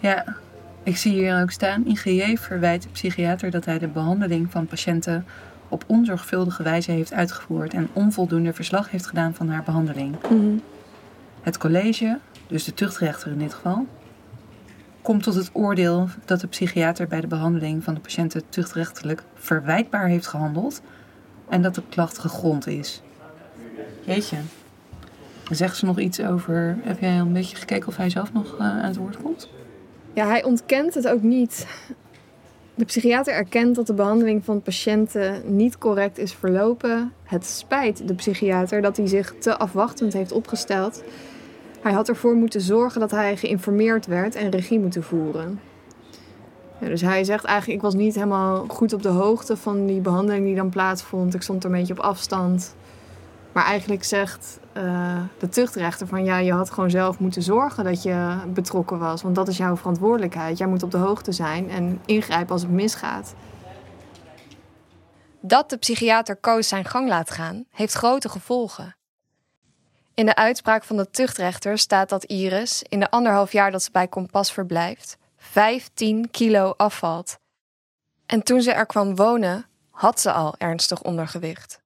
ja, 0.00 0.36
ik 0.82 0.96
zie 0.96 1.12
hier 1.12 1.42
ook 1.42 1.50
staan. 1.50 1.86
IGJ 1.86 2.36
verwijt 2.36 2.82
de 2.82 2.88
psychiater 2.88 3.50
dat 3.50 3.64
hij 3.64 3.78
de 3.78 3.88
behandeling 3.88 4.50
van 4.50 4.66
patiënten 4.66 5.24
op 5.68 5.84
onzorgvuldige 5.86 6.62
wijze 6.62 6.90
heeft 6.90 7.12
uitgevoerd 7.12 7.74
en 7.74 7.88
onvoldoende 7.92 8.52
verslag 8.52 8.90
heeft 8.90 9.06
gedaan 9.06 9.34
van 9.34 9.48
haar 9.48 9.62
behandeling. 9.62 10.16
Mm 10.30 10.38
-hmm. 10.38 10.62
Het 11.42 11.58
college, 11.58 12.18
dus 12.46 12.64
de 12.64 12.74
tuchtrechter 12.74 13.32
in 13.32 13.38
dit 13.38 13.54
geval, 13.54 13.86
komt 15.02 15.22
tot 15.22 15.34
het 15.34 15.50
oordeel 15.52 16.08
dat 16.24 16.40
de 16.40 16.46
psychiater 16.46 17.06
bij 17.06 17.20
de 17.20 17.26
behandeling 17.26 17.84
van 17.84 17.94
de 17.94 18.00
patiënten 18.00 18.42
tuchtrechtelijk 18.48 19.22
verwijtbaar 19.34 20.06
heeft 20.06 20.26
gehandeld 20.26 20.82
en 21.48 21.62
dat 21.62 21.74
de 21.74 21.82
klacht 21.88 22.18
gegrond 22.18 22.66
is. 22.66 23.02
Jeetje. 24.04 24.36
Zegt 25.50 25.76
ze 25.76 25.84
nog 25.84 25.98
iets 25.98 26.20
over. 26.20 26.78
Heb 26.82 27.00
jij 27.00 27.18
een 27.18 27.32
beetje 27.32 27.56
gekeken 27.56 27.88
of 27.88 27.96
hij 27.96 28.10
zelf 28.10 28.32
nog 28.32 28.54
uh, 28.54 28.60
aan 28.60 28.84
het 28.84 28.96
woord 28.96 29.16
komt? 29.16 29.48
Ja, 30.12 30.26
hij 30.26 30.44
ontkent 30.44 30.94
het 30.94 31.08
ook 31.08 31.22
niet. 31.22 31.66
De 32.74 32.84
psychiater 32.84 33.34
erkent 33.34 33.74
dat 33.74 33.86
de 33.86 33.94
behandeling 33.94 34.44
van 34.44 34.62
patiënten 34.62 35.56
niet 35.56 35.78
correct 35.78 36.18
is 36.18 36.32
verlopen. 36.32 37.12
Het 37.22 37.46
spijt 37.46 38.08
de 38.08 38.14
psychiater 38.14 38.82
dat 38.82 38.96
hij 38.96 39.06
zich 39.06 39.34
te 39.38 39.56
afwachtend 39.56 40.12
heeft 40.12 40.32
opgesteld. 40.32 41.02
Hij 41.80 41.92
had 41.92 42.08
ervoor 42.08 42.34
moeten 42.34 42.60
zorgen 42.60 43.00
dat 43.00 43.10
hij 43.10 43.36
geïnformeerd 43.36 44.06
werd 44.06 44.34
en 44.34 44.50
regie 44.50 44.80
moeten 44.80 45.02
voeren. 45.02 45.60
Dus 46.78 47.00
hij 47.00 47.24
zegt 47.24 47.44
eigenlijk, 47.44 47.78
ik 47.78 47.84
was 47.84 47.94
niet 47.94 48.14
helemaal 48.14 48.64
goed 48.68 48.92
op 48.92 49.02
de 49.02 49.08
hoogte 49.08 49.56
van 49.56 49.86
die 49.86 50.00
behandeling 50.00 50.44
die 50.44 50.54
dan 50.54 50.68
plaatsvond. 50.68 51.34
Ik 51.34 51.42
stond 51.42 51.64
er 51.64 51.70
een 51.70 51.76
beetje 51.76 51.92
op 51.92 51.98
afstand. 51.98 52.74
Maar 53.52 53.64
eigenlijk 53.64 54.04
zegt 54.04 54.58
uh, 54.76 55.20
de 55.38 55.48
tuchtrechter 55.48 56.06
van 56.06 56.24
ja, 56.24 56.38
je 56.38 56.52
had 56.52 56.70
gewoon 56.70 56.90
zelf 56.90 57.18
moeten 57.18 57.42
zorgen 57.42 57.84
dat 57.84 58.02
je 58.02 58.38
betrokken 58.46 58.98
was. 58.98 59.22
Want 59.22 59.34
dat 59.34 59.48
is 59.48 59.56
jouw 59.56 59.76
verantwoordelijkheid. 59.76 60.58
Jij 60.58 60.66
moet 60.66 60.82
op 60.82 60.90
de 60.90 60.96
hoogte 60.96 61.32
zijn 61.32 61.70
en 61.70 62.00
ingrijpen 62.04 62.52
als 62.52 62.62
het 62.62 62.70
misgaat. 62.70 63.34
Dat 65.40 65.70
de 65.70 65.76
psychiater 65.76 66.36
Koos 66.36 66.68
zijn 66.68 66.84
gang 66.84 67.08
laat 67.08 67.30
gaan, 67.30 67.64
heeft 67.70 67.94
grote 67.94 68.28
gevolgen. 68.28 68.96
In 70.14 70.26
de 70.26 70.34
uitspraak 70.34 70.84
van 70.84 70.96
de 70.96 71.10
tuchtrechter 71.10 71.78
staat 71.78 72.08
dat 72.08 72.24
Iris 72.24 72.82
in 72.88 73.00
de 73.00 73.10
anderhalf 73.10 73.52
jaar 73.52 73.70
dat 73.70 73.82
ze 73.82 73.90
bij 73.90 74.08
Kompas 74.08 74.52
verblijft, 74.52 75.16
15 75.36 76.30
kilo 76.30 76.74
afvalt. 76.76 77.38
En 78.26 78.42
toen 78.42 78.62
ze 78.62 78.72
er 78.72 78.86
kwam 78.86 79.16
wonen, 79.16 79.66
had 79.90 80.20
ze 80.20 80.32
al 80.32 80.54
ernstig 80.58 81.02
ondergewicht. 81.02 81.81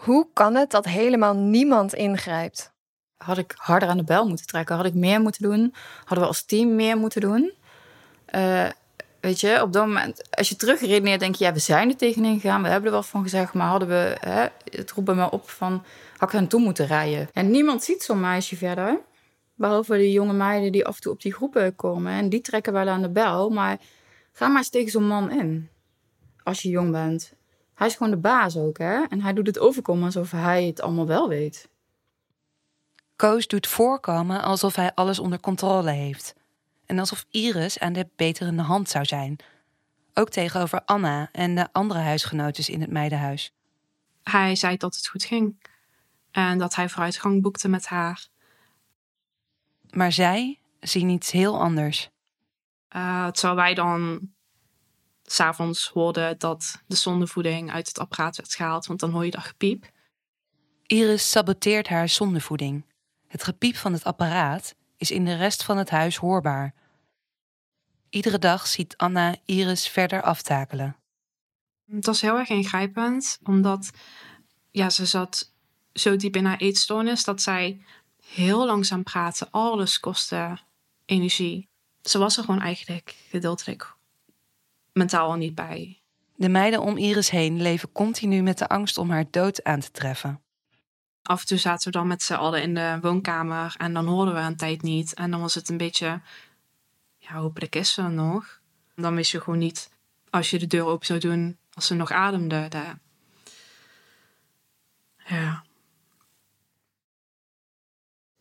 Hoe 0.00 0.26
kan 0.32 0.54
het 0.54 0.70
dat 0.70 0.84
helemaal 0.84 1.34
niemand 1.34 1.94
ingrijpt? 1.94 2.72
Had 3.16 3.38
ik 3.38 3.54
harder 3.56 3.88
aan 3.88 3.96
de 3.96 4.04
bel 4.04 4.28
moeten 4.28 4.46
trekken? 4.46 4.76
Had 4.76 4.84
ik 4.84 4.94
meer 4.94 5.20
moeten 5.20 5.42
doen? 5.42 5.74
Hadden 5.98 6.18
we 6.18 6.26
als 6.26 6.44
team 6.44 6.74
meer 6.74 6.96
moeten 6.96 7.20
doen? 7.20 7.52
Uh, 8.34 8.68
weet 9.20 9.40
je, 9.40 9.62
op 9.62 9.72
dat 9.72 9.86
moment, 9.86 10.36
als 10.36 10.48
je 10.48 10.56
terugredeneert, 10.56 11.20
denk 11.20 11.34
je, 11.34 11.44
ja, 11.44 11.52
we 11.52 11.58
zijn 11.58 11.88
er 11.88 11.96
tegenin 11.96 12.40
gegaan, 12.40 12.62
we 12.62 12.68
hebben 12.68 12.86
er 12.86 12.92
wel 12.92 13.02
van 13.02 13.22
gezegd, 13.22 13.54
maar 13.54 13.68
hadden 13.68 13.88
we, 13.88 14.16
hè, 14.20 14.46
het 14.64 14.90
roept 14.90 15.06
bij 15.06 15.14
me 15.14 15.30
op 15.30 15.50
van, 15.50 15.84
had 16.16 16.32
ik 16.32 16.40
er 16.40 16.46
toe 16.46 16.60
moeten 16.60 16.86
rijden? 16.86 17.28
En 17.32 17.50
niemand 17.50 17.84
ziet 17.84 18.02
zo'n 18.02 18.20
meisje 18.20 18.56
verder, 18.56 19.00
behalve 19.54 19.96
de 19.96 20.12
jonge 20.12 20.32
meiden 20.32 20.72
die 20.72 20.86
af 20.86 20.94
en 20.94 21.00
toe 21.02 21.12
op 21.12 21.22
die 21.22 21.32
groepen 21.32 21.76
komen 21.76 22.12
en 22.12 22.28
die 22.28 22.40
trekken 22.40 22.72
wel 22.72 22.88
aan 22.88 23.02
de 23.02 23.10
bel, 23.10 23.50
maar 23.50 23.78
ga 24.32 24.48
maar 24.48 24.58
eens 24.58 24.70
tegen 24.70 24.90
zo'n 24.90 25.06
man 25.06 25.30
in, 25.30 25.68
als 26.42 26.62
je 26.62 26.68
jong 26.68 26.90
bent. 26.90 27.38
Hij 27.80 27.88
is 27.88 27.94
gewoon 27.96 28.12
de 28.12 28.18
baas 28.18 28.56
ook, 28.56 28.78
hè? 28.78 29.02
En 29.08 29.20
hij 29.20 29.32
doet 29.32 29.46
het 29.46 29.58
overkomen 29.58 30.04
alsof 30.04 30.30
hij 30.30 30.64
het 30.64 30.80
allemaal 30.80 31.06
wel 31.06 31.28
weet. 31.28 31.68
Koos 33.16 33.46
doet 33.46 33.66
voorkomen 33.66 34.42
alsof 34.42 34.74
hij 34.74 34.94
alles 34.94 35.18
onder 35.18 35.40
controle 35.40 35.90
heeft. 35.90 36.34
En 36.86 36.98
alsof 36.98 37.26
Iris 37.30 37.78
aan 37.78 37.92
de 37.92 38.08
beterende 38.16 38.62
hand 38.62 38.88
zou 38.88 39.04
zijn. 39.04 39.36
Ook 40.14 40.28
tegenover 40.28 40.82
Anna 40.84 41.28
en 41.32 41.54
de 41.54 41.68
andere 41.72 42.00
huisgenotes 42.00 42.68
in 42.68 42.80
het 42.80 42.90
meidenhuis. 42.90 43.52
Hij 44.22 44.54
zei 44.54 44.76
dat 44.76 44.96
het 44.96 45.08
goed 45.08 45.24
ging. 45.24 45.68
En 46.30 46.58
dat 46.58 46.74
hij 46.74 46.88
vooruitgang 46.88 47.42
boekte 47.42 47.68
met 47.68 47.86
haar. 47.86 48.26
Maar 49.90 50.12
zij 50.12 50.58
zien 50.80 51.08
iets 51.08 51.30
heel 51.30 51.60
anders. 51.60 52.10
Uh, 52.96 53.28
terwijl 53.28 53.56
wij 53.56 53.74
dan 53.74 54.28
s'avonds 55.32 55.88
hoorde 55.88 56.34
dat 56.38 56.82
de 56.86 56.96
zondevoeding 56.96 57.72
uit 57.72 57.88
het 57.88 57.98
apparaat 57.98 58.36
werd 58.36 58.54
gehaald, 58.54 58.86
want 58.86 59.00
dan 59.00 59.10
hoor 59.10 59.24
je 59.24 59.30
dat 59.30 59.44
gepiep. 59.44 59.90
Iris 60.86 61.30
saboteert 61.30 61.88
haar 61.88 62.08
zondevoeding. 62.08 62.84
Het 63.26 63.42
gepiep 63.42 63.76
van 63.76 63.92
het 63.92 64.04
apparaat 64.04 64.74
is 64.96 65.10
in 65.10 65.24
de 65.24 65.36
rest 65.36 65.64
van 65.64 65.76
het 65.76 65.90
huis 65.90 66.16
hoorbaar. 66.16 66.74
Iedere 68.08 68.38
dag 68.38 68.66
ziet 68.66 68.96
Anna 68.96 69.36
Iris 69.44 69.88
verder 69.88 70.22
aftakelen. 70.22 70.96
Het 71.90 72.06
was 72.06 72.20
heel 72.20 72.38
erg 72.38 72.48
ingrijpend, 72.48 73.38
omdat 73.42 73.90
ja, 74.70 74.90
ze 74.90 75.06
zat 75.06 75.52
zo 75.92 76.16
diep 76.16 76.36
in 76.36 76.44
haar 76.44 76.58
eetstoornis 76.58 77.24
dat 77.24 77.42
zij 77.42 77.84
heel 78.26 78.66
langzaam 78.66 79.02
praatte. 79.02 79.48
Alles 79.50 80.00
kostte 80.00 80.58
energie. 81.04 81.68
Ze 82.02 82.18
was 82.18 82.36
er 82.36 82.44
gewoon 82.44 82.60
eigenlijk 82.60 83.16
gedeeltelijk 83.28 83.98
mentaal 84.92 85.30
al 85.30 85.36
niet 85.36 85.54
bij. 85.54 86.00
De 86.34 86.48
meiden 86.48 86.80
om 86.80 86.96
Iris 86.96 87.30
heen 87.30 87.62
leven 87.62 87.92
continu 87.92 88.42
met 88.42 88.58
de 88.58 88.68
angst 88.68 88.98
om 88.98 89.10
haar 89.10 89.24
dood 89.30 89.64
aan 89.64 89.80
te 89.80 89.90
treffen. 89.90 90.40
Af 91.22 91.40
en 91.40 91.46
toe 91.46 91.58
zaten 91.58 91.92
we 91.92 91.98
dan 91.98 92.06
met 92.06 92.22
z'n 92.22 92.34
allen 92.34 92.62
in 92.62 92.74
de 92.74 92.98
woonkamer 93.00 93.74
en 93.78 93.92
dan 93.92 94.06
hoorden 94.06 94.34
we 94.34 94.40
een 94.40 94.56
tijd 94.56 94.82
niet. 94.82 95.14
En 95.14 95.30
dan 95.30 95.40
was 95.40 95.54
het 95.54 95.68
een 95.68 95.76
beetje, 95.76 96.20
ja, 97.16 97.32
hopelijk 97.32 97.76
is 97.76 97.92
ze 97.92 98.02
er 98.02 98.10
nog. 98.10 98.60
Dan 98.94 99.14
wist 99.14 99.30
je 99.30 99.40
gewoon 99.40 99.58
niet, 99.58 99.90
als 100.30 100.50
je 100.50 100.58
de 100.58 100.66
deur 100.66 100.84
open 100.84 101.06
zou 101.06 101.18
doen, 101.18 101.58
als 101.72 101.86
ze 101.86 101.94
nog 101.94 102.10
ademde. 102.10 102.68
De... 102.68 102.82
Ja 105.24 105.64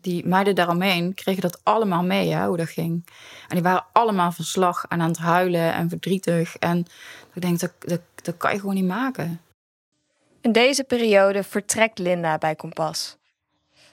die 0.10 0.28
meiden 0.28 0.56
daaromheen 0.56 1.14
kregen 1.14 1.42
dat 1.42 1.60
allemaal 1.64 2.04
mee, 2.04 2.34
hè, 2.34 2.48
hoe 2.48 2.58
dat 2.58 2.70
ging. 2.70 3.06
En 3.48 3.56
die 3.56 3.64
waren 3.64 3.86
allemaal 3.92 4.32
van 4.32 4.46
slag 4.46 4.86
en 4.88 5.02
aan 5.02 5.10
het 5.10 5.18
huilen 5.18 5.74
en 5.74 5.90
verdrietig. 5.90 6.56
En 6.58 6.86
ik 7.34 7.42
denk, 7.42 7.60
dat, 7.60 7.72
dat, 7.80 8.02
dat 8.24 8.38
kan 8.38 8.54
je 8.54 8.60
gewoon 8.60 8.76
niet 8.76 8.86
maken. 8.86 9.42
In 10.42 10.52
deze 10.52 10.84
periode 10.84 11.44
vertrekt 11.44 12.00
Linda 12.00 12.38
bij 12.38 12.56
Kompas. 12.56 13.18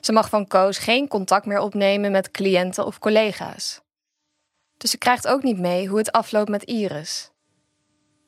Ze 0.00 0.12
mag 0.12 0.28
van 0.28 0.46
Koos 0.46 0.78
geen 0.78 1.08
contact 1.08 1.46
meer 1.46 1.60
opnemen 1.60 2.10
met 2.10 2.30
cliënten 2.30 2.86
of 2.86 2.98
collega's. 2.98 3.80
Dus 4.76 4.90
ze 4.90 4.98
krijgt 4.98 5.26
ook 5.26 5.42
niet 5.42 5.58
mee 5.58 5.86
hoe 5.86 5.98
het 5.98 6.12
afloopt 6.12 6.48
met 6.48 6.62
Iris. 6.62 7.30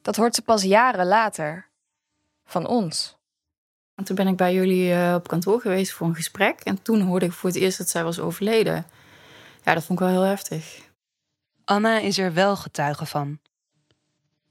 Dat 0.03 0.17
hoort 0.17 0.35
ze 0.35 0.43
pas 0.43 0.63
jaren 0.63 1.07
later. 1.07 1.69
Van 2.45 2.67
ons. 2.67 3.18
En 3.99 4.05
toen 4.05 4.17
ben 4.17 4.27
ik 4.27 4.37
bij 4.37 4.55
jullie 4.55 4.93
uh, 4.93 5.15
op 5.15 5.29
kantoor 5.29 5.61
geweest 5.61 5.93
voor 5.93 6.07
een 6.07 6.15
gesprek. 6.15 6.61
En 6.61 6.83
toen 6.83 7.01
hoorde 7.01 7.27
ik 7.27 7.33
voor 7.33 7.49
het 7.49 7.59
eerst 7.59 7.79
dat 7.79 7.89
zij 7.89 8.05
was 8.05 8.19
overleden. 8.19 8.87
Ja, 9.65 9.75
dat 9.75 9.85
vond 9.85 10.01
ik 10.01 10.07
wel 10.07 10.15
heel 10.15 10.29
heftig. 10.29 10.91
Anna 11.65 11.99
is 11.99 12.19
er 12.19 12.33
wel 12.33 12.57
getuige 12.57 13.07
van. 13.07 13.41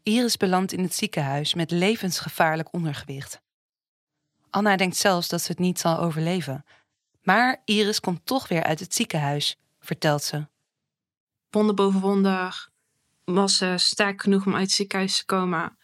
Iris 0.04 0.38
belandt 0.38 0.72
in 0.72 0.84
het 0.84 0.95
ziekenhuis 0.95 1.54
met 1.54 1.72
levensgevaarlijk 1.72 2.74
ondergewicht. 2.74 3.41
Anna 4.50 4.76
denkt 4.76 4.98
zelfs 4.98 5.28
dat 5.28 5.41
ze 5.41 5.52
het 5.52 5.60
niet 5.60 5.80
zal 5.80 6.00
overleven. 6.00 6.66
Maar 7.22 7.62
Iris 7.66 8.00
komt 8.00 8.26
toch 8.26 8.48
weer 8.48 8.64
uit 8.64 8.80
het 8.80 8.93
ziekenhuis, 8.93 9.60
vertelt 9.80 10.24
ze. 10.24 10.48
Wonder 11.50 11.76
boven 11.76 12.00
wonder 12.00 12.70
was 13.24 13.58
ze 13.58 13.74
sterk 13.78 14.22
genoeg 14.22 14.45
om 14.45 14.54
uit 14.54 14.64
het 14.64 14.72
ziekenhuis 14.72 15.18
te 15.18 15.26
komen. 15.26 15.78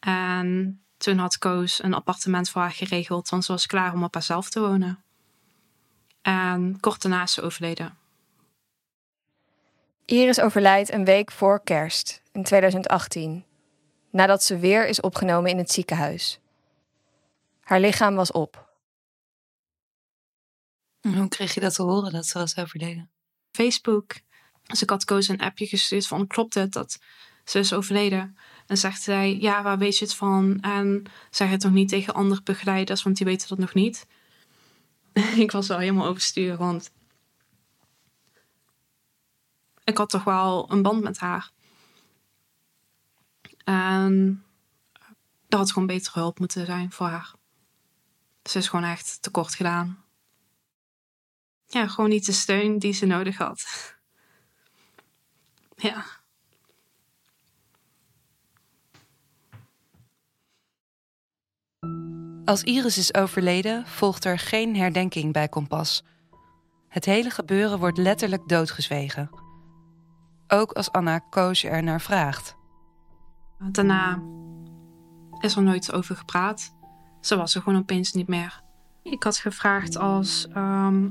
En 0.00 0.80
toen 1.00 1.18
had 1.18 1.38
Koos 1.38 1.82
een 1.82 1.94
appartement 1.94 2.50
voor 2.50 2.62
haar 2.62 2.70
geregeld, 2.70 3.28
want 3.28 3.44
ze 3.44 3.52
was 3.52 3.66
klaar 3.66 3.92
om 3.92 4.04
op 4.04 4.14
haarzelf 4.14 4.50
te 4.50 4.60
wonen. 4.60 5.04
En 6.22 6.80
kort 6.80 7.02
daarna 7.02 7.22
is 7.22 7.32
ze 7.32 7.42
overleden. 7.42 7.98
Iris 10.04 10.40
overlijdt 10.40 10.92
een 10.92 11.04
week 11.04 11.30
voor 11.30 11.62
kerst 11.62 12.22
in 12.32 12.44
2018, 12.44 13.44
nadat 14.10 14.42
ze 14.42 14.58
weer 14.58 14.86
is 14.86 15.00
opgenomen 15.00 15.50
in 15.50 15.58
het 15.58 15.70
ziekenhuis. 15.70 16.40
Haar 17.60 17.80
lichaam 17.80 18.14
was 18.14 18.32
op. 18.32 18.68
Hoe 21.00 21.28
kreeg 21.28 21.54
je 21.54 21.60
dat 21.60 21.74
te 21.74 21.82
horen 21.82 22.12
dat 22.12 22.26
ze 22.26 22.38
was 22.38 22.56
overleden? 22.56 23.10
Facebook. 23.50 24.12
Dus 24.62 24.82
ik 24.82 24.90
had 24.90 25.04
Koos 25.04 25.28
een 25.28 25.40
appje 25.40 25.66
gestuurd 25.66 26.06
van 26.06 26.26
klopt 26.26 26.54
het 26.54 26.72
dat 26.72 26.98
ze 27.44 27.58
is 27.58 27.72
overleden? 27.72 28.36
En 28.70 28.78
zegt 28.78 29.02
zij, 29.02 29.36
ja, 29.40 29.62
waar 29.62 29.78
weet 29.78 29.98
je 29.98 30.04
het 30.04 30.14
van? 30.14 30.60
En 30.60 31.04
zeg 31.30 31.50
het 31.50 31.62
nog 31.62 31.72
niet 31.72 31.88
tegen 31.88 32.14
andere 32.14 32.42
begeleiders, 32.42 33.02
want 33.02 33.16
die 33.16 33.26
weten 33.26 33.48
dat 33.48 33.58
nog 33.58 33.74
niet. 33.74 34.06
ik 35.44 35.50
was 35.50 35.68
wel 35.68 35.78
helemaal 35.78 36.06
overstuur, 36.06 36.56
want 36.56 36.90
ik 39.84 39.96
had 39.96 40.10
toch 40.10 40.24
wel 40.24 40.72
een 40.72 40.82
band 40.82 41.02
met 41.02 41.18
haar. 41.18 41.50
En 43.64 44.44
dat 45.48 45.58
had 45.58 45.72
gewoon 45.72 45.88
betere 45.88 46.20
hulp 46.20 46.38
moeten 46.38 46.66
zijn 46.66 46.92
voor 46.92 47.06
haar. 47.06 47.34
Ze 48.42 48.58
is 48.58 48.68
gewoon 48.68 48.84
echt 48.84 49.22
tekort 49.22 49.54
gedaan. 49.54 50.04
Ja, 51.66 51.88
gewoon 51.88 52.10
niet 52.10 52.26
de 52.26 52.32
steun 52.32 52.78
die 52.78 52.92
ze 52.92 53.06
nodig 53.06 53.36
had. 53.36 53.64
ja. 55.76 56.19
Als 62.44 62.62
Iris 62.62 62.98
is 62.98 63.14
overleden, 63.14 63.86
volgt 63.86 64.24
er 64.24 64.38
geen 64.38 64.76
herdenking 64.76 65.32
bij 65.32 65.48
Kompas. 65.48 66.04
Het 66.88 67.04
hele 67.04 67.30
gebeuren 67.30 67.78
wordt 67.78 67.98
letterlijk 67.98 68.48
doodgezwegen. 68.48 69.30
Ook 70.48 70.72
als 70.72 70.92
Anna 70.92 71.18
Koos 71.18 71.64
er 71.64 71.82
naar 71.82 72.00
vraagt. 72.00 72.56
Daarna 73.58 74.22
is 75.40 75.56
er 75.56 75.62
nooit 75.62 75.92
over 75.92 76.16
gepraat. 76.16 76.74
Ze 77.20 77.36
was 77.36 77.54
er 77.54 77.62
gewoon 77.62 77.78
opeens 77.78 78.12
niet 78.12 78.28
meer. 78.28 78.62
Ik 79.02 79.22
had 79.22 79.36
gevraagd 79.36 79.96
als 79.96 80.48
ehm, 80.52 81.08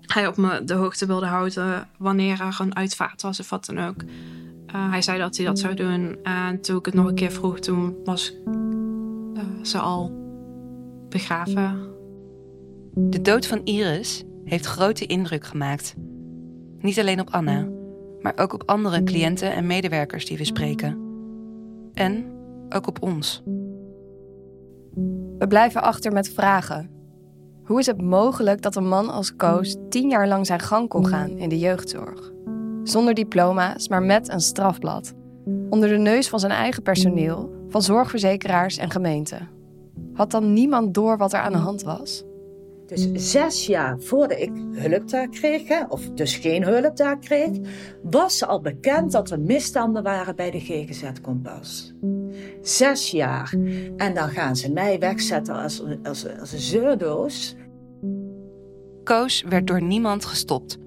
hij 0.00 0.26
op 0.26 0.36
me 0.36 0.64
de 0.64 0.74
hoogte 0.74 1.06
wilde 1.06 1.26
houden 1.26 1.88
wanneer 1.98 2.40
er 2.40 2.56
een 2.60 2.76
uitvaart 2.76 3.22
was 3.22 3.40
of 3.40 3.50
wat 3.50 3.64
dan 3.64 3.78
ook. 3.78 4.02
Uh, 4.02 4.90
hij 4.90 5.02
zei 5.02 5.18
dat 5.18 5.36
hij 5.36 5.46
dat 5.46 5.58
zou 5.58 5.74
doen. 5.74 6.18
En 6.22 6.60
toen 6.60 6.78
ik 6.78 6.84
het 6.84 6.94
nog 6.94 7.06
een 7.06 7.14
keer 7.14 7.32
vroeg, 7.32 7.58
toen 7.58 7.96
was 8.04 8.32
uh, 9.34 9.40
ze 9.62 9.78
al 9.78 10.12
begraven. 11.08 11.92
De 12.94 13.20
dood 13.20 13.46
van 13.46 13.60
Iris 13.64 14.24
heeft 14.44 14.66
grote 14.66 15.06
indruk 15.06 15.44
gemaakt. 15.44 15.94
Niet 16.78 16.98
alleen 16.98 17.20
op 17.20 17.30
Anna, 17.30 17.68
maar 18.20 18.32
ook 18.36 18.52
op 18.52 18.62
andere 18.66 19.02
cliënten 19.02 19.52
en 19.52 19.66
medewerkers 19.66 20.26
die 20.26 20.36
we 20.36 20.44
spreken. 20.44 20.98
En 21.94 22.24
ook 22.68 22.86
op 22.86 23.02
ons. 23.02 23.42
We 25.38 25.46
blijven 25.48 25.82
achter 25.82 26.12
met 26.12 26.28
vragen. 26.28 26.90
Hoe 27.64 27.78
is 27.78 27.86
het 27.86 28.02
mogelijk 28.02 28.62
dat 28.62 28.76
een 28.76 28.88
man 28.88 29.10
als 29.10 29.36
Koos 29.36 29.76
tien 29.88 30.08
jaar 30.08 30.28
lang 30.28 30.46
zijn 30.46 30.60
gang 30.60 30.88
kon 30.88 31.06
gaan 31.06 31.38
in 31.38 31.48
de 31.48 31.58
jeugdzorg? 31.58 32.32
Zonder 32.82 33.14
diploma's, 33.14 33.88
maar 33.88 34.02
met 34.02 34.28
een 34.28 34.40
strafblad. 34.40 35.14
Onder 35.70 35.88
de 35.88 35.98
neus 35.98 36.28
van 36.28 36.40
zijn 36.40 36.52
eigen 36.52 36.82
personeel, 36.82 37.63
van 37.74 37.82
zorgverzekeraars 37.82 38.76
en 38.76 38.90
gemeenten. 38.90 39.48
Had 40.12 40.30
dan 40.30 40.52
niemand 40.52 40.94
door 40.94 41.16
wat 41.16 41.32
er 41.32 41.38
aan 41.38 41.52
de 41.52 41.58
hand 41.58 41.82
was? 41.82 42.24
Dus 42.86 43.08
zes 43.30 43.66
jaar 43.66 44.00
voordat 44.00 44.38
ik 44.38 44.50
hulp 44.72 45.08
daar 45.08 45.28
kreeg, 45.28 45.68
hè, 45.68 45.84
of 45.88 46.10
dus 46.10 46.36
geen 46.36 46.64
hulp 46.64 46.96
daar 46.96 47.18
kreeg, 47.18 47.50
was 48.02 48.44
al 48.44 48.60
bekend 48.60 49.12
dat 49.12 49.30
er 49.30 49.40
misstanden 49.40 50.02
waren 50.02 50.36
bij 50.36 50.50
de 50.50 50.60
GGZ 50.60 51.04
Kompas. 51.22 51.94
Zes 52.62 53.10
jaar. 53.10 53.54
En 53.96 54.14
dan 54.14 54.28
gaan 54.28 54.56
ze 54.56 54.72
mij 54.72 54.98
wegzetten 54.98 55.54
als, 55.54 55.82
als, 56.02 56.38
als 56.40 56.52
een 56.52 56.58
zeurdoos. 56.58 57.56
Koos 59.04 59.44
werd 59.48 59.66
door 59.66 59.82
niemand 59.82 60.24
gestopt. 60.24 60.78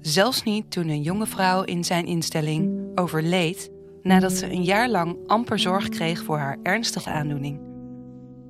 Zelfs 0.00 0.42
niet 0.42 0.70
toen 0.70 0.88
een 0.88 1.02
jonge 1.02 1.26
vrouw 1.26 1.62
in 1.62 1.84
zijn 1.84 2.06
instelling 2.06 2.88
overleed 2.94 3.70
nadat 4.02 4.32
ze 4.32 4.50
een 4.50 4.64
jaar 4.64 4.88
lang 4.88 5.16
amper 5.26 5.58
zorg 5.58 5.88
kreeg 5.88 6.22
voor 6.22 6.38
haar 6.38 6.58
ernstige 6.62 7.10
aandoening. 7.10 7.60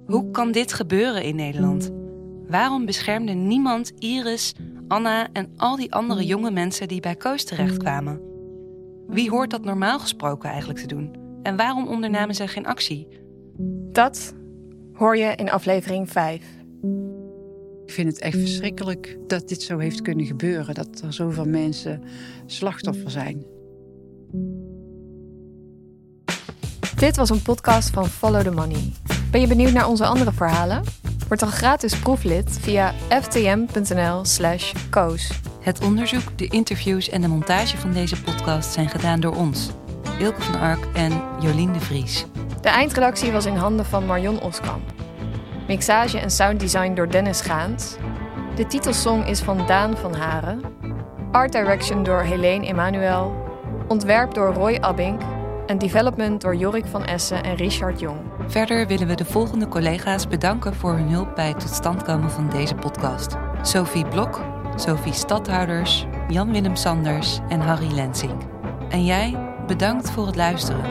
Hoe 0.06 0.30
kan 0.30 0.52
dit 0.52 0.72
gebeuren 0.72 1.22
in 1.22 1.36
Nederland? 1.36 1.90
Waarom 2.46 2.86
beschermde 2.86 3.32
niemand 3.32 3.92
Iris, 3.98 4.54
Anna 4.88 5.28
en 5.32 5.52
al 5.56 5.76
die 5.76 5.92
andere 5.92 6.24
jonge 6.24 6.50
mensen 6.50 6.88
die 6.88 7.00
bij 7.00 7.16
Koos 7.16 7.44
terechtkwamen? 7.44 8.20
Wie 9.06 9.30
hoort 9.30 9.50
dat 9.50 9.64
normaal 9.64 9.98
gesproken 9.98 10.48
eigenlijk 10.48 10.78
te 10.78 10.86
doen? 10.86 11.14
En 11.42 11.56
waarom 11.56 11.88
ondernamen 11.88 12.34
ze 12.34 12.48
geen 12.48 12.66
actie? 12.66 13.08
Dat 13.92 14.34
hoor 14.92 15.16
je 15.16 15.34
in 15.34 15.50
aflevering 15.50 16.10
5. 16.10 16.58
Ik 17.84 17.96
vind 17.96 18.08
het 18.08 18.20
echt 18.20 18.38
verschrikkelijk 18.38 19.18
dat 19.26 19.48
dit 19.48 19.62
zo 19.62 19.78
heeft 19.78 20.02
kunnen 20.02 20.26
gebeuren. 20.26 20.74
Dat 20.74 21.00
er 21.00 21.12
zoveel 21.12 21.44
mensen 21.44 22.02
slachtoffer 22.46 23.10
zijn. 23.10 23.44
Dit 27.00 27.16
was 27.16 27.30
een 27.30 27.42
podcast 27.42 27.90
van 27.90 28.06
Follow 28.06 28.42
the 28.42 28.50
Money. 28.50 28.92
Ben 29.30 29.40
je 29.40 29.46
benieuwd 29.46 29.72
naar 29.72 29.88
onze 29.88 30.06
andere 30.06 30.32
verhalen? 30.32 30.82
Word 31.28 31.40
dan 31.40 31.50
gratis 31.50 31.98
proeflid 31.98 32.58
via 32.60 32.92
ftm.nl/slash 33.08 34.72
koos. 34.90 35.40
Het 35.60 35.84
onderzoek, 35.84 36.38
de 36.38 36.46
interviews 36.46 37.08
en 37.08 37.20
de 37.20 37.28
montage 37.28 37.76
van 37.76 37.92
deze 37.92 38.22
podcast 38.22 38.72
zijn 38.72 38.88
gedaan 38.88 39.20
door 39.20 39.36
ons, 39.36 39.70
Ilke 40.18 40.42
van 40.42 40.60
Ark 40.60 40.86
en 40.94 41.22
Jolien 41.40 41.72
de 41.72 41.80
Vries. 41.80 42.26
De 42.60 42.68
eindredactie 42.68 43.32
was 43.32 43.46
in 43.46 43.56
handen 43.56 43.84
van 43.84 44.06
Marion 44.06 44.40
Oskamp. 44.40 44.92
Mixage 45.66 46.18
en 46.18 46.30
sounddesign 46.30 46.94
door 46.94 47.10
Dennis 47.10 47.40
Gaans. 47.40 47.96
De 48.56 48.66
titelsong 48.66 49.26
is 49.26 49.40
van 49.40 49.66
Daan 49.66 49.96
van 49.96 50.14
Haren. 50.14 50.60
Art 51.32 51.52
direction 51.52 52.02
door 52.02 52.22
Helene 52.22 52.66
Emanuel. 52.66 53.48
Ontwerp 53.88 54.34
door 54.34 54.54
Roy 54.54 54.78
Abink. 54.80 55.22
En 55.70 55.78
development 55.78 56.40
door 56.40 56.56
Jorik 56.56 56.86
van 56.86 57.04
Essen 57.04 57.42
en 57.42 57.54
Richard 57.54 58.00
Jong. 58.00 58.18
Verder 58.46 58.86
willen 58.86 59.06
we 59.06 59.14
de 59.14 59.24
volgende 59.24 59.68
collega's 59.68 60.28
bedanken 60.28 60.74
voor 60.74 60.92
hun 60.92 61.08
hulp 61.08 61.34
bij 61.34 61.48
het 61.48 61.60
tot 61.60 61.70
stand 61.70 62.02
komen 62.02 62.30
van 62.30 62.48
deze 62.48 62.74
podcast. 62.74 63.36
Sophie 63.62 64.08
Blok, 64.08 64.40
Sophie 64.76 65.12
Stadhouders, 65.12 66.06
Jan-Willem 66.28 66.76
Sanders 66.76 67.38
en 67.48 67.60
Harry 67.60 67.92
Lensing. 67.92 68.32
En 68.88 69.04
jij, 69.04 69.36
bedankt 69.66 70.10
voor 70.10 70.26
het 70.26 70.36
luisteren. 70.36 70.84